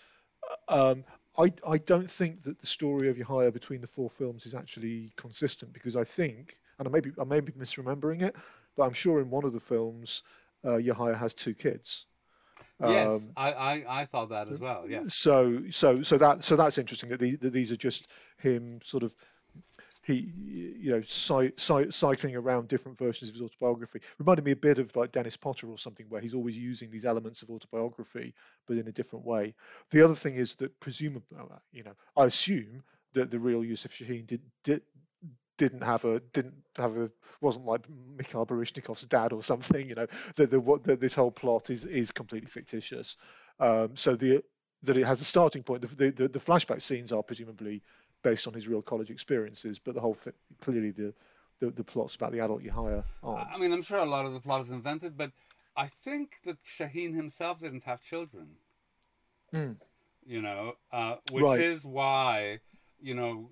um, 0.68 1.04
I 1.38 1.52
I 1.66 1.78
don't 1.78 2.10
think 2.10 2.42
that 2.42 2.58
the 2.58 2.66
story 2.66 3.08
of 3.08 3.18
Yahya 3.18 3.52
between 3.52 3.80
the 3.80 3.86
four 3.86 4.10
films 4.10 4.46
is 4.46 4.54
actually 4.54 5.12
consistent 5.16 5.72
because 5.72 5.96
I 5.96 6.04
think, 6.04 6.56
and 6.78 6.86
I 6.86 6.90
may 6.90 7.00
be 7.00 7.10
I 7.20 7.24
may 7.24 7.40
be 7.40 7.52
misremembering 7.52 8.22
it, 8.22 8.36
but 8.76 8.84
I'm 8.84 8.92
sure 8.92 9.20
in 9.20 9.30
one 9.30 9.44
of 9.44 9.52
the 9.52 9.60
films, 9.60 10.22
uh, 10.64 10.76
Yahya 10.76 11.14
has 11.14 11.34
two 11.34 11.54
kids. 11.54 12.06
yes, 12.80 13.08
Um, 13.08 13.32
I, 13.36 13.52
I, 13.52 14.00
I 14.00 14.04
thought 14.06 14.30
that 14.30 14.48
as 14.48 14.58
well. 14.58 14.84
Yes. 14.88 15.14
so 15.14 15.70
so 15.70 16.02
so 16.02 16.18
that 16.18 16.44
so 16.44 16.56
that's 16.56 16.78
interesting 16.78 17.10
that, 17.10 17.20
the, 17.20 17.36
that 17.36 17.52
these 17.52 17.72
are 17.72 17.76
just 17.76 18.08
him 18.38 18.80
sort 18.82 19.02
of 19.02 19.14
he 20.02 20.32
you 20.36 20.90
know 20.90 21.02
cy- 21.02 21.52
cy- 21.56 21.90
cycling 21.90 22.36
around 22.36 22.68
different 22.68 22.98
versions 22.98 23.30
of 23.30 23.36
his 23.36 23.42
autobiography. 23.42 24.00
Reminded 24.18 24.44
me 24.44 24.52
a 24.52 24.56
bit 24.56 24.78
of 24.78 24.94
like 24.96 25.12
Dennis 25.12 25.36
Potter 25.36 25.68
or 25.68 25.78
something 25.78 26.06
where 26.08 26.20
he's 26.20 26.34
always 26.34 26.56
using 26.56 26.90
these 26.90 27.04
elements 27.04 27.42
of 27.42 27.50
autobiography 27.50 28.34
but 28.66 28.76
in 28.76 28.88
a 28.88 28.92
different 28.92 29.24
way. 29.24 29.54
The 29.90 30.02
other 30.02 30.14
thing 30.14 30.34
is 30.34 30.56
that 30.56 30.78
presumably 30.80 31.38
you 31.72 31.84
know 31.84 31.94
I 32.16 32.26
assume 32.26 32.82
that 33.14 33.30
the 33.30 33.38
real 33.38 33.64
Yusuf 33.64 33.92
Shaheen 33.92 34.26
did 34.26 34.42
did 34.64 34.82
didn't 35.58 35.82
have 35.82 36.04
a 36.04 36.20
didn't 36.32 36.54
have 36.76 36.96
a 36.96 37.10
wasn't 37.40 37.66
like 37.66 37.84
Mikhail 37.88 38.46
Baryshnikov's 38.46 39.06
dad 39.06 39.32
or 39.32 39.42
something 39.42 39.88
you 39.88 39.94
know 39.94 40.06
that 40.36 40.50
the 40.50 40.58
what 40.58 40.84
that 40.84 41.00
this 41.00 41.14
whole 41.14 41.30
plot 41.30 41.70
is 41.70 41.84
is 41.86 42.10
completely 42.10 42.48
fictitious. 42.48 43.16
Um, 43.60 43.96
so 43.96 44.16
the 44.16 44.42
that 44.84 44.96
it 44.96 45.06
has 45.06 45.20
a 45.20 45.24
starting 45.24 45.62
point. 45.62 45.82
The, 45.82 46.10
the 46.10 46.28
the 46.28 46.38
flashback 46.38 46.82
scenes 46.82 47.12
are 47.12 47.22
presumably 47.22 47.82
based 48.22 48.46
on 48.46 48.54
his 48.54 48.68
real 48.68 48.82
college 48.82 49.10
experiences 49.10 49.78
but 49.78 49.94
the 49.94 50.00
whole 50.00 50.14
thing, 50.14 50.34
clearly 50.60 50.90
the 50.90 51.14
the, 51.60 51.70
the 51.70 51.84
plots 51.84 52.14
about 52.16 52.32
the 52.32 52.40
adult 52.40 52.62
Yahya 52.62 53.04
aren't 53.22 53.48
I 53.52 53.58
mean, 53.58 53.72
I'm 53.72 53.82
sure 53.82 53.98
a 53.98 54.04
lot 54.06 54.26
of 54.26 54.32
the 54.32 54.40
plot 54.40 54.62
is 54.62 54.70
invented, 54.70 55.16
but 55.16 55.32
I 55.76 55.88
think 55.88 56.40
that 56.44 56.62
Shaheen 56.62 57.14
himself 57.14 57.60
didn't 57.60 57.84
have 57.84 58.02
children. 58.02 58.56
Mm. 59.52 59.76
You 60.24 60.40
know, 60.42 60.74
uh, 60.92 61.16
which 61.24 61.44
Right. 61.44 61.58
is 61.58 61.84
why, 61.84 62.60
you 63.00 63.14
know, 63.14 63.50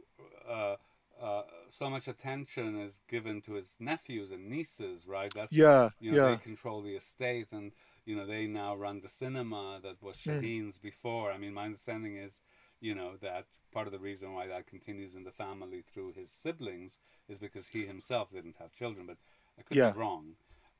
uh, 0.48 0.76
uh, 1.20 1.42
so 1.68 1.90
much 1.90 2.06
attention 2.08 2.78
is 2.80 3.00
given 3.08 3.40
to 3.42 3.54
his 3.54 3.76
nephews 3.80 4.30
and 4.30 4.48
nieces, 4.48 5.06
right? 5.06 5.32
That's 5.34 5.60
yeah 5.60 5.88
you 5.98 6.10
know 6.12 6.18
yeah 6.18 6.20
they 6.20 6.36
control 6.38 6.80
the 6.82 6.94
estate 6.96 7.48
and 7.52 7.72
you 8.04 8.16
know 8.16 8.26
they 8.26 8.46
now 8.46 8.74
run 8.74 9.00
the 9.00 9.08
cinema 9.08 9.80
that 9.82 10.02
was 10.02 10.16
Hmm. 10.26 10.40
Shaheen's 10.40 10.78
before. 10.78 11.32
I 11.32 11.38
mean, 11.38 11.52
my 11.54 11.64
understanding 11.64 12.16
is, 12.16 12.40
you 12.80 12.94
know, 12.94 13.12
that 13.22 13.46
part 13.72 13.86
of 13.86 13.92
the 13.92 13.98
reason 13.98 14.32
why 14.34 14.46
that 14.46 14.66
continues 14.66 15.14
in 15.14 15.24
the 15.24 15.30
family 15.32 15.82
through 15.82 16.12
his 16.12 16.30
siblings 16.30 16.98
is 17.28 17.38
because 17.38 17.66
he 17.68 17.86
himself 17.86 18.30
didn't 18.32 18.56
have 18.58 18.72
children, 18.72 19.06
but 19.06 19.18
I 19.58 19.62
could 19.62 19.78
Yeah. 19.78 19.92
be 19.92 19.98
wrong. 19.98 20.34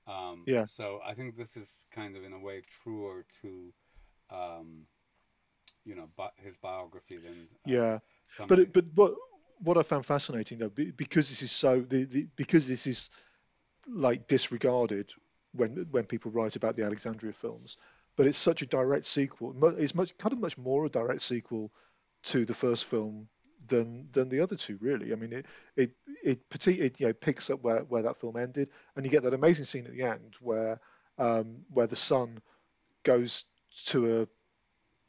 Um, 0.06 0.44
Yeah. 0.46 0.66
So 0.66 1.00
I 1.04 1.14
think 1.14 1.36
this 1.36 1.56
is 1.56 1.84
kind 1.90 2.16
of 2.16 2.24
in 2.24 2.32
a 2.32 2.38
way 2.38 2.62
truer 2.82 3.24
to, 3.42 3.72
um, 4.30 4.86
you 5.84 5.94
know, 5.94 6.08
bi- 6.16 6.30
his 6.36 6.56
biography 6.56 7.18
than 7.18 7.48
uh, 7.66 7.70
yeah 7.70 7.98
some 8.26 8.48
but 8.48 8.72
but 8.72 8.84
what 8.94 9.14
what 9.62 9.76
I 9.76 9.82
found 9.82 10.06
fascinating 10.06 10.58
though, 10.58 10.70
because 10.70 11.28
this 11.28 11.42
is 11.42 11.52
so 11.52 11.80
the, 11.80 12.04
the 12.04 12.28
because 12.36 12.66
this 12.66 12.86
is 12.86 13.10
like 13.88 14.28
disregarded 14.28 15.12
when 15.52 15.86
when 15.90 16.04
people 16.04 16.30
write 16.30 16.56
about 16.56 16.76
the 16.76 16.84
Alexandria 16.84 17.32
films. 17.32 17.76
But 18.16 18.26
it's 18.26 18.38
such 18.38 18.62
a 18.62 18.66
direct 18.66 19.06
sequel. 19.06 19.54
It's 19.78 19.94
much 19.94 20.16
kind 20.18 20.32
of 20.32 20.40
much 20.40 20.58
more 20.58 20.84
a 20.86 20.90
direct 20.90 21.22
sequel 21.22 21.72
to 22.22 22.44
the 22.44 22.54
first 22.54 22.84
film 22.84 23.28
than 23.66 24.08
than 24.12 24.28
the 24.28 24.40
other 24.40 24.56
two 24.56 24.76
really. 24.80 25.12
I 25.12 25.16
mean, 25.16 25.32
it 25.32 25.46
it 25.76 25.92
it, 26.22 26.66
it 26.66 27.00
you 27.00 27.06
know 27.06 27.12
picks 27.12 27.50
up 27.50 27.62
where, 27.62 27.80
where 27.80 28.02
that 28.02 28.18
film 28.18 28.36
ended, 28.36 28.68
and 28.94 29.04
you 29.04 29.10
get 29.10 29.22
that 29.22 29.34
amazing 29.34 29.64
scene 29.64 29.86
at 29.86 29.92
the 29.92 30.02
end 30.02 30.36
where 30.40 30.80
um, 31.18 31.62
where 31.70 31.86
the 31.86 31.96
son 31.96 32.40
goes 33.02 33.44
to 33.86 34.22
a 34.22 34.28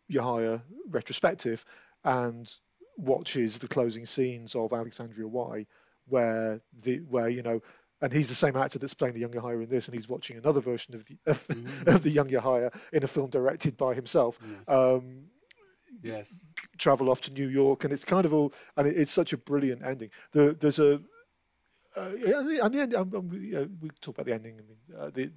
Yahya 0.07 0.61
retrospective 0.89 1.65
and 2.03 2.53
watches 2.97 3.59
the 3.59 3.67
closing 3.67 4.05
scenes 4.05 4.55
of 4.55 4.73
Alexandria 4.73 5.27
Why, 5.27 5.65
where 6.07 6.61
the 6.83 6.97
where 6.99 7.27
you 7.27 7.41
know. 7.41 7.61
And 8.03 8.11
he's 8.11 8.29
the 8.29 8.35
same 8.35 8.57
actor 8.57 8.79
that's 8.79 8.95
playing 8.95 9.13
the 9.13 9.19
young 9.19 9.33
Yahya 9.33 9.59
in 9.59 9.69
this, 9.69 9.87
and 9.87 9.93
he's 9.93 10.09
watching 10.09 10.35
another 10.35 10.59
version 10.59 10.95
of 10.95 11.05
the 11.05 11.17
of, 11.27 11.47
mm-hmm. 11.47 11.87
of 11.87 12.01
the 12.01 12.09
young 12.09 12.29
Yahya 12.29 12.71
in 12.91 13.03
a 13.03 13.07
film 13.07 13.29
directed 13.29 13.77
by 13.77 13.93
himself. 13.93 14.39
Yes. 14.41 14.57
Um, 14.67 15.25
yes. 16.01 16.33
travel 16.77 17.09
off 17.09 17.21
to 17.21 17.33
New 17.33 17.47
York, 17.47 17.83
and 17.83 17.93
it's 17.93 18.05
kind 18.05 18.25
of 18.25 18.33
all, 18.33 18.53
and 18.77 18.87
it, 18.87 18.97
it's 18.97 19.11
such 19.11 19.33
a 19.33 19.37
brilliant 19.37 19.83
ending. 19.83 20.09
The, 20.31 20.53
there's 20.53 20.79
a, 20.79 21.01
uh, 21.95 22.09
and 22.13 22.73
the 22.73 22.79
end, 22.81 22.95
um, 22.95 23.11
um, 23.15 23.29
you 23.33 23.53
know, 23.53 23.67
we 23.81 23.89
talk 23.99 24.15
about 24.15 24.25
the 24.25 24.33
ending. 24.33 24.59
I 24.59 24.61
mean, 24.61 24.99
uh, 24.99 25.09
the, 25.13 25.31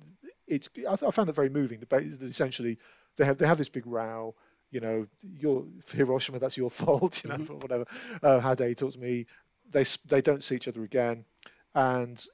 it's, 0.46 0.68
I, 0.88 0.92
I, 0.92 1.10
found 1.10 1.28
it 1.28 1.34
very 1.34 1.48
moving. 1.48 1.82
That 1.88 2.02
essentially, 2.02 2.78
they 3.16 3.24
have 3.24 3.38
they 3.38 3.46
have 3.46 3.58
this 3.58 3.68
big 3.68 3.86
row. 3.86 4.34
You 4.70 4.80
know, 4.80 5.06
your 5.22 5.64
Hiroshima, 5.92 6.38
that's 6.38 6.56
your 6.56 6.70
fault. 6.70 7.24
You 7.24 7.30
know, 7.30 7.36
mm-hmm. 7.36 7.58
whatever. 7.58 7.86
Uh, 8.22 8.40
how 8.40 8.54
dare 8.54 8.68
you 8.68 8.74
talk 8.74 8.92
to 8.92 8.98
me? 8.98 9.26
They 9.70 9.84
they 10.06 10.22
don't 10.22 10.44
see 10.44 10.56
each 10.56 10.68
other 10.68 10.84
again, 10.84 11.24
and 11.74 12.24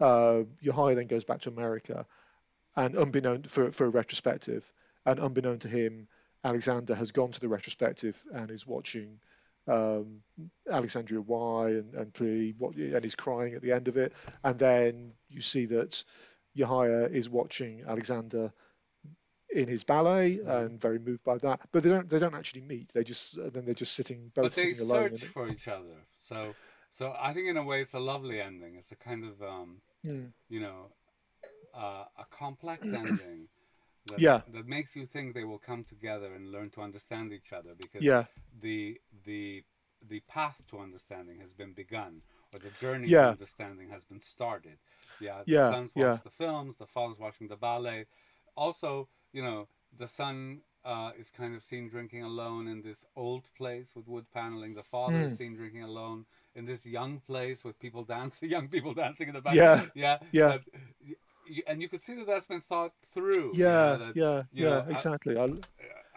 uh, 0.00 0.42
Yahya 0.60 0.96
then 0.96 1.06
goes 1.06 1.24
back 1.24 1.42
to 1.42 1.50
America, 1.50 2.06
and 2.74 2.96
unbeknown 2.96 3.44
for 3.44 3.70
for 3.70 3.86
a 3.86 3.90
retrospective, 3.90 4.70
and 5.06 5.20
unbeknown 5.20 5.60
to 5.60 5.68
him, 5.68 6.08
Alexander 6.44 6.94
has 6.94 7.12
gone 7.12 7.32
to 7.32 7.40
the 7.40 7.48
retrospective 7.48 8.22
and 8.32 8.50
is 8.50 8.66
watching 8.66 9.20
um, 9.68 10.22
Alexandria 10.70 11.20
Why 11.20 11.68
and, 11.70 11.94
and 11.94 12.14
clearly 12.14 12.54
what 12.58 12.74
and 12.74 13.02
he's 13.02 13.14
crying 13.14 13.54
at 13.54 13.62
the 13.62 13.72
end 13.72 13.88
of 13.88 13.96
it. 13.96 14.12
And 14.42 14.58
then 14.58 15.12
you 15.28 15.40
see 15.40 15.66
that 15.66 16.02
Yahya 16.54 17.08
is 17.10 17.28
watching 17.28 17.84
Alexander 17.86 18.52
in 19.52 19.68
his 19.68 19.84
ballet 19.84 20.36
mm-hmm. 20.36 20.50
and 20.50 20.80
very 20.80 20.98
moved 20.98 21.24
by 21.24 21.38
that. 21.38 21.60
But 21.72 21.82
they 21.82 21.90
don't 21.90 22.08
they 22.08 22.18
don't 22.18 22.34
actually 22.34 22.62
meet. 22.62 22.88
They 22.92 23.04
just 23.04 23.36
then 23.52 23.64
they're 23.64 23.74
just 23.74 23.94
sitting 23.94 24.30
both 24.34 24.44
but 24.44 24.52
they 24.52 24.70
sitting 24.70 24.80
alone. 24.80 25.18
search 25.18 25.28
for 25.28 25.48
each 25.48 25.68
other. 25.68 26.06
So 26.20 26.54
so 26.92 27.14
I 27.18 27.32
think 27.32 27.48
in 27.48 27.56
a 27.56 27.64
way 27.64 27.82
it's 27.82 27.94
a 27.94 28.00
lovely 28.00 28.40
ending. 28.40 28.76
It's 28.76 28.92
a 28.92 28.96
kind 28.96 29.24
of 29.24 29.42
um, 29.42 29.76
mm. 30.04 30.30
you 30.48 30.60
know 30.60 30.86
uh, 31.76 32.04
a 32.18 32.24
complex 32.30 32.86
ending 32.86 33.48
that, 34.10 34.20
yeah. 34.20 34.40
that 34.52 34.66
makes 34.66 34.96
you 34.96 35.06
think 35.06 35.34
they 35.34 35.44
will 35.44 35.58
come 35.58 35.84
together 35.84 36.32
and 36.34 36.52
learn 36.52 36.70
to 36.70 36.80
understand 36.80 37.32
each 37.32 37.52
other 37.52 37.70
because 37.78 38.02
yeah. 38.02 38.24
the 38.60 39.00
the 39.24 39.64
the 40.08 40.20
path 40.20 40.62
to 40.70 40.78
understanding 40.78 41.40
has 41.40 41.52
been 41.52 41.72
begun 41.72 42.22
or 42.52 42.60
the 42.60 42.70
journey 42.80 43.08
yeah. 43.08 43.22
to 43.22 43.30
understanding 43.30 43.90
has 43.90 44.04
been 44.04 44.20
started. 44.20 44.78
Yeah, 45.20 45.42
the 45.46 45.52
yeah, 45.52 45.70
sons 45.70 45.92
yeah. 45.94 46.18
the 46.24 46.30
films, 46.30 46.76
the 46.76 46.86
father's 46.86 47.18
watching 47.18 47.48
the 47.48 47.56
ballet. 47.56 48.06
Also, 48.56 49.08
you 49.32 49.42
know, 49.42 49.68
the 49.96 50.08
son 50.08 50.62
uh, 50.84 51.10
is 51.18 51.30
kind 51.30 51.54
of 51.54 51.62
seen 51.62 51.88
drinking 51.88 52.22
alone 52.22 52.66
in 52.66 52.82
this 52.82 53.04
old 53.14 53.44
place 53.56 53.90
with 53.94 54.08
wood 54.08 54.26
paneling. 54.32 54.74
The 54.74 54.82
father 54.82 55.14
mm. 55.14 55.24
is 55.24 55.32
hmm. 55.32 55.38
seen 55.38 55.56
drinking 55.56 55.82
alone 55.82 56.26
in 56.54 56.64
this 56.64 56.86
young 56.86 57.20
place 57.20 57.64
with 57.64 57.78
people 57.78 58.04
dancing, 58.16 58.50
young 58.50 58.68
people 58.68 58.94
dancing 58.94 59.28
in 59.28 59.34
the 59.34 59.40
back. 59.40 59.54
Yeah, 59.54 59.86
yeah, 59.94 60.18
yeah 60.32 60.58
you, 61.00 61.16
and 61.66 61.82
you 61.82 61.88
can 61.88 61.98
see 61.98 62.14
that 62.14 62.26
that's 62.26 62.46
been 62.46 62.62
thought 62.62 62.92
through. 63.12 63.52
Yeah, 63.54 63.92
you 63.92 63.98
know, 63.98 64.06
that, 64.06 64.16
yeah, 64.16 64.42
yeah, 64.52 64.68
know, 64.68 64.86
exactly. 64.88 65.38
I, 65.38 65.44
I, 65.44 65.50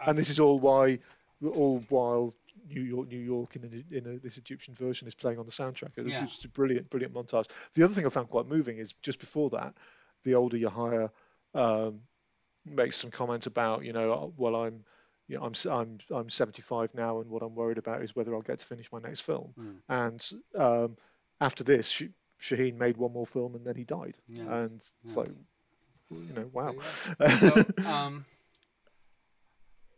and 0.06 0.18
this 0.18 0.30
is 0.30 0.40
all 0.40 0.58
why, 0.60 0.98
all 1.42 1.82
while 1.88 2.34
New 2.68 2.82
York, 2.82 3.08
New 3.08 3.18
York, 3.18 3.56
in, 3.56 3.64
a, 3.64 3.96
in 3.96 4.06
a, 4.06 4.18
this 4.18 4.38
Egyptian 4.38 4.74
version 4.74 5.08
is 5.08 5.14
playing 5.14 5.38
on 5.38 5.46
the 5.46 5.52
soundtrack. 5.52 5.98
It's 5.98 6.08
yeah. 6.08 6.20
just 6.20 6.44
a 6.44 6.48
brilliant, 6.48 6.88
brilliant 6.90 7.14
montage. 7.14 7.48
The 7.74 7.82
other 7.82 7.94
thing 7.94 8.06
I 8.06 8.08
found 8.08 8.30
quite 8.30 8.46
moving 8.46 8.78
is 8.78 8.94
just 9.02 9.20
before 9.20 9.50
that, 9.50 9.74
the 10.24 10.34
older 10.34 10.56
Yahya 10.56 11.10
um, 11.54 12.00
makes 12.64 12.96
some 12.96 13.10
comment 13.10 13.46
about, 13.46 13.84
you 13.84 13.92
know, 13.92 14.12
uh, 14.12 14.28
well, 14.36 14.56
I'm, 14.56 14.84
you 15.28 15.38
know, 15.38 15.44
I'm 15.44 15.54
I'm 15.70 15.98
I'm 16.14 16.28
75 16.28 16.94
now, 16.94 17.20
and 17.20 17.30
what 17.30 17.42
I'm 17.42 17.54
worried 17.54 17.78
about 17.78 18.02
is 18.02 18.14
whether 18.14 18.34
I'll 18.34 18.42
get 18.42 18.58
to 18.58 18.66
finish 18.66 18.92
my 18.92 18.98
next 18.98 19.20
film. 19.20 19.54
Mm. 19.58 19.76
And 19.88 20.30
um, 20.54 20.96
after 21.40 21.64
this, 21.64 21.88
she, 21.88 22.10
Shaheen 22.44 22.76
made 22.76 22.96
one 22.98 23.12
more 23.12 23.26
film 23.26 23.54
and 23.54 23.64
then 23.64 23.76
he 23.76 23.84
died. 23.84 24.18
Yeah. 24.28 24.64
And 24.64 24.84
yeah. 25.04 25.14
like, 25.14 25.30
you 26.10 26.34
know, 26.34 26.50
wow. 26.52 26.74
so, 27.38 27.64
um, 27.86 28.26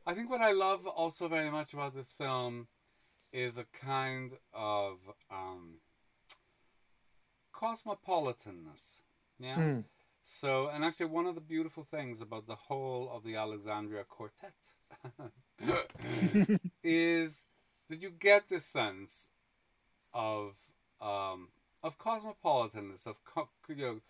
I 0.07 0.15
think 0.15 0.31
what 0.31 0.41
I 0.41 0.53
love 0.53 0.87
also 0.87 1.27
very 1.27 1.51
much 1.51 1.75
about 1.75 1.95
this 1.95 2.13
film 2.17 2.69
is 3.33 3.59
a 3.59 3.65
kind 3.85 4.33
of 4.55 4.99
um, 5.31 5.81
cosmopolitanness. 7.53 9.03
Yeah. 9.41 9.57
Mm. 9.57 9.85
So, 10.25 10.69
and 10.69 10.85
actually, 10.85 11.07
one 11.07 11.27
of 11.27 11.35
the 11.35 11.41
beautiful 11.41 11.85
things 11.85 12.21
about 12.21 12.47
the 12.47 12.55
whole 12.55 13.11
of 13.13 13.25
the 13.25 13.37
Alexandria 13.37 14.05
Quartet 14.05 14.53
is 16.85 17.45
that 17.89 18.03
you 18.03 18.11
get 18.11 18.49
this 18.49 18.67
sense 18.67 19.29
of 20.13 20.55
um, 21.01 21.49
of 21.87 21.99
cosmopolitanness, 21.99 23.07
of 23.07 23.17
you 23.69 23.77
know, 23.77 24.01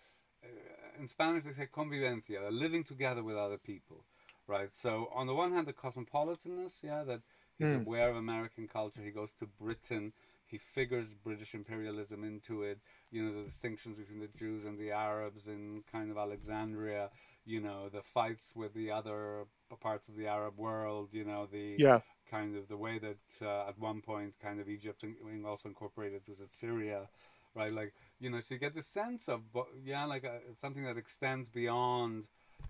uh, 0.43 0.99
in 1.01 1.09
Spanish 1.09 1.45
they 1.45 1.53
say 1.53 1.69
convivencia, 1.73 2.51
living 2.51 2.83
together 2.83 3.23
with 3.23 3.37
other 3.37 3.59
people, 3.59 4.05
right? 4.49 4.71
So 4.75 5.11
on 5.15 5.27
the 5.27 5.35
one 5.35 5.53
hand, 5.53 5.67
the 5.67 5.75
cosmopolitanness, 5.75 6.79
yeah, 6.83 7.05
that 7.05 7.21
he's 7.59 7.69
mm. 7.69 7.87
aware 7.87 8.09
of 8.09 8.17
American 8.17 8.67
culture. 8.67 9.03
He 9.05 9.11
goes 9.11 9.33
to 9.41 9.47
Britain. 9.47 10.13
He 10.47 10.59
figures 10.59 11.13
British 11.13 11.55
imperialism 11.55 12.25
into 12.25 12.63
it. 12.63 12.79
You 13.11 13.25
know 13.25 13.37
the 13.37 13.45
distinctions 13.45 13.99
between 13.99 14.21
the 14.21 14.39
Jews 14.39 14.65
and 14.65 14.79
the 14.79 14.93
Arabs 14.93 15.47
in 15.47 15.83
kind 15.93 16.11
of 16.11 16.17
Alexandria. 16.17 17.11
You 17.45 17.61
know 17.61 17.91
the 17.93 18.03
fights 18.15 18.53
with 18.55 18.73
the 18.73 18.91
other 18.91 19.45
parts 19.81 20.09
of 20.09 20.17
the 20.17 20.29
Arab 20.29 20.57
world. 20.57 21.09
You 21.13 21.25
know 21.25 21.47
the 21.51 21.77
yeah. 21.79 22.01
kind 22.31 22.57
of 22.57 22.69
the 22.69 22.77
way 22.77 22.99
that 23.01 23.45
uh, 23.47 23.69
at 23.69 23.79
one 23.79 24.01
point 24.01 24.35
kind 24.41 24.61
of 24.61 24.69
Egypt 24.69 25.05
also 25.45 25.69
incorporated 25.69 26.23
was 26.27 26.41
it 26.41 26.55
Syria 26.55 27.09
right? 27.57 27.73
Like 27.73 27.95
you 28.21 28.31
know, 28.31 28.41
so 28.41 28.55
you 28.55 28.61
get 28.61 28.75
the 28.75 28.83
sense 28.83 29.29
of 29.29 29.41
yeah, 29.85 30.05
like 30.05 30.25
a, 30.25 30.29
uh, 30.29 30.39
something 30.61 30.85
that 30.85 30.97
extends 30.97 31.49
beyond 31.49 32.25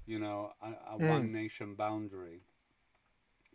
you 0.07 0.19
know 0.19 0.53
a, 0.63 0.95
a 0.95 0.99
mm. 0.99 1.11
one 1.11 1.33
nation 1.33 1.75
boundary. 1.75 2.41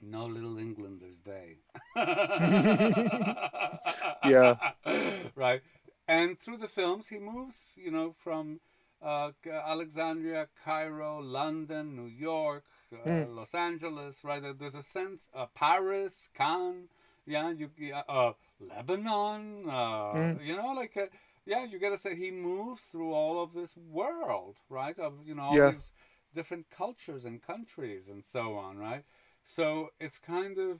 No 0.04 0.26
little 0.26 0.58
Englanders, 0.58 1.18
they. 1.24 1.58
yeah. 4.26 4.56
Right. 5.36 5.62
And 6.08 6.40
through 6.40 6.58
the 6.58 6.68
films, 6.68 7.08
he 7.08 7.20
moves, 7.20 7.78
you 7.78 7.92
know, 7.92 8.16
from 8.24 8.60
uh, 9.02 9.32
Alexandria, 9.50 10.48
Cairo, 10.66 11.22
London, 11.22 11.96
New 11.96 12.08
York, 12.08 12.64
uh, 12.94 13.08
mm. 13.08 13.36
Los 13.36 13.54
Angeles, 13.54 14.24
right? 14.24 14.44
There's 14.58 14.76
a 14.76 14.84
sense, 14.84 15.30
uh, 15.34 15.46
Paris, 15.56 16.30
Cannes, 16.36 16.90
yeah, 17.26 17.52
you, 17.52 17.70
uh, 18.10 18.34
Lebanon, 18.70 19.66
uh, 19.68 20.14
mm. 20.14 20.46
you 20.46 20.56
know, 20.56 20.74
like, 20.74 20.96
uh, 20.98 21.06
yeah, 21.46 21.66
you 21.66 21.80
gotta 21.80 21.98
say 21.98 22.16
he 22.16 22.32
moves 22.32 22.84
through 22.84 23.14
all 23.14 23.42
of 23.42 23.54
this 23.54 23.76
world, 23.76 24.58
right? 24.70 24.98
Of 25.00 25.14
you 25.26 25.36
know 25.36 25.44
all 25.44 25.58
yeah. 25.58 25.72
these 25.72 25.92
different 26.34 26.68
cultures 26.70 27.26
and 27.26 27.42
countries 27.42 28.04
and 28.10 28.24
so 28.24 28.56
on, 28.56 28.78
right? 28.78 29.04
So 29.44 29.90
it's 30.00 30.18
kind 30.18 30.58
of, 30.58 30.80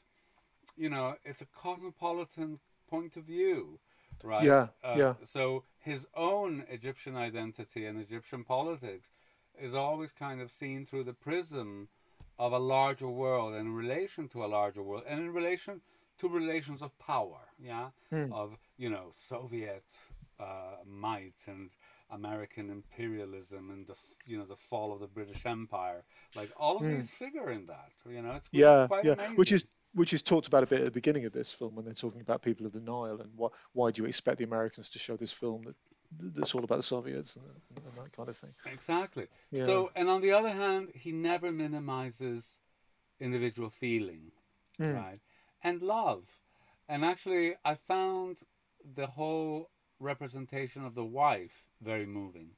you 0.78 0.90
know, 0.90 1.16
it's 1.26 1.42
a 1.42 1.46
cosmopolitan 1.46 2.60
point 2.90 3.18
of 3.18 3.24
view, 3.24 3.80
right? 4.24 4.44
Yeah, 4.44 4.68
uh, 4.84 4.96
yeah. 4.98 5.14
So 5.24 5.64
his 5.80 6.08
own 6.16 6.64
Egyptian 6.70 7.16
identity 7.18 7.86
and 7.86 8.00
Egyptian 8.00 8.44
politics 8.44 9.10
is 9.60 9.74
always 9.74 10.12
kind 10.12 10.42
of 10.42 10.52
seen 10.52 10.86
through 10.86 11.04
the 11.04 11.14
prism 11.14 11.90
of 12.38 12.54
a 12.54 12.60
larger 12.60 13.08
world 13.08 13.54
and 13.54 13.68
in 13.68 13.76
relation 13.76 14.28
to 14.30 14.44
a 14.44 14.48
larger 14.48 14.82
world 14.82 15.04
and 15.08 15.20
in 15.20 15.34
relation 15.34 15.82
to 16.22 16.30
relations 16.30 16.82
of 16.82 16.98
power, 17.00 17.40
yeah, 17.60 17.90
mm. 18.12 18.32
of 18.32 18.58
you 18.78 18.90
know 18.90 19.12
Soviet 19.14 19.84
uh, 20.40 20.78
might 20.88 21.34
and 21.48 21.70
American 22.12 22.70
imperialism 22.70 23.70
and 23.72 23.88
the 23.88 23.96
you 24.26 24.38
know 24.38 24.46
the 24.46 24.56
fall 24.56 24.94
of 24.94 25.00
the 25.00 25.08
British 25.08 25.46
Empire, 25.46 26.04
like 26.36 26.52
all 26.58 26.78
of 26.78 26.84
mm. 26.84 26.96
these 26.96 27.10
figure 27.10 27.52
in 27.52 27.66
that. 27.68 27.92
You 28.10 28.22
know, 28.22 28.32
it's 28.32 28.50
yeah, 28.52 28.88
yeah, 29.04 29.14
amazing. 29.14 29.36
which 29.36 29.52
is 29.52 29.66
which 29.94 30.14
is 30.14 30.22
talked 30.22 30.48
about 30.48 30.64
a 30.64 30.68
bit 30.68 30.80
at 30.80 30.86
the 30.86 30.92
beginning 30.92 31.26
of 31.26 31.34
this 31.34 31.52
film 31.52 31.76
when 31.76 31.84
they're 31.84 31.94
talking 31.94 32.22
about 32.22 32.42
people 32.42 32.66
of 32.66 32.72
the 32.72 32.80
Nile 32.80 33.20
and 33.20 33.30
what 33.36 33.52
why 33.74 33.92
do 33.92 34.02
you 34.02 34.08
expect 34.08 34.38
the 34.38 34.46
Americans 34.46 34.90
to 34.90 35.00
show 35.00 35.18
this 35.18 35.34
film 35.34 35.64
that 35.66 35.76
that's 36.20 36.54
all 36.56 36.64
about 36.64 36.78
the 36.78 36.84
Soviets 36.84 37.36
and, 37.36 37.46
and 37.86 37.96
that 38.04 38.12
kind 38.12 38.28
of 38.28 38.36
thing. 38.36 38.54
Exactly. 38.72 39.28
Yeah. 39.52 39.66
So, 39.66 39.92
and 39.96 40.10
on 40.10 40.22
the 40.22 40.34
other 40.34 40.50
hand, 40.50 40.90
he 40.94 41.12
never 41.12 41.52
minimizes 41.52 42.54
individual 43.22 43.70
feeling, 43.70 44.32
mm. 44.80 44.94
right? 44.94 45.20
And 45.64 45.82
love. 45.82 46.24
And 46.88 47.06
actually, 47.06 47.56
I 47.64 47.76
found 47.76 48.38
the 48.96 49.08
whole 49.08 49.70
representation 50.00 50.86
of 50.86 50.96
the 50.96 51.06
wife 51.06 51.66
very 51.82 52.06
moving. 52.06 52.52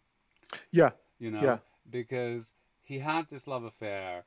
Yeah. 0.72 0.92
You 1.20 1.32
know, 1.32 1.42
Yeah. 1.42 1.60
because 1.90 2.54
he 2.82 3.00
had 3.00 3.30
this 3.30 3.48
love 3.48 3.64
affair 3.64 4.26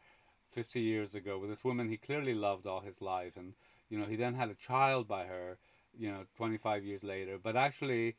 50 0.52 0.80
years 0.80 1.14
ago 1.14 1.38
with 1.38 1.50
this 1.50 1.64
woman 1.64 1.88
he 1.88 1.96
clearly 1.96 2.34
loved 2.34 2.66
all 2.66 2.80
his 2.80 3.00
life, 3.02 3.36
and 3.36 3.54
you 3.90 3.98
know 3.98 4.06
he 4.06 4.16
then 4.16 4.34
had 4.34 4.48
a 4.50 4.54
child 4.54 5.06
by 5.08 5.26
her. 5.26 5.58
You 5.98 6.10
know, 6.12 6.26
25 6.36 6.84
years 6.84 7.02
later, 7.02 7.38
but 7.42 7.56
actually, 7.56 8.16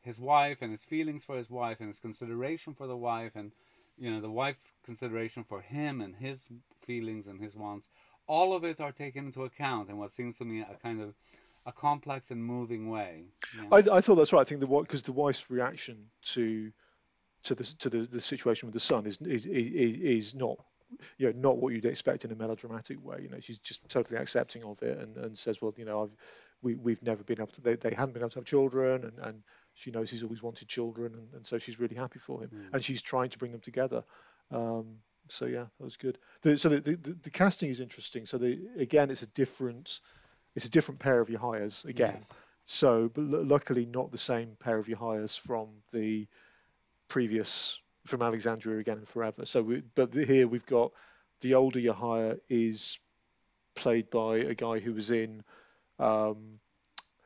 his 0.00 0.18
wife 0.18 0.58
and 0.62 0.72
his 0.72 0.84
feelings 0.84 1.24
for 1.24 1.36
his 1.36 1.48
wife 1.48 1.78
and 1.78 1.88
his 1.88 2.00
consideration 2.00 2.74
for 2.74 2.88
the 2.88 2.96
wife 2.96 3.36
and 3.36 3.52
you 3.96 4.10
know 4.10 4.20
the 4.20 4.30
wife's 4.30 4.72
consideration 4.84 5.44
for 5.44 5.60
him 5.60 6.00
and 6.00 6.16
his 6.16 6.48
feelings 6.84 7.26
and 7.28 7.40
his 7.40 7.54
wants 7.54 7.88
all 8.30 8.54
of 8.54 8.62
it 8.64 8.80
are 8.80 8.92
taken 8.92 9.26
into 9.26 9.42
account 9.44 9.90
in 9.90 9.96
what 9.98 10.12
seems 10.12 10.38
to 10.38 10.44
me 10.44 10.60
a 10.60 10.76
kind 10.80 11.00
of 11.02 11.14
a 11.66 11.72
complex 11.72 12.30
and 12.30 12.42
moving 12.42 12.88
way. 12.88 13.24
I, 13.72 13.78
I 13.78 14.00
thought 14.00 14.14
that's 14.14 14.32
right. 14.32 14.40
I 14.40 14.44
think 14.44 14.60
the 14.60 14.66
because 14.66 15.02
the 15.02 15.12
wife's 15.12 15.50
reaction 15.50 15.96
to 16.34 16.70
to 17.42 17.54
the 17.54 17.64
to 17.80 17.90
the, 17.90 17.98
the 18.06 18.20
situation 18.20 18.66
with 18.68 18.74
the 18.74 18.80
son 18.80 19.04
is, 19.06 19.18
is 19.22 19.46
is 19.46 20.00
is 20.18 20.34
not 20.34 20.56
you 21.18 21.26
know 21.26 21.38
not 21.48 21.58
what 21.58 21.72
you'd 21.72 21.84
expect 21.84 22.24
in 22.24 22.30
a 22.30 22.36
melodramatic 22.36 23.04
way. 23.04 23.18
You 23.22 23.30
know, 23.30 23.40
she's 23.40 23.58
just 23.58 23.80
totally 23.88 24.18
accepting 24.18 24.62
of 24.64 24.80
it 24.82 24.98
and, 24.98 25.16
and 25.16 25.36
says, 25.36 25.60
well, 25.60 25.74
you 25.76 25.84
know, 25.84 26.04
I've 26.04 26.14
we 26.62 26.76
we've 26.76 27.02
never 27.02 27.24
been 27.24 27.40
able 27.40 27.52
to 27.52 27.60
they, 27.60 27.76
they 27.76 27.94
hadn't 27.94 28.12
been 28.14 28.22
able 28.22 28.30
to 28.30 28.38
have 28.38 28.44
children 28.44 29.04
and, 29.04 29.18
and 29.26 29.42
she 29.74 29.90
knows 29.90 30.10
he's 30.10 30.22
always 30.22 30.42
wanted 30.42 30.68
children 30.68 31.14
and, 31.14 31.28
and 31.34 31.46
so 31.46 31.58
she's 31.58 31.80
really 31.80 31.96
happy 31.96 32.18
for 32.18 32.42
him 32.42 32.50
Mm. 32.50 32.74
and 32.74 32.84
she's 32.84 33.02
trying 33.02 33.30
to 33.30 33.38
bring 33.38 33.52
them 33.52 33.60
together. 33.60 34.04
Um, 34.50 34.86
so 35.28 35.46
yeah, 35.46 35.66
that 35.78 35.84
was 35.84 35.96
good. 35.96 36.18
The, 36.42 36.58
so 36.58 36.68
the, 36.68 36.80
the 36.80 36.96
the 37.22 37.30
casting 37.30 37.70
is 37.70 37.80
interesting. 37.80 38.26
So 38.26 38.38
the 38.38 38.58
again, 38.78 39.10
it's 39.10 39.22
a 39.22 39.26
different 39.28 40.00
it's 40.56 40.64
a 40.66 40.70
different 40.70 41.00
pair 41.00 41.20
of 41.20 41.28
Yahyas 41.28 41.84
again. 41.84 42.16
Yes. 42.18 42.28
So, 42.64 43.08
but 43.12 43.22
lu- 43.22 43.44
luckily, 43.44 43.86
not 43.86 44.12
the 44.12 44.18
same 44.18 44.56
pair 44.58 44.78
of 44.78 44.86
Yahyas 44.86 45.38
from 45.38 45.68
the 45.92 46.26
previous 47.08 47.78
from 48.06 48.22
Alexandria 48.22 48.78
again 48.78 48.98
and 48.98 49.08
forever. 49.08 49.44
So, 49.44 49.62
we, 49.62 49.82
but 49.94 50.12
the- 50.12 50.24
here 50.24 50.46
we've 50.48 50.66
got 50.66 50.92
the 51.40 51.54
older 51.54 51.78
Yahya 51.80 52.36
is 52.48 52.98
played 53.74 54.10
by 54.10 54.36
a 54.38 54.54
guy 54.54 54.78
who 54.78 54.92
was 54.94 55.10
in 55.10 55.42
um, 55.98 56.60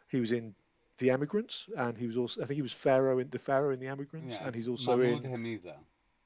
he 0.08 0.20
was 0.20 0.32
in 0.32 0.54
The 0.98 1.10
Emigrants, 1.10 1.68
and 1.76 1.96
he 1.96 2.06
was 2.06 2.16
also 2.16 2.42
I 2.42 2.46
think 2.46 2.56
he 2.56 2.62
was 2.62 2.72
Pharaoh 2.72 3.18
in 3.18 3.30
the 3.30 3.38
Pharaoh 3.38 3.72
in 3.72 3.80
The 3.80 3.88
Emigrants, 3.88 4.34
Yes. 4.34 4.42
and 4.44 4.54
he's 4.54 4.68
also 4.68 4.96
Mahmoud 4.96 5.24
in. 5.24 5.30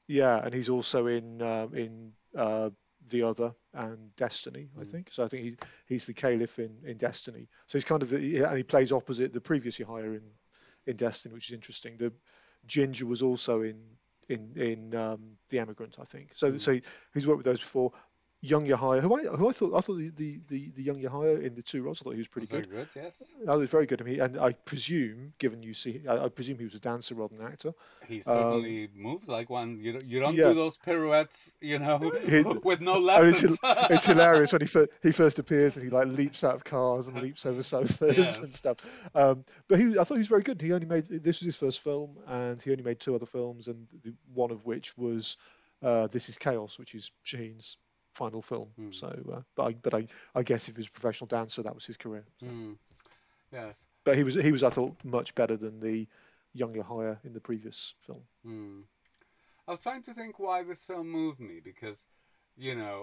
Yeah, 0.09 0.43
and 0.45 0.53
he's 0.53 0.69
also 0.69 1.07
in 1.07 1.41
um, 1.43 1.75
in 1.75 2.13
uh, 2.37 2.71
the 3.09 3.23
other 3.23 3.53
and 3.73 4.15
Destiny, 4.17 4.69
I 4.79 4.83
Mm. 4.83 4.85
think. 4.85 5.11
So 5.11 5.25
I 5.25 5.29
think 5.29 5.43
he's 5.45 5.57
he's 5.87 6.07
the 6.07 6.15
Caliph 6.15 6.59
in, 6.59 6.77
in 6.85 6.97
Destiny. 6.97 7.49
So 7.67 7.77
he's 7.79 7.85
kind 7.85 8.03
of 8.03 8.09
the, 8.09 8.43
and 8.43 8.57
he 8.57 8.63
plays 8.63 8.91
opposite 8.93 9.33
the 9.33 9.41
previous 9.41 9.79
Yahya 9.79 10.05
in 10.13 10.23
in 10.87 10.97
Destiny, 10.97 11.33
which 11.35 11.49
is 11.49 11.55
interesting. 11.55 11.97
The 11.97 12.13
Ginger 12.67 13.07
was 13.07 13.23
also 13.23 13.61
in 13.63 13.81
in 14.29 14.53
in 14.57 14.95
um, 14.95 15.37
the 15.49 15.59
Emigrant, 15.59 15.97
I 15.99 16.05
think. 16.05 16.33
So 16.35 16.51
Mm. 16.51 16.59
so 16.59 16.73
he, 16.73 16.83
he's 17.13 17.27
worked 17.27 17.39
with 17.39 17.45
those 17.45 17.59
before. 17.59 17.93
Young 18.41 18.65
Yahya, 18.65 19.01
who 19.01 19.13
I 19.17 19.23
who 19.35 19.49
I 19.49 19.51
thought 19.51 19.75
I 19.75 19.81
thought 19.81 19.97
the 19.97 20.11
the, 20.15 20.39
the, 20.47 20.69
the 20.69 20.81
young 20.81 20.97
Yahya 20.97 21.39
in 21.41 21.55
the 21.55 21.61
two 21.61 21.83
roles, 21.83 22.01
I 22.01 22.03
thought 22.05 22.11
he 22.11 22.19
was 22.19 22.29
pretty 22.29 22.47
Very 22.47 22.61
good. 22.61 22.71
good, 22.71 22.87
yes. 22.95 23.21
I 23.45 23.55
was 23.57 23.69
very 23.69 23.85
good. 23.85 24.01
I 24.01 24.05
mean, 24.05 24.21
and 24.21 24.39
I 24.39 24.53
presume, 24.53 25.33
given 25.39 25.61
you 25.61 25.73
see, 25.73 26.03
I, 26.07 26.23
I 26.25 26.29
presume 26.29 26.57
he 26.57 26.63
was 26.63 26.75
a 26.75 26.79
dancer 26.79 27.15
rather 27.15 27.35
than 27.35 27.45
an 27.45 27.51
actor. 27.51 27.73
He 28.07 28.21
certainly 28.21 28.87
moves 28.95 29.27
like 29.27 29.49
one. 29.49 29.79
You 29.81 29.91
don't, 29.91 30.05
you 30.05 30.19
don't 30.21 30.35
do 30.37 30.47
Um, 30.47 30.55
those 30.55 30.77
pirouettes, 30.77 31.51
you 31.59 31.79
know, 31.79 31.97
He- 32.27 32.41
with 32.63 32.79
no 32.79 32.93
mean, 33.01 33.09
it's, 33.27 33.43
lessons. 33.43 33.57
it's 33.63 34.05
hilarious 34.05 34.53
when 34.53 34.61
he 34.61 34.67
fir- 34.67 34.87
he 35.03 35.11
first 35.11 35.39
appears 35.39 35.75
and 35.75 35.83
he 35.83 35.89
like 35.91 36.07
leaps 36.07 36.45
out 36.45 36.55
of 36.55 36.63
cars 36.63 37.09
and 37.09 37.21
leaps 37.21 37.45
over 37.45 37.61
sofas 37.61 38.17
Yes. 38.17 38.39
and 38.39 38.53
stuff. 38.53 39.09
Um, 39.15 39.43
but 39.67 39.79
he, 39.79 39.99
I 39.99 40.05
thought 40.05 40.13
he 40.15 40.19
was 40.19 40.27
very 40.29 40.43
good. 40.43 40.61
He 40.61 40.71
only 40.71 40.85
made 40.87 41.07
this 41.07 41.39
was 41.41 41.45
his 41.45 41.55
first 41.57 41.81
film, 41.81 42.17
and 42.25 42.61
he 42.61 42.71
only 42.71 42.83
made 42.83 43.01
two 43.01 43.15
other 43.15 43.25
films, 43.25 43.67
and 43.67 43.85
the, 44.01 44.13
one 44.33 44.51
of 44.51 44.65
which 44.65 44.97
was 44.97 45.35
uh, 45.83 46.07
This 46.07 46.29
Is 46.29 46.37
Chaos, 46.37 46.79
which 46.79 46.95
is 46.95 47.11
Shaheen's 47.25 47.75
final 48.19 48.41
film. 48.41 48.67
Hmm. 48.75 48.91
So, 48.91 49.07
uh, 49.33 49.41
but 49.55 49.63
I, 49.69 49.71
but 49.85 49.93
I, 49.93 50.01
I 50.39 50.43
guess 50.43 50.67
if 50.67 50.75
he 50.75 50.79
was 50.81 50.87
a 50.87 50.91
professional 50.99 51.27
dancer, 51.27 51.63
that 51.63 51.73
was 51.73 51.85
his 51.85 51.97
career. 51.97 52.25
So. 52.39 52.47
Mm. 52.47 52.75
Yes. 53.51 53.85
But 54.03 54.17
he 54.17 54.23
was 54.23 54.35
he 54.35 54.51
was 54.51 54.63
I 54.63 54.71
thought 54.77 54.95
much 55.03 55.33
better 55.35 55.57
than 55.57 55.79
the 55.79 56.07
young 56.53 56.73
Yahya 56.75 57.17
in 57.23 57.33
the 57.33 57.39
previous 57.49 57.95
film. 58.07 58.23
Mm. 58.45 58.83
I 59.67 59.71
was 59.71 59.79
trying 59.87 60.03
to 60.03 60.13
think 60.13 60.39
why 60.39 60.63
this 60.63 60.83
film 60.89 61.07
moved 61.21 61.39
me 61.39 61.59
because, 61.71 61.99
you 62.57 62.75
know, 62.75 62.97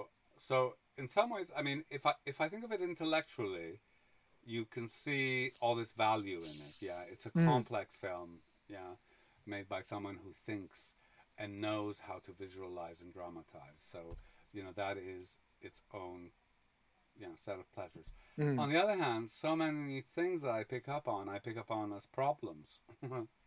so 0.48 0.74
in 0.98 1.08
some 1.08 1.30
ways, 1.30 1.46
I 1.58 1.62
mean, 1.62 1.84
if 1.90 2.04
I 2.06 2.14
if 2.32 2.40
I 2.40 2.48
think 2.48 2.64
of 2.64 2.72
it 2.72 2.80
intellectually, 2.80 3.80
you 4.44 4.64
can 4.74 4.88
see 4.88 5.52
all 5.60 5.74
this 5.76 5.92
value 5.92 6.40
in 6.50 6.56
it. 6.68 6.74
Yeah, 6.80 7.02
it's 7.12 7.26
a 7.26 7.30
Mm. 7.30 7.46
complex 7.52 7.96
film. 7.96 8.30
Yeah, 8.68 8.92
made 9.46 9.68
by 9.68 9.82
someone 9.82 10.16
who 10.24 10.32
thinks 10.48 10.92
and 11.38 11.60
knows 11.60 11.98
how 11.98 12.18
to 12.26 12.32
visualize 12.32 13.00
and 13.00 13.12
dramatize. 13.12 13.80
So 13.92 14.16
you 14.52 14.62
know 14.62 14.70
that 14.76 14.96
is 14.96 15.36
its 15.60 15.80
own, 15.94 16.30
you 17.18 17.26
know, 17.26 17.32
set 17.44 17.58
of 17.58 17.70
pleasures. 17.74 18.06
Mm. 18.38 18.58
On 18.60 18.68
the 18.70 18.76
other 18.82 18.96
hand, 18.96 19.30
so 19.30 19.56
many 19.56 20.02
things 20.14 20.42
that 20.42 20.50
I 20.50 20.64
pick 20.64 20.88
up 20.88 21.08
on, 21.08 21.28
I 21.28 21.38
pick 21.38 21.56
up 21.56 21.70
on 21.70 21.92
as 21.92 22.06
problems. 22.06 22.80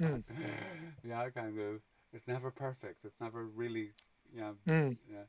Mm. 0.02 0.24
Yeah, 1.08 1.30
kind 1.30 1.58
of. 1.60 1.82
It's 2.12 2.28
never 2.28 2.50
perfect. 2.52 3.06
It's 3.06 3.20
never 3.22 3.46
really, 3.46 3.92
yeah, 4.36 4.54
Mm. 4.68 4.98
yeah, 5.12 5.26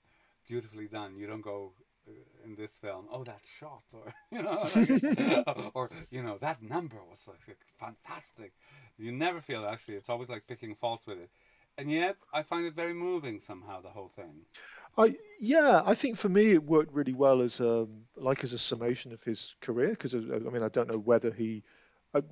beautifully 0.49 0.89
done. 0.89 1.17
You 1.19 1.27
don't 1.27 1.43
go 1.43 1.73
uh, 2.09 2.13
in 2.45 2.55
this 2.57 2.79
film, 2.79 3.07
oh, 3.13 3.23
that 3.25 3.43
shot, 3.59 3.83
or 3.93 4.15
you 4.33 4.43
know, 4.43 4.65
like, 4.75 5.71
or 5.75 5.91
you 6.11 6.23
know, 6.23 6.39
that 6.39 6.63
number 6.63 6.97
was 7.11 7.29
like 7.29 7.59
fantastic. 7.79 8.53
You 8.97 9.13
never 9.13 9.43
feel 9.43 9.67
actually. 9.67 9.97
It's 9.97 10.09
always 10.09 10.31
like 10.31 10.47
picking 10.47 10.75
faults 10.75 11.07
with 11.07 11.19
it, 11.19 11.31
and 11.81 11.91
yet 11.91 12.17
I 12.33 12.43
find 12.43 12.67
it 12.67 12.75
very 12.75 12.95
moving 12.95 13.41
somehow. 13.41 13.81
The 13.81 13.89
whole 13.89 14.13
thing. 14.15 14.45
I 14.99 15.17
yeah, 15.41 15.83
I 15.85 15.95
think 15.95 16.17
for 16.17 16.29
me 16.29 16.53
it 16.53 16.65
worked 16.65 16.93
really 16.93 17.15
well 17.15 17.41
as 17.41 17.61
um 17.61 18.03
like 18.17 18.45
as 18.45 18.53
a 18.53 18.59
summation 18.59 19.13
of 19.13 19.23
his 19.23 19.55
career 19.61 19.91
because 19.91 20.15
I 20.15 20.19
mean 20.19 20.63
I 20.63 20.69
don't 20.69 20.89
know 20.89 20.99
whether 20.99 21.31
he 21.33 21.63
I, 22.15 22.23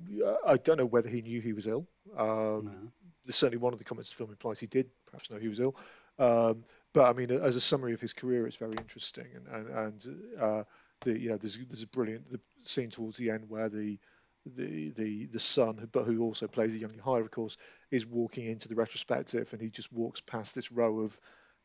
I 0.45 0.57
don't 0.57 0.77
know 0.77 0.85
whether 0.85 1.09
he 1.09 1.21
knew 1.21 1.41
he 1.41 1.53
was 1.53 1.65
ill. 1.67 1.87
Um, 2.17 2.65
No. 2.65 2.91
there's 3.25 3.35
certainly 3.35 3.57
one 3.57 3.73
of 3.73 3.79
the 3.79 3.85
comments 3.85 4.09
the 4.09 4.17
film 4.17 4.29
implies 4.29 4.59
he 4.59 4.67
did 4.67 4.89
perhaps 5.05 5.29
know 5.31 5.37
he 5.37 5.47
was 5.47 5.59
ill. 5.59 5.75
Um, 6.19 6.63
but 6.93 7.09
I 7.09 7.13
mean 7.13 7.31
as 7.31 7.55
a 7.55 7.61
summary 7.61 7.93
of 7.93 8.01
his 8.01 8.13
career, 8.13 8.45
it's 8.45 8.57
very 8.57 8.75
interesting 8.77 9.27
and 9.35 9.47
and, 9.47 9.69
and 9.69 10.39
uh, 10.39 10.63
the 11.01 11.17
you 11.19 11.29
know 11.29 11.37
there's 11.37 11.57
there's 11.57 11.83
a 11.83 11.87
brilliant 11.87 12.29
the 12.29 12.39
scene 12.61 12.89
towards 12.89 13.17
the 13.17 13.31
end 13.31 13.49
where 13.49 13.69
the 13.69 13.97
the 14.45 14.89
the 14.91 15.25
the 15.27 15.39
son, 15.39 15.87
but 15.91 16.05
who 16.05 16.21
also 16.23 16.47
plays 16.47 16.73
a 16.75 16.77
young 16.79 16.93
Yahya, 16.95 17.21
of 17.23 17.31
course, 17.31 17.57
is 17.91 18.05
walking 18.05 18.45
into 18.45 18.67
the 18.67 18.75
retrospective, 18.75 19.51
and 19.53 19.61
he 19.61 19.69
just 19.69 19.91
walks 19.91 20.21
past 20.21 20.55
this 20.55 20.71
row 20.71 20.99
of 20.99 21.19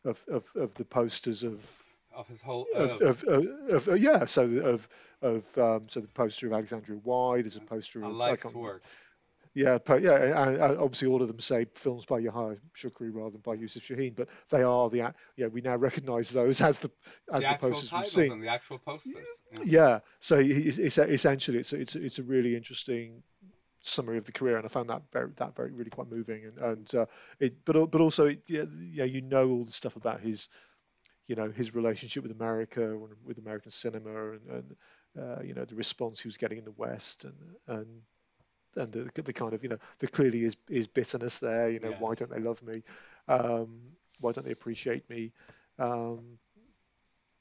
of 0.05 0.25
of, 0.29 0.47
of 0.57 0.75
the 0.75 0.85
posters 0.85 1.43
of 1.43 1.59
Of 2.15 2.29
his 2.29 2.41
whole. 2.43 2.67
of, 2.75 3.03
of, 3.03 3.25
of, 3.25 3.89
of 3.89 3.99
yeah, 4.01 4.25
so 4.25 4.47
the- 4.47 4.65
of 4.67 4.89
of 5.23 5.59
um, 5.59 5.89
so 5.89 6.01
the 6.01 6.09
poster 6.09 6.47
of 6.47 6.53
Alexandria 6.53 7.01
Why, 7.03 7.41
there's 7.43 7.57
a 7.57 7.61
poster 7.61 8.03
a 8.03 8.09
of 8.09 8.17
life's 8.17 8.53
work. 8.55 8.83
Yeah, 9.55 9.79
yeah, 10.01 10.49
and, 10.49 10.79
obviously 10.79 11.09
all 11.09 11.23
of 11.23 11.29
them 11.29 11.39
say 11.39 11.67
films 11.75 12.05
by 12.05 12.19
Yahya 12.19 12.57
Shukri 12.75 13.11
rather 13.13 13.31
than 13.31 13.41
by 13.41 13.55
Yusuf 13.55 13.85
Shaheen, 13.85 14.17
but 14.17 14.29
they 14.51 14.63
are 14.63 14.91
the 14.91 15.15
yeah 15.37 15.47
we 15.47 15.61
now 15.61 15.77
recognise 15.77 16.31
those 16.31 16.61
as 16.61 16.81
the 16.81 16.91
as 17.33 17.45
the 17.45 17.51
the, 17.51 17.59
posters 17.59 17.93
we've 17.93 18.07
seen. 18.07 18.41
the 18.41 18.49
actual 18.49 18.79
posters. 18.79 19.15
Yeah. 19.53 19.65
Yeah, 19.65 19.99
so 20.21 20.39
it's 20.41 20.79
essentially 20.99 21.59
it's 21.59 21.73
a- 21.73 21.81
it's 21.81 21.95
it's 21.95 22.19
a 22.19 22.25
really 22.25 22.57
interesting 22.57 23.23
summary 23.81 24.19
of 24.19 24.25
the 24.25 24.33
career, 24.33 24.57
and 24.57 24.65
I 24.65 24.69
found 24.69 24.91
that 24.91 25.03
very 25.13 25.31
that 25.37 25.55
very 25.55 25.71
really 25.71 25.91
quite 25.91 26.11
moving, 26.11 26.45
and 26.47 26.59
and 26.59 26.95
uh, 26.95 27.07
it 27.39 27.65
but 27.65 27.91
but 27.91 28.01
also 28.01 28.27
it, 28.27 28.43
yeah, 28.49 28.65
yeah 28.93 29.05
you 29.05 29.23
know 29.23 29.49
all 29.49 29.65
the 29.65 29.73
stuff 29.73 29.97
about 29.97 30.21
his 30.21 30.49
you 31.29 31.37
know 31.37 31.51
his 31.51 31.75
relationship 31.75 32.23
with 32.23 32.33
America 32.33 32.83
and 32.83 33.09
with 33.25 33.39
American 33.39 33.71
cinema 33.71 34.33
and, 34.33 34.51
and 34.51 34.77
uh, 35.19 35.43
you 35.43 35.55
know 35.55 35.65
the 35.65 35.77
response 35.77 36.21
he 36.21 36.29
was 36.29 36.37
getting 36.37 36.59
in 36.59 36.65
the 36.65 36.73
West 36.73 37.25
and 37.25 37.35
and 37.79 38.03
and 38.77 38.93
the, 38.93 39.23
the 39.23 39.33
kind 39.33 39.53
of 39.53 39.63
you 39.63 39.69
know 39.69 39.79
there 39.99 40.09
clearly 40.09 40.45
is 40.45 40.57
is 40.69 40.87
bitterness 40.87 41.39
there 41.39 41.71
you 41.71 41.81
know 41.81 41.93
why 41.99 42.15
don't 42.15 42.31
they 42.31 42.41
love 42.41 42.63
me? 42.63 42.83
Um, 43.29 43.81
why 44.21 44.33
don't 44.33 44.45
they 44.45 44.53
appreciate 44.53 45.09
me? 45.09 45.33
Um, 45.79 46.39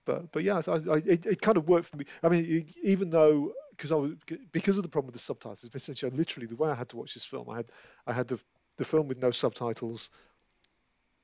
but 0.06 0.32
but 0.32 0.44
yeah, 0.44 0.62
I, 0.68 0.72
I, 0.72 0.98
it, 1.06 1.26
it 1.26 1.42
kind 1.42 1.58
of 1.58 1.68
worked 1.68 1.88
for 1.88 1.98
me. 1.98 2.06
I 2.22 2.30
mean, 2.30 2.68
even 2.84 3.10
though 3.10 3.54
because 3.72 3.92
I 3.92 3.96
was 3.96 4.12
because 4.52 4.78
of 4.78 4.84
the 4.84 4.90
problem 4.90 5.08
with 5.08 5.16
the 5.16 5.20
subtitles, 5.20 5.70
essentially, 5.74 6.12
I 6.12 6.16
literally 6.16 6.48
the 6.48 6.56
way 6.56 6.70
I 6.70 6.76
had 6.76 6.90
to 6.90 6.98
watch 6.98 7.14
this 7.14 7.26
film, 7.26 7.50
I 7.50 7.58
had 7.58 7.66
I 8.08 8.14
had 8.14 8.28
the 8.28 8.40
the 8.78 8.86
film 8.86 9.08
with 9.08 9.20
no 9.20 9.32
subtitles 9.32 10.10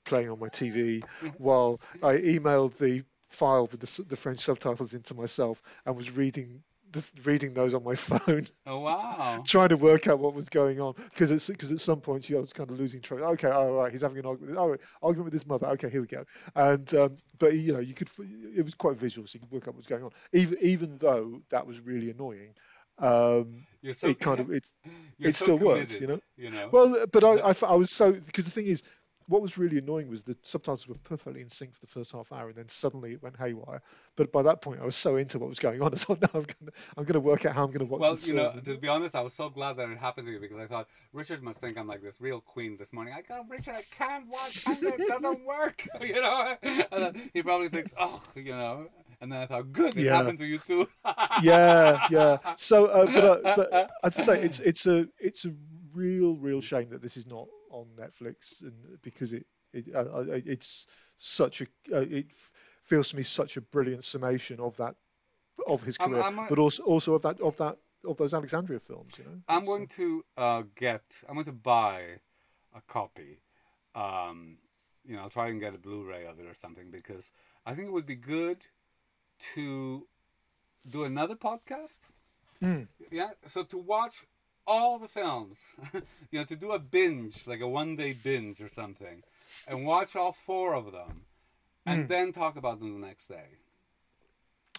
playing 0.06 0.30
on 0.30 0.40
my 0.40 0.48
TV 0.48 1.04
while 1.38 1.80
I 2.02 2.14
emailed 2.18 2.78
the 2.78 3.04
file 3.30 3.68
with 3.68 3.80
the, 3.80 4.04
the 4.04 4.16
French 4.16 4.40
subtitles 4.40 4.94
into 4.94 5.14
myself 5.14 5.62
and 5.86 5.96
was 5.96 6.12
reading 6.12 6.64
this, 6.92 7.12
reading 7.24 7.54
those 7.54 7.74
on 7.74 7.84
my 7.84 7.96
phone, 7.96 8.48
Oh 8.66 8.80
wow. 8.80 9.44
trying 9.46 9.70
to 9.70 9.78
work 9.78 10.08
out 10.08 10.20
what 10.20 10.34
was 10.34 10.50
going 10.50 10.80
on. 10.80 10.94
Because 11.10 11.32
it's 11.32 11.48
because 11.48 11.72
at 11.72 11.80
some 11.80 12.02
point 12.02 12.30
you 12.30 12.36
know, 12.36 12.40
I 12.40 12.42
was 12.42 12.54
kind 12.54 12.70
of 12.70 12.80
losing 12.80 13.02
track. 13.02 13.22
Okay, 13.22 13.50
all 13.50 13.74
right, 13.74 13.92
he's 13.92 14.02
having 14.02 14.18
an 14.20 14.26
argument. 14.26 14.58
All 14.58 14.70
right, 14.70 14.80
argument 15.02 15.26
with 15.26 15.34
his 15.34 15.48
mother. 15.48 15.68
Okay, 15.68 15.90
here 15.90 16.02
we 16.02 16.08
go. 16.08 16.24
And 16.56 16.94
um, 16.96 17.18
but 17.38 17.54
you 17.54 17.74
know, 17.74 17.80
you 17.80 17.94
could 17.94 18.10
it 18.56 18.64
was 18.64 18.76
quite 18.76 18.98
visual, 18.98 19.28
so 19.28 19.36
you 19.36 19.40
could 19.42 19.52
work 19.52 19.68
out 19.68 19.76
what's 19.76 19.88
going 19.88 20.04
on. 20.04 20.12
Even 20.34 20.58
even 20.62 20.98
though 20.98 21.42
that 21.50 21.66
was 21.66 21.80
really 21.82 22.12
annoying, 22.12 22.54
um, 23.00 23.66
so 23.94 24.08
it 24.08 24.20
kind 24.20 24.40
of 24.40 24.52
it 24.52 24.68
it 25.20 25.36
so 25.36 25.46
still 25.46 25.58
works, 25.60 25.98
committed, 25.98 26.02
you 26.02 26.08
know. 26.08 26.20
You 26.38 26.50
know. 26.52 26.70
Well, 26.72 27.06
but 27.12 27.24
I 27.24 27.54
I 27.68 27.76
was 27.76 27.92
so 27.92 28.12
because 28.12 28.46
the 28.46 28.52
thing 28.52 28.68
is, 28.68 28.84
what 29.30 29.42
was 29.42 29.58
really 29.58 29.78
annoying 29.78 30.10
was 30.10 30.24
the 30.24 30.36
subtitles 30.44 30.88
were 30.88 30.96
perfectly 31.04 31.42
in 31.42 31.50
sync 31.50 31.74
for 31.76 31.80
the 31.82 31.88
first 31.88 32.12
half 32.12 32.32
hour, 32.34 32.48
and 32.50 32.58
then 32.58 32.68
suddenly 32.68 33.14
it 33.14 33.22
went 33.24 33.38
haywire. 33.38 33.82
But 34.16 34.32
by 34.32 34.44
that 34.44 34.62
point, 34.62 34.82
I 34.82 34.86
was 34.86 34.96
so 34.96 35.16
into 35.16 35.40
what 35.40 35.48
was 35.50 35.60
going 35.60 35.82
on, 35.82 35.94
I 35.94 35.98
thought, 35.98 36.22
no, 36.22 36.28
I'm 36.34 36.42
gonna 36.42 36.72
I'm 36.98 37.04
gonna 37.06 37.20
work 37.20 37.46
out 37.46 37.56
how 37.56 37.64
I'm 37.64 37.72
gonna 37.72 37.86
watch 37.86 38.02
Well, 38.02 38.18
you 38.24 38.34
know, 38.34 38.54
to 38.66 38.78
be 38.78 38.88
honest, 38.88 39.16
I 39.16 39.22
was 39.22 39.34
so 39.34 39.50
glad 39.50 39.78
that 39.78 39.90
it 39.90 39.98
happened 39.98 40.28
to 40.28 40.34
you 40.34 40.40
because 40.40 40.58
I 40.58 40.66
thought 40.68 40.88
Richard 41.14 41.44
must 41.44 41.60
think 41.62 41.78
I'm 41.78 41.88
like 41.88 42.02
this 42.02 42.20
real 42.20 42.42
queen 42.42 42.76
this 42.78 42.92
morning. 42.92 43.14
I 43.18 43.22
go, 43.22 43.46
Richard, 43.48 43.76
I 43.76 43.84
can't 43.92 44.28
watch, 44.28 44.64
it 44.68 45.08
doesn't 45.08 45.46
work, 45.46 45.88
you 46.02 46.14
know. 46.22 46.58
And 46.64 46.88
then 46.92 47.30
he 47.34 47.44
probably 47.44 47.70
thinks, 47.70 47.94
oh, 48.00 48.22
you 48.36 48.52
know. 48.52 48.88
And 49.22 49.32
then 49.32 49.40
I 49.42 49.46
thought, 49.48 49.72
good, 49.74 49.98
it 49.98 50.06
Yeah. 50.06 50.16
happened 50.16 50.40
to 50.40 50.46
you 50.46 50.60
too. 50.60 50.88
yeah, 51.44 52.08
yeah. 52.10 52.38
So, 52.56 52.86
uh, 52.88 53.06
but, 53.06 53.24
uh, 53.24 53.56
but 53.56 53.90
as 54.04 54.18
I 54.18 54.22
say, 54.24 54.42
it's 54.42 54.60
it's 54.60 54.86
a 54.88 55.08
it's 55.20 55.46
a 55.46 55.54
real 55.94 56.38
real 56.38 56.62
shame 56.62 56.90
that 56.92 57.02
this 57.02 57.18
is 57.18 57.26
not 57.28 57.48
on 57.70 57.88
Netflix, 57.98 58.62
and 58.64 59.02
because 59.02 59.34
it 59.34 59.46
it 59.74 59.86
uh, 59.96 60.24
it's 60.28 60.88
such 61.18 61.62
a 61.62 61.66
uh, 61.94 62.00
it 62.02 62.32
feels 62.84 63.10
to 63.10 63.16
me 63.16 63.24
such 63.24 63.58
a 63.58 63.62
brilliant 63.62 64.04
summation 64.04 64.60
of 64.60 64.76
that 64.78 64.96
of 65.68 65.84
his 65.84 65.98
I'm- 66.00 66.10
career, 66.12 66.24
I'm 66.24 66.40
a- 66.40 66.48
but 66.50 66.60
also 66.60 66.84
also 66.84 67.14
of 67.16 67.22
that 67.24 67.40
of 67.42 67.56
that 67.58 67.78
of 68.06 68.18
those 68.18 68.34
Alexandria 68.34 68.80
films. 68.80 69.14
You 69.18 69.26
know, 69.26 69.42
I'm 69.48 69.60
It's, 69.60 69.68
going 69.68 69.88
to 69.88 70.26
uh, 70.38 70.64
get. 70.76 71.04
I'm 71.28 71.36
going 71.36 71.46
to 71.46 71.52
buy 71.52 72.02
a 72.76 72.82
copy. 72.88 73.42
Um, 73.96 74.58
you 75.06 75.16
know, 75.16 75.24
I'll 75.24 75.30
try 75.30 75.50
and 75.50 75.60
get 75.60 75.74
a 75.74 75.78
Blu-ray 75.78 76.26
of 76.28 76.40
it 76.40 76.46
or 76.46 76.56
something 76.62 76.92
because 76.92 77.30
I 77.66 77.74
think 77.74 77.88
it 77.88 77.92
would 77.92 78.06
be 78.06 78.16
good 78.16 78.58
to 79.56 80.06
do 80.90 81.04
another 81.04 81.36
podcast. 81.36 82.00
Hmm. 82.62 82.84
Yeah. 83.12 83.30
So 83.48 83.64
to 83.64 83.78
watch 83.78 84.26
all 84.70 85.00
the 85.00 85.08
films, 85.08 85.66
you 86.32 86.40
know, 86.40 86.46
to 86.46 86.56
do 86.56 86.72
a 86.72 86.80
binge, 86.80 87.46
like 87.48 87.60
a 87.60 87.68
one-day 87.68 88.14
binge 88.24 88.62
or 88.62 88.70
something, 88.70 89.24
and 89.68 89.86
watch 89.86 90.16
all 90.16 90.36
four 90.46 90.76
of 90.76 90.92
them, 90.92 91.22
and 91.86 92.04
Hmm. 92.04 92.08
then 92.08 92.32
talk 92.34 92.56
about 92.56 92.80
them 92.80 93.02
the 93.02 93.06
next 93.08 93.28
day. 93.28 93.50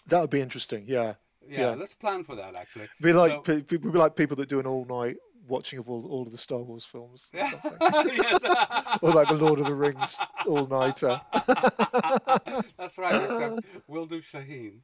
that 0.06 0.20
would 0.20 0.30
be 0.30 0.40
interesting. 0.40 0.84
Yeah, 0.86 1.14
Yeah, 1.46 1.60
Yeah. 1.60 1.74
let's 1.74 1.94
plan 1.94 2.24
for 2.24 2.36
that 2.36 2.54
actually. 2.54 2.88
be 3.00 3.12
like 3.12 3.32
So- 3.32 3.40
pe- 3.42 3.62
pe- 3.62 3.76
we'd 3.78 3.92
be 3.92 3.98
like 3.98 4.14
people 4.16 4.36
that 4.36 4.48
do 4.48 4.60
an 4.60 4.66
all 4.66 4.84
night 4.86 5.16
watching 5.50 5.78
of 5.78 5.88
all, 5.88 6.06
all 6.08 6.22
of 6.22 6.30
the 6.30 6.38
Star 6.38 6.60
Wars 6.60 6.84
films 6.84 7.30
or 7.34 7.44
something. 7.44 7.78
Or 9.02 9.12
like 9.12 9.28
the 9.28 9.34
Lord 9.34 9.58
of 9.60 9.66
the 9.66 9.74
Rings 9.74 10.18
all 10.46 10.66
nighter. 10.66 11.20
That's 12.78 12.98
right. 12.98 13.22
Except 13.22 13.60
we'll 13.86 14.06
do 14.06 14.20
Shaheen. 14.20 14.80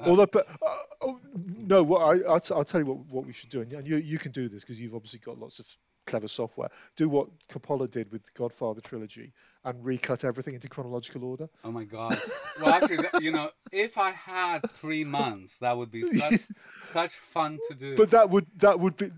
Although, 0.00 0.26
but 0.26 0.46
uh, 0.48 0.76
oh, 1.02 1.20
no, 1.34 1.82
what 1.82 2.00
I 2.00 2.28
I'll, 2.28 2.40
t- 2.40 2.54
I'll 2.54 2.64
tell 2.64 2.80
you 2.80 2.86
what, 2.86 2.98
what 3.06 3.26
we 3.26 3.32
should 3.32 3.50
do, 3.50 3.60
and 3.60 3.86
you 3.86 3.96
you 3.96 4.18
can 4.18 4.32
do 4.32 4.48
this 4.48 4.62
because 4.62 4.80
you've 4.80 4.94
obviously 4.94 5.18
got 5.18 5.38
lots 5.38 5.58
of 5.58 5.66
clever 6.06 6.28
software. 6.28 6.68
Do 6.96 7.08
what 7.08 7.28
Coppola 7.48 7.90
did 7.90 8.10
with 8.12 8.24
the 8.24 8.30
Godfather 8.34 8.80
trilogy 8.80 9.32
and 9.64 9.84
recut 9.84 10.24
everything 10.24 10.54
into 10.54 10.68
chronological 10.68 11.24
order. 11.24 11.48
oh 11.64 11.72
my 11.72 11.84
god. 11.84 12.16
Well, 12.60 12.72
actually, 12.74 13.06
you 13.20 13.32
know, 13.32 13.50
if 13.72 13.98
I 13.98 14.10
had 14.10 14.70
three 14.72 15.04
months, 15.04 15.58
that 15.58 15.76
would 15.76 15.90
be 15.90 16.02
such 16.18 16.40
such 16.64 17.12
fun 17.32 17.58
to 17.68 17.74
do. 17.74 17.96
But 17.96 18.10
that 18.10 18.30
would 18.30 18.46
that 18.56 18.78
would 18.78 18.96
be, 18.96 19.10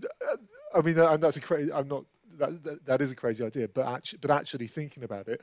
I 0.73 0.81
mean, 0.81 0.97
and 0.97 1.21
that's 1.21 1.37
a 1.37 1.41
crazy. 1.41 1.71
I'm 1.71 1.87
not 1.87 2.05
that, 2.37 2.63
that 2.63 2.85
that 2.85 3.01
is 3.01 3.11
a 3.11 3.15
crazy 3.15 3.43
idea, 3.43 3.67
but 3.67 3.87
actually, 3.87 4.19
but 4.21 4.31
actually 4.31 4.67
thinking 4.67 5.03
about 5.03 5.27
it, 5.27 5.41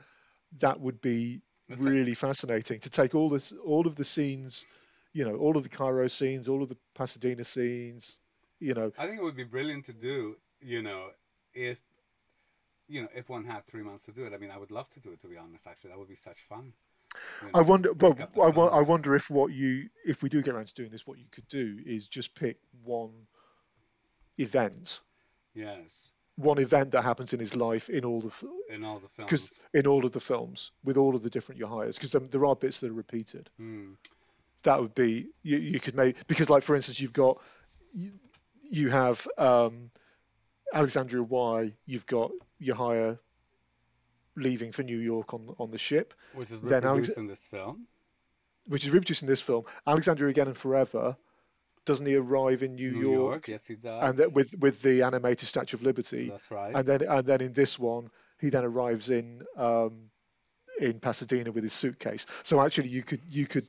that 0.59 0.79
would 0.79 1.01
be 1.01 1.41
That's 1.69 1.81
it. 1.81 1.85
really 1.85 2.15
fascinating 2.15 2.79
to 2.81 2.89
take 2.89 3.15
all 3.15 3.29
this 3.29 3.53
all 3.63 3.87
of 3.87 3.95
the 3.95 4.05
scenes, 4.05 4.65
you 5.13 5.25
know, 5.25 5.35
all 5.35 5.57
of 5.57 5.63
the 5.63 5.69
Cairo 5.69 6.07
scenes, 6.07 6.47
all 6.47 6.63
of 6.63 6.69
the 6.69 6.77
Pasadena 6.95 7.43
scenes, 7.43 8.19
you 8.59 8.73
know, 8.73 8.91
I 8.97 9.05
think 9.05 9.19
it 9.19 9.23
would 9.23 9.35
be 9.35 9.43
brilliant 9.43 9.85
to 9.85 9.93
do. 9.93 10.35
You 10.61 10.81
know, 10.81 11.09
if 11.55 11.79
you 12.87 13.01
know, 13.01 13.07
if 13.15 13.29
one 13.29 13.43
had 13.45 13.65
three 13.65 13.81
months 13.81 14.05
to 14.05 14.11
do 14.11 14.25
it. 14.25 14.33
I 14.33 14.37
mean, 14.37 14.51
I 14.51 14.57
would 14.57 14.71
love 14.71 14.89
to 14.91 14.99
do 14.99 15.11
it. 15.11 15.21
To 15.21 15.27
be 15.27 15.37
honest, 15.37 15.65
actually, 15.67 15.89
that 15.91 15.99
would 15.99 16.09
be 16.09 16.15
such 16.15 16.37
fun. 16.47 16.73
You 17.41 17.49
I 17.53 17.61
wonder. 17.61 17.93
Well, 17.93 18.15
I. 18.37 18.49
I 18.49 18.81
wonder 18.81 19.15
if 19.15 19.29
what 19.29 19.51
you, 19.51 19.89
if 20.05 20.21
we 20.21 20.29
do 20.29 20.41
get 20.41 20.53
around 20.53 20.67
to 20.67 20.73
doing 20.73 20.89
this, 20.89 21.07
what 21.07 21.17
you 21.17 21.25
could 21.31 21.47
do 21.47 21.79
is 21.85 22.07
just 22.07 22.35
pick 22.35 22.57
one 22.83 23.11
event, 24.37 24.99
Yes, 25.53 26.09
one 26.35 26.59
event 26.59 26.91
that 26.91 27.03
happens 27.03 27.33
in 27.33 27.39
his 27.39 27.55
life 27.55 27.89
in 27.89 28.03
all 28.03 28.21
the, 28.21 28.31
in 28.69 28.83
all 28.83 28.99
the 28.99 29.07
films. 29.07 29.31
because 29.31 29.51
in 29.73 29.87
all 29.87 30.05
of 30.05 30.11
the 30.11 30.19
films 30.19 30.71
with 30.83 30.97
all 30.97 31.15
of 31.15 31.23
the 31.23 31.29
different 31.29 31.61
Yahyas, 31.61 31.95
because 31.99 32.29
there 32.29 32.45
are 32.45 32.55
bits 32.55 32.81
that 32.81 32.91
are 32.91 32.93
repeated. 32.93 33.49
Hmm. 33.57 33.93
That 34.63 34.81
would 34.81 34.95
be 34.95 35.27
you. 35.43 35.57
You 35.57 35.79
could 35.79 35.95
make 35.95 36.27
because, 36.27 36.49
like 36.49 36.63
for 36.63 36.75
instance, 36.75 36.99
you've 36.99 37.13
got 37.13 37.39
you, 37.93 38.11
you 38.63 38.89
have 38.89 39.25
um, 39.37 39.91
Alexandria 40.73 41.23
Why. 41.23 41.73
You've 41.85 42.05
got 42.05 42.31
Yahya 42.59 43.17
leaving 44.35 44.71
for 44.71 44.83
New 44.83 44.97
York 44.99 45.33
on 45.33 45.55
on 45.59 45.71
the 45.71 45.77
ship. 45.77 46.13
Which 46.33 46.51
is 46.51 46.59
Then 46.61 46.83
Alex- 46.83 47.09
reproduced 47.09 47.17
in 47.17 47.27
this 47.27 47.45
film. 47.45 47.87
which 48.67 48.83
is 48.85 48.91
reproduced 48.91 49.21
in 49.21 49.27
this 49.27 49.41
film. 49.41 49.65
Alexandria 49.87 50.29
Again 50.29 50.47
and 50.47 50.57
Forever, 50.57 51.15
doesn't 51.85 52.05
he 52.05 52.15
arrive 52.15 52.63
in 52.63 52.75
New, 52.75 52.93
New 52.93 53.11
York, 53.11 53.47
Yes, 53.47 53.65
he 53.67 53.75
does. 53.75 54.03
and 54.09 54.17
that 54.19 54.33
with 54.33 54.55
with 54.59 54.81
the 54.81 55.03
animated 55.03 55.47
Statue 55.47 55.77
of 55.77 55.83
Liberty, 55.83 56.29
That's 56.29 56.49
right. 56.51 56.75
and 56.75 56.85
then 56.85 57.01
and 57.03 57.25
then 57.25 57.41
in 57.41 57.53
this 57.53 57.77
one 57.79 58.09
he 58.41 58.49
then 58.49 58.65
arrives 58.65 59.09
in 59.09 59.43
um, 59.55 60.09
in 60.79 60.99
Pasadena 60.99 61.51
with 61.53 61.63
his 61.63 61.71
suitcase. 61.73 62.25
So 62.43 62.59
actually, 62.59 62.89
you 62.89 63.03
could 63.03 63.21
you 63.29 63.45
could 63.47 63.67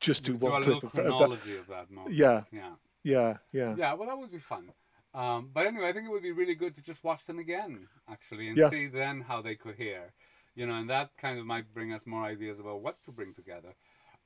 just 0.00 0.24
do 0.24 0.32
do 0.36 0.46
a 0.46 0.50
one 0.50 0.62
little 0.62 0.80
clip 0.80 0.94
of, 0.94 1.12
of 1.12 1.18
that. 1.18 1.30
of 1.60 1.76
that. 2.06 2.12
Yeah, 2.12 2.42
Yeah. 2.50 2.72
yeah, 3.04 3.36
yeah, 3.52 3.76
Yeah, 3.76 3.94
well, 3.94 4.08
that 4.08 4.18
would 4.18 4.32
be 4.32 4.38
fun. 4.38 4.68
Um, 5.14 5.50
but 5.52 5.66
anyway, 5.66 5.88
I 5.88 5.92
think 5.92 6.06
it 6.06 6.10
would 6.10 6.22
be 6.22 6.32
really 6.32 6.54
good 6.54 6.74
to 6.76 6.82
just 6.82 7.04
watch 7.04 7.26
them 7.26 7.38
again, 7.38 7.88
actually, 8.10 8.48
and 8.48 8.60
Yeah. 8.60 8.70
see 8.70 8.86
then 8.86 9.22
how 9.22 9.42
they 9.42 9.54
cohere. 9.54 10.14
You 10.54 10.66
know, 10.66 10.74
and 10.74 10.88
that 10.90 11.10
kind 11.18 11.38
of 11.38 11.46
might 11.46 11.72
bring 11.72 11.92
us 11.92 12.06
more 12.06 12.24
ideas 12.24 12.58
about 12.58 12.82
what 12.82 13.02
to 13.04 13.12
bring 13.12 13.32
together. 13.32 13.74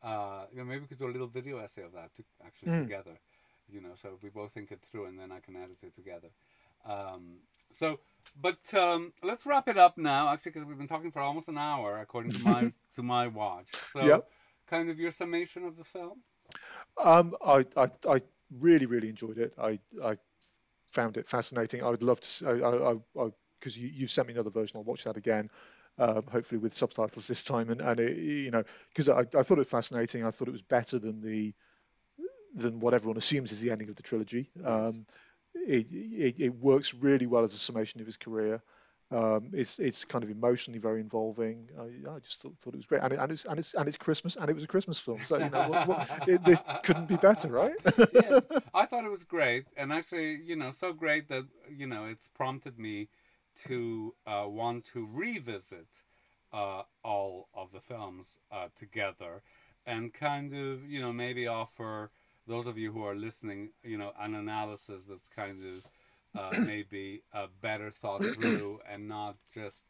Uh, 0.02 0.46
you 0.52 0.58
know, 0.58 0.64
maybe 0.64 0.80
we 0.82 0.86
could 0.86 0.98
do 0.98 1.08
a 1.08 1.10
little 1.12 1.26
video 1.28 1.58
essay 1.58 1.82
of 1.82 1.92
that 1.92 2.14
to 2.14 2.24
actually 2.44 2.70
Mm. 2.70 2.76
together. 2.76 3.18
You 3.68 3.80
know, 3.80 3.92
so 3.94 4.18
we 4.22 4.28
both 4.28 4.52
think 4.52 4.70
it 4.70 4.80
through, 4.90 5.06
and 5.06 5.18
then 5.18 5.32
I 5.32 5.40
can 5.40 5.56
edit 5.56 5.78
it 5.82 5.94
together. 5.94 6.28
Um, 6.84 7.40
so, 7.72 8.00
but 8.40 8.72
um, 8.74 9.12
let's 9.22 9.46
wrap 9.46 9.68
it 9.68 9.78
up 9.78 9.98
now, 9.98 10.28
actually, 10.32 10.52
because 10.52 10.64
we've 10.66 10.78
been 10.78 10.86
talking 10.88 11.10
for 11.10 11.20
almost 11.20 11.48
an 11.48 11.58
hour, 11.58 11.98
according 12.00 12.32
to 12.32 12.38
my 12.38 12.70
to 12.94 13.02
my 13.02 13.26
watch. 13.26 13.68
So, 13.92 14.00
Yep. 14.00 14.26
kind 14.68 14.88
of 14.90 14.98
your 14.98 15.10
summation 15.10 15.64
of 15.64 15.76
the 15.76 15.84
film. 15.84 16.22
Um, 17.02 17.34
I, 17.44 17.64
I 17.76 17.90
I 18.08 18.20
really 18.58 18.86
really 18.86 19.08
enjoyed 19.08 19.38
it. 19.38 19.52
I 19.58 19.78
I 20.02 20.16
found 20.86 21.16
it 21.16 21.28
fascinating. 21.28 21.82
I 21.82 21.90
would 21.90 22.02
love 22.02 22.20
to. 22.20 22.26
s- 22.26 22.42
I 22.42 23.22
I 23.22 23.28
because 23.60 23.76
you 23.78 23.88
you 23.88 24.06
sent 24.06 24.28
me 24.28 24.34
another 24.34 24.50
version. 24.50 24.76
I'll 24.76 24.84
watch 24.84 25.04
that 25.04 25.16
again. 25.16 25.50
Um, 25.98 26.24
hopefully 26.30 26.58
with 26.58 26.74
subtitles 26.74 27.26
this 27.26 27.42
time, 27.42 27.70
and 27.70 27.80
and 27.80 28.00
it, 28.00 28.16
you 28.18 28.50
know 28.50 28.64
because 28.88 29.08
I, 29.08 29.20
I 29.38 29.42
thought 29.42 29.58
it 29.58 29.66
fascinating. 29.68 30.24
I 30.24 30.30
thought 30.30 30.48
it 30.48 30.52
was 30.52 30.62
better 30.62 30.98
than 30.98 31.20
the 31.20 31.54
than 32.54 32.80
what 32.80 32.94
everyone 32.94 33.16
assumes 33.16 33.52
is 33.52 33.60
the 33.60 33.70
ending 33.70 33.88
of 33.88 33.96
the 33.96 34.02
trilogy. 34.02 34.50
Um, 34.64 35.06
it, 35.54 35.86
it 35.90 36.34
it 36.38 36.54
works 36.54 36.94
really 36.94 37.26
well 37.26 37.44
as 37.44 37.54
a 37.54 37.58
summation 37.58 38.00
of 38.00 38.06
his 38.06 38.16
career. 38.16 38.62
Um, 39.12 39.50
it's 39.52 39.78
it's 39.78 40.04
kind 40.04 40.24
of 40.24 40.30
emotionally 40.30 40.80
very 40.80 41.00
involving. 41.00 41.68
I, 41.78 42.10
I 42.10 42.18
just 42.18 42.42
thought, 42.42 42.58
thought 42.58 42.74
it 42.74 42.78
was 42.78 42.86
great, 42.86 43.02
and, 43.02 43.12
it, 43.12 43.18
and 43.20 43.30
it's 43.30 43.44
and 43.44 43.58
it's 43.58 43.74
and 43.74 43.86
it's 43.86 43.96
Christmas, 43.96 44.34
and 44.34 44.50
it 44.50 44.54
was 44.54 44.64
a 44.64 44.66
Christmas 44.66 44.98
film, 44.98 45.22
so 45.22 45.38
you 45.38 45.48
know 45.48 45.68
what, 45.68 45.86
what, 45.86 46.08
it, 46.28 46.44
this 46.44 46.60
couldn't 46.82 47.06
be 47.06 47.16
better, 47.16 47.48
right? 47.48 47.76
yes, 48.12 48.46
I 48.74 48.84
thought 48.84 49.04
it 49.04 49.10
was 49.10 49.22
great, 49.22 49.66
and 49.76 49.92
actually, 49.92 50.40
you 50.44 50.56
know, 50.56 50.72
so 50.72 50.92
great 50.92 51.28
that 51.28 51.44
you 51.70 51.86
know 51.86 52.06
it's 52.06 52.26
prompted 52.26 52.80
me 52.80 53.08
to 53.66 54.14
uh, 54.26 54.44
want 54.46 54.84
to 54.92 55.08
revisit 55.12 55.88
uh, 56.52 56.82
all 57.04 57.48
of 57.54 57.72
the 57.72 57.80
films 57.80 58.38
uh, 58.52 58.68
together, 58.78 59.42
and 59.86 60.12
kind 60.12 60.54
of, 60.54 60.88
you 60.88 61.00
know, 61.00 61.12
maybe 61.12 61.46
offer 61.46 62.10
those 62.46 62.66
of 62.66 62.78
you 62.78 62.92
who 62.92 63.04
are 63.04 63.14
listening, 63.14 63.70
you 63.82 63.98
know, 63.98 64.12
an 64.20 64.34
analysis 64.34 65.04
that's 65.08 65.28
kind 65.28 65.62
of 65.62 65.86
uh, 66.36 66.54
maybe 66.56 67.22
uh, 67.32 67.46
better 67.62 67.90
thought 67.90 68.24
through 68.34 68.80
and 68.90 69.08
not 69.08 69.36
just, 69.54 69.84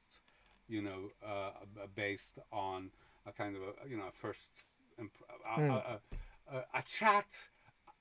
you 0.68 0.82
know, 0.82 1.10
uh, 1.26 1.50
based 1.94 2.38
on 2.52 2.90
a 3.26 3.32
kind 3.32 3.56
of 3.56 3.62
a, 3.62 3.88
you 3.88 3.96
know, 3.96 4.10
first 4.20 4.48
imp- 4.98 5.12
a, 5.56 5.60
Mm. 5.60 5.70
a, 5.70 6.00
a, 6.56 6.58
a 6.74 6.82
chat 6.82 7.26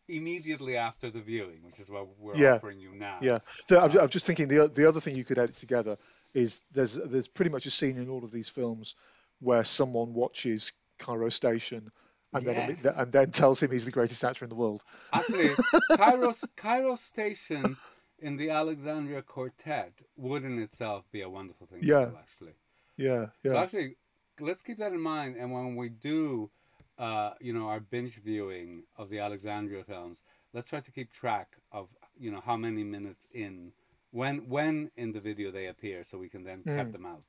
immediately 0.07 0.77
after 0.77 1.09
the 1.09 1.21
viewing, 1.21 1.63
which 1.63 1.79
is 1.79 1.89
what 1.89 2.07
we're 2.19 2.35
Yeah. 2.39 2.55
offering 2.55 2.79
you 2.79 2.93
now. 2.93 3.17
Yeah, 3.21 3.39
so 3.67 3.79
I'm, 3.79 3.97
I'm 3.97 4.09
just 4.09 4.25
thinking 4.25 4.47
the 4.47 4.67
the 4.67 4.87
other 4.87 5.01
thing 5.01 5.15
you 5.15 5.23
could 5.25 5.39
edit 5.39 5.55
together 5.55 5.97
is 6.33 6.61
there's 6.71 6.93
there's 6.93 7.27
pretty 7.27 7.51
much 7.51 7.65
a 7.65 7.71
scene 7.71 7.97
in 7.97 8.09
all 8.09 8.23
of 8.23 8.31
these 8.31 8.49
films 8.49 8.95
where 9.39 9.63
someone 9.63 10.13
watches 10.13 10.71
Cairo 10.99 11.29
Station 11.29 11.91
and 12.33 12.45
then 12.45 12.55
Yes. 12.57 12.85
and 12.97 13.11
then 13.11 13.31
tells 13.31 13.61
him 13.63 13.71
he's 13.71 13.85
the 13.85 13.91
greatest 13.91 14.23
actor 14.23 14.45
in 14.45 14.49
the 14.49 14.55
world. 14.55 14.83
Actually, 15.13 15.57
Cairo, 15.95 16.33
Cairo 16.57 16.95
Station 16.95 17.77
in 18.19 18.37
the 18.37 18.49
Alexandria 18.49 19.21
Quartet 19.21 19.93
would 20.17 20.43
in 20.43 20.59
itself 20.59 21.05
be 21.11 21.21
a 21.21 21.29
wonderful 21.29 21.67
thing 21.67 21.79
Yeah. 21.81 22.05
to 22.05 22.11
do, 22.11 22.17
actually. 22.17 22.53
Yeah, 22.97 23.11
yeah. 23.13 23.25
So 23.43 23.53
yeah, 23.53 23.61
actually, 23.61 23.95
let's 24.39 24.61
keep 24.61 24.77
that 24.77 24.93
in 24.93 25.01
mind. 25.01 25.35
And 25.37 25.51
when 25.51 25.75
we 25.75 25.89
do, 25.89 26.49
uh, 26.97 27.31
you 27.41 27.53
know, 27.53 27.67
our 27.67 27.79
binge 27.79 28.15
viewing 28.23 28.83
of 28.97 29.09
the 29.09 29.19
Alexandria 29.19 29.83
films, 29.83 30.19
let's 30.53 30.69
try 30.69 30.79
to 30.79 30.91
keep 30.91 31.11
track 31.11 31.57
of, 31.71 31.89
you 32.17 32.31
know, 32.31 32.41
how 32.45 32.55
many 32.55 32.83
minutes 32.83 33.27
in 33.33 33.73
when 34.11 34.47
when 34.47 34.91
in 34.95 35.11
the 35.11 35.19
video 35.19 35.51
they 35.51 35.67
appear, 35.67 36.05
so 36.05 36.17
we 36.17 36.29
can 36.29 36.43
then 36.43 36.63
cut 36.63 36.87
Mm. 36.87 36.91
them 36.93 37.05
out. 37.05 37.25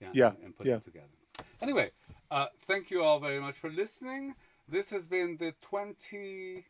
Yeah, 0.00 0.28
and, 0.30 0.38
and 0.44 0.58
put 0.58 0.66
yeah. 0.66 0.74
them 0.74 0.80
together. 0.80 1.16
Anyway, 1.60 1.90
uh, 2.30 2.46
thank 2.66 2.90
you 2.90 3.02
all 3.04 3.20
very 3.20 3.38
much 3.38 3.54
for 3.56 3.70
listening. 3.70 4.34
This 4.66 4.88
has 4.90 5.06
been 5.06 5.36
the 5.36 5.52
twenty 5.60 6.64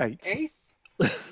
Eight. 0.00 0.20
eighth 0.26 0.57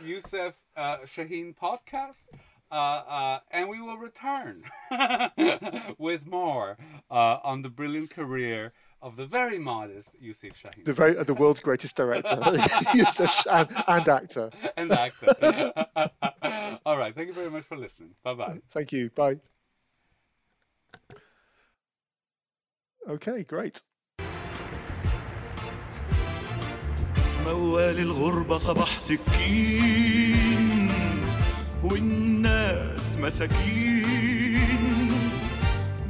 Youssef 0.05 0.55
uh, 0.77 0.99
Shaheen 1.05 1.55
podcast. 1.55 2.25
Uh, 2.71 2.75
uh, 2.75 3.39
and 3.53 3.69
we 3.69 3.81
will 3.81 3.97
return 3.97 4.65
with 5.99 6.27
more 6.27 6.77
uh, 7.09 7.39
on 7.45 7.63
the 7.63 7.69
brilliant 7.69 8.11
career 8.11 8.73
of 9.01 9.15
the 9.15 9.25
very 9.27 9.59
modest 9.59 10.11
Yusuf 10.21 10.61
Shaheen 10.61 10.85
The 10.85 10.93
very 10.93 11.17
uh, 11.17 11.23
the 11.23 11.35
world's 11.35 11.61
greatest 11.61 11.97
director, 11.97 12.41
Yusuf, 12.95 13.47
and, 13.47 13.69
and 13.87 14.09
actor. 14.09 14.51
and 14.77 14.91
actor. 14.91 15.73
All 16.85 16.99
right, 16.99 17.15
thank 17.15 17.29
you 17.29 17.35
very 17.35 17.51
much 17.51 17.65
for 17.65 17.77
listening. 17.77 18.17
Bye 18.25 18.35
bye. 18.35 18.59
Thank 18.71 18.91
you. 18.91 19.11
Bye. 19.11 19.37
Okay, 23.09 23.45
great. 23.45 23.81
موال 27.47 27.99
الغربة 27.99 28.59
صباح 28.59 28.99
سكين 28.99 30.89
والناس 31.83 33.17
مساكين. 33.19 35.09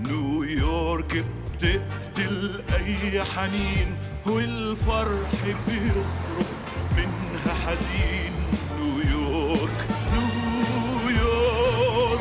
نيويورك 0.09 1.24
بتقتل 1.53 2.61
أي 2.74 3.24
حنين 3.24 3.97
والفرح 4.26 5.30
بيخرج 5.66 6.47
منها 6.97 7.55
حزين. 7.66 8.32
نيويورك 8.80 9.78
نيويورك 11.05 12.20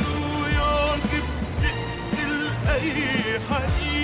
نيويورك 0.00 1.10
بتقتل 1.58 2.34
أي 2.68 3.40
حنين. 3.50 4.01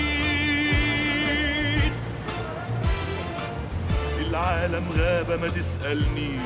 العالم 4.29 4.83
غابة 4.97 5.37
ما 5.37 5.47
تسألنيش. 5.47 6.39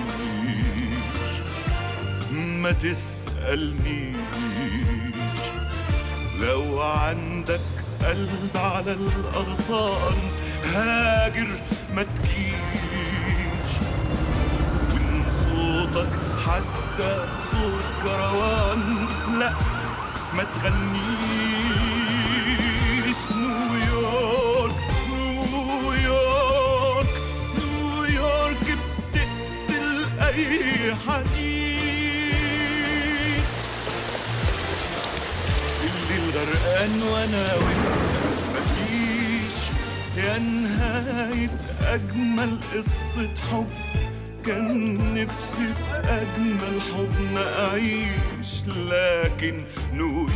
ما 2.32 2.72
تسألنيش. 2.72 4.16
لو 6.42 6.82
عندك 6.82 7.60
قلب 8.06 8.50
على 8.56 8.92
الأغصان 8.94 10.18
هاجر 10.74 11.48
ما 11.96 12.04
تجيش 12.04 13.74
وإن 14.94 15.24
صوتك 15.46 16.10
حتى 16.48 17.26
صوت 17.52 17.84
كروان 18.04 19.08
لا 19.40 19.54
ما 20.34 20.44
تغنيش. 20.44 21.73
أي 30.34 30.96
حنين 30.96 31.74
اللي 35.84 36.16
الغرقان 36.18 36.94
وأنا 37.04 37.46
وانت 37.56 37.88
مفيش. 38.54 39.56
يا 40.18 40.38
نهاية 40.38 41.50
أجمل 41.86 42.52
قصة 42.74 43.30
حب. 43.52 43.68
كان 44.46 44.98
نفسي 45.14 45.68
في 45.74 45.96
أجمل 46.10 46.82
حضن 46.82 47.36
أعيش. 47.38 48.52
لكن 48.68 49.56
نيويورك 49.94 50.34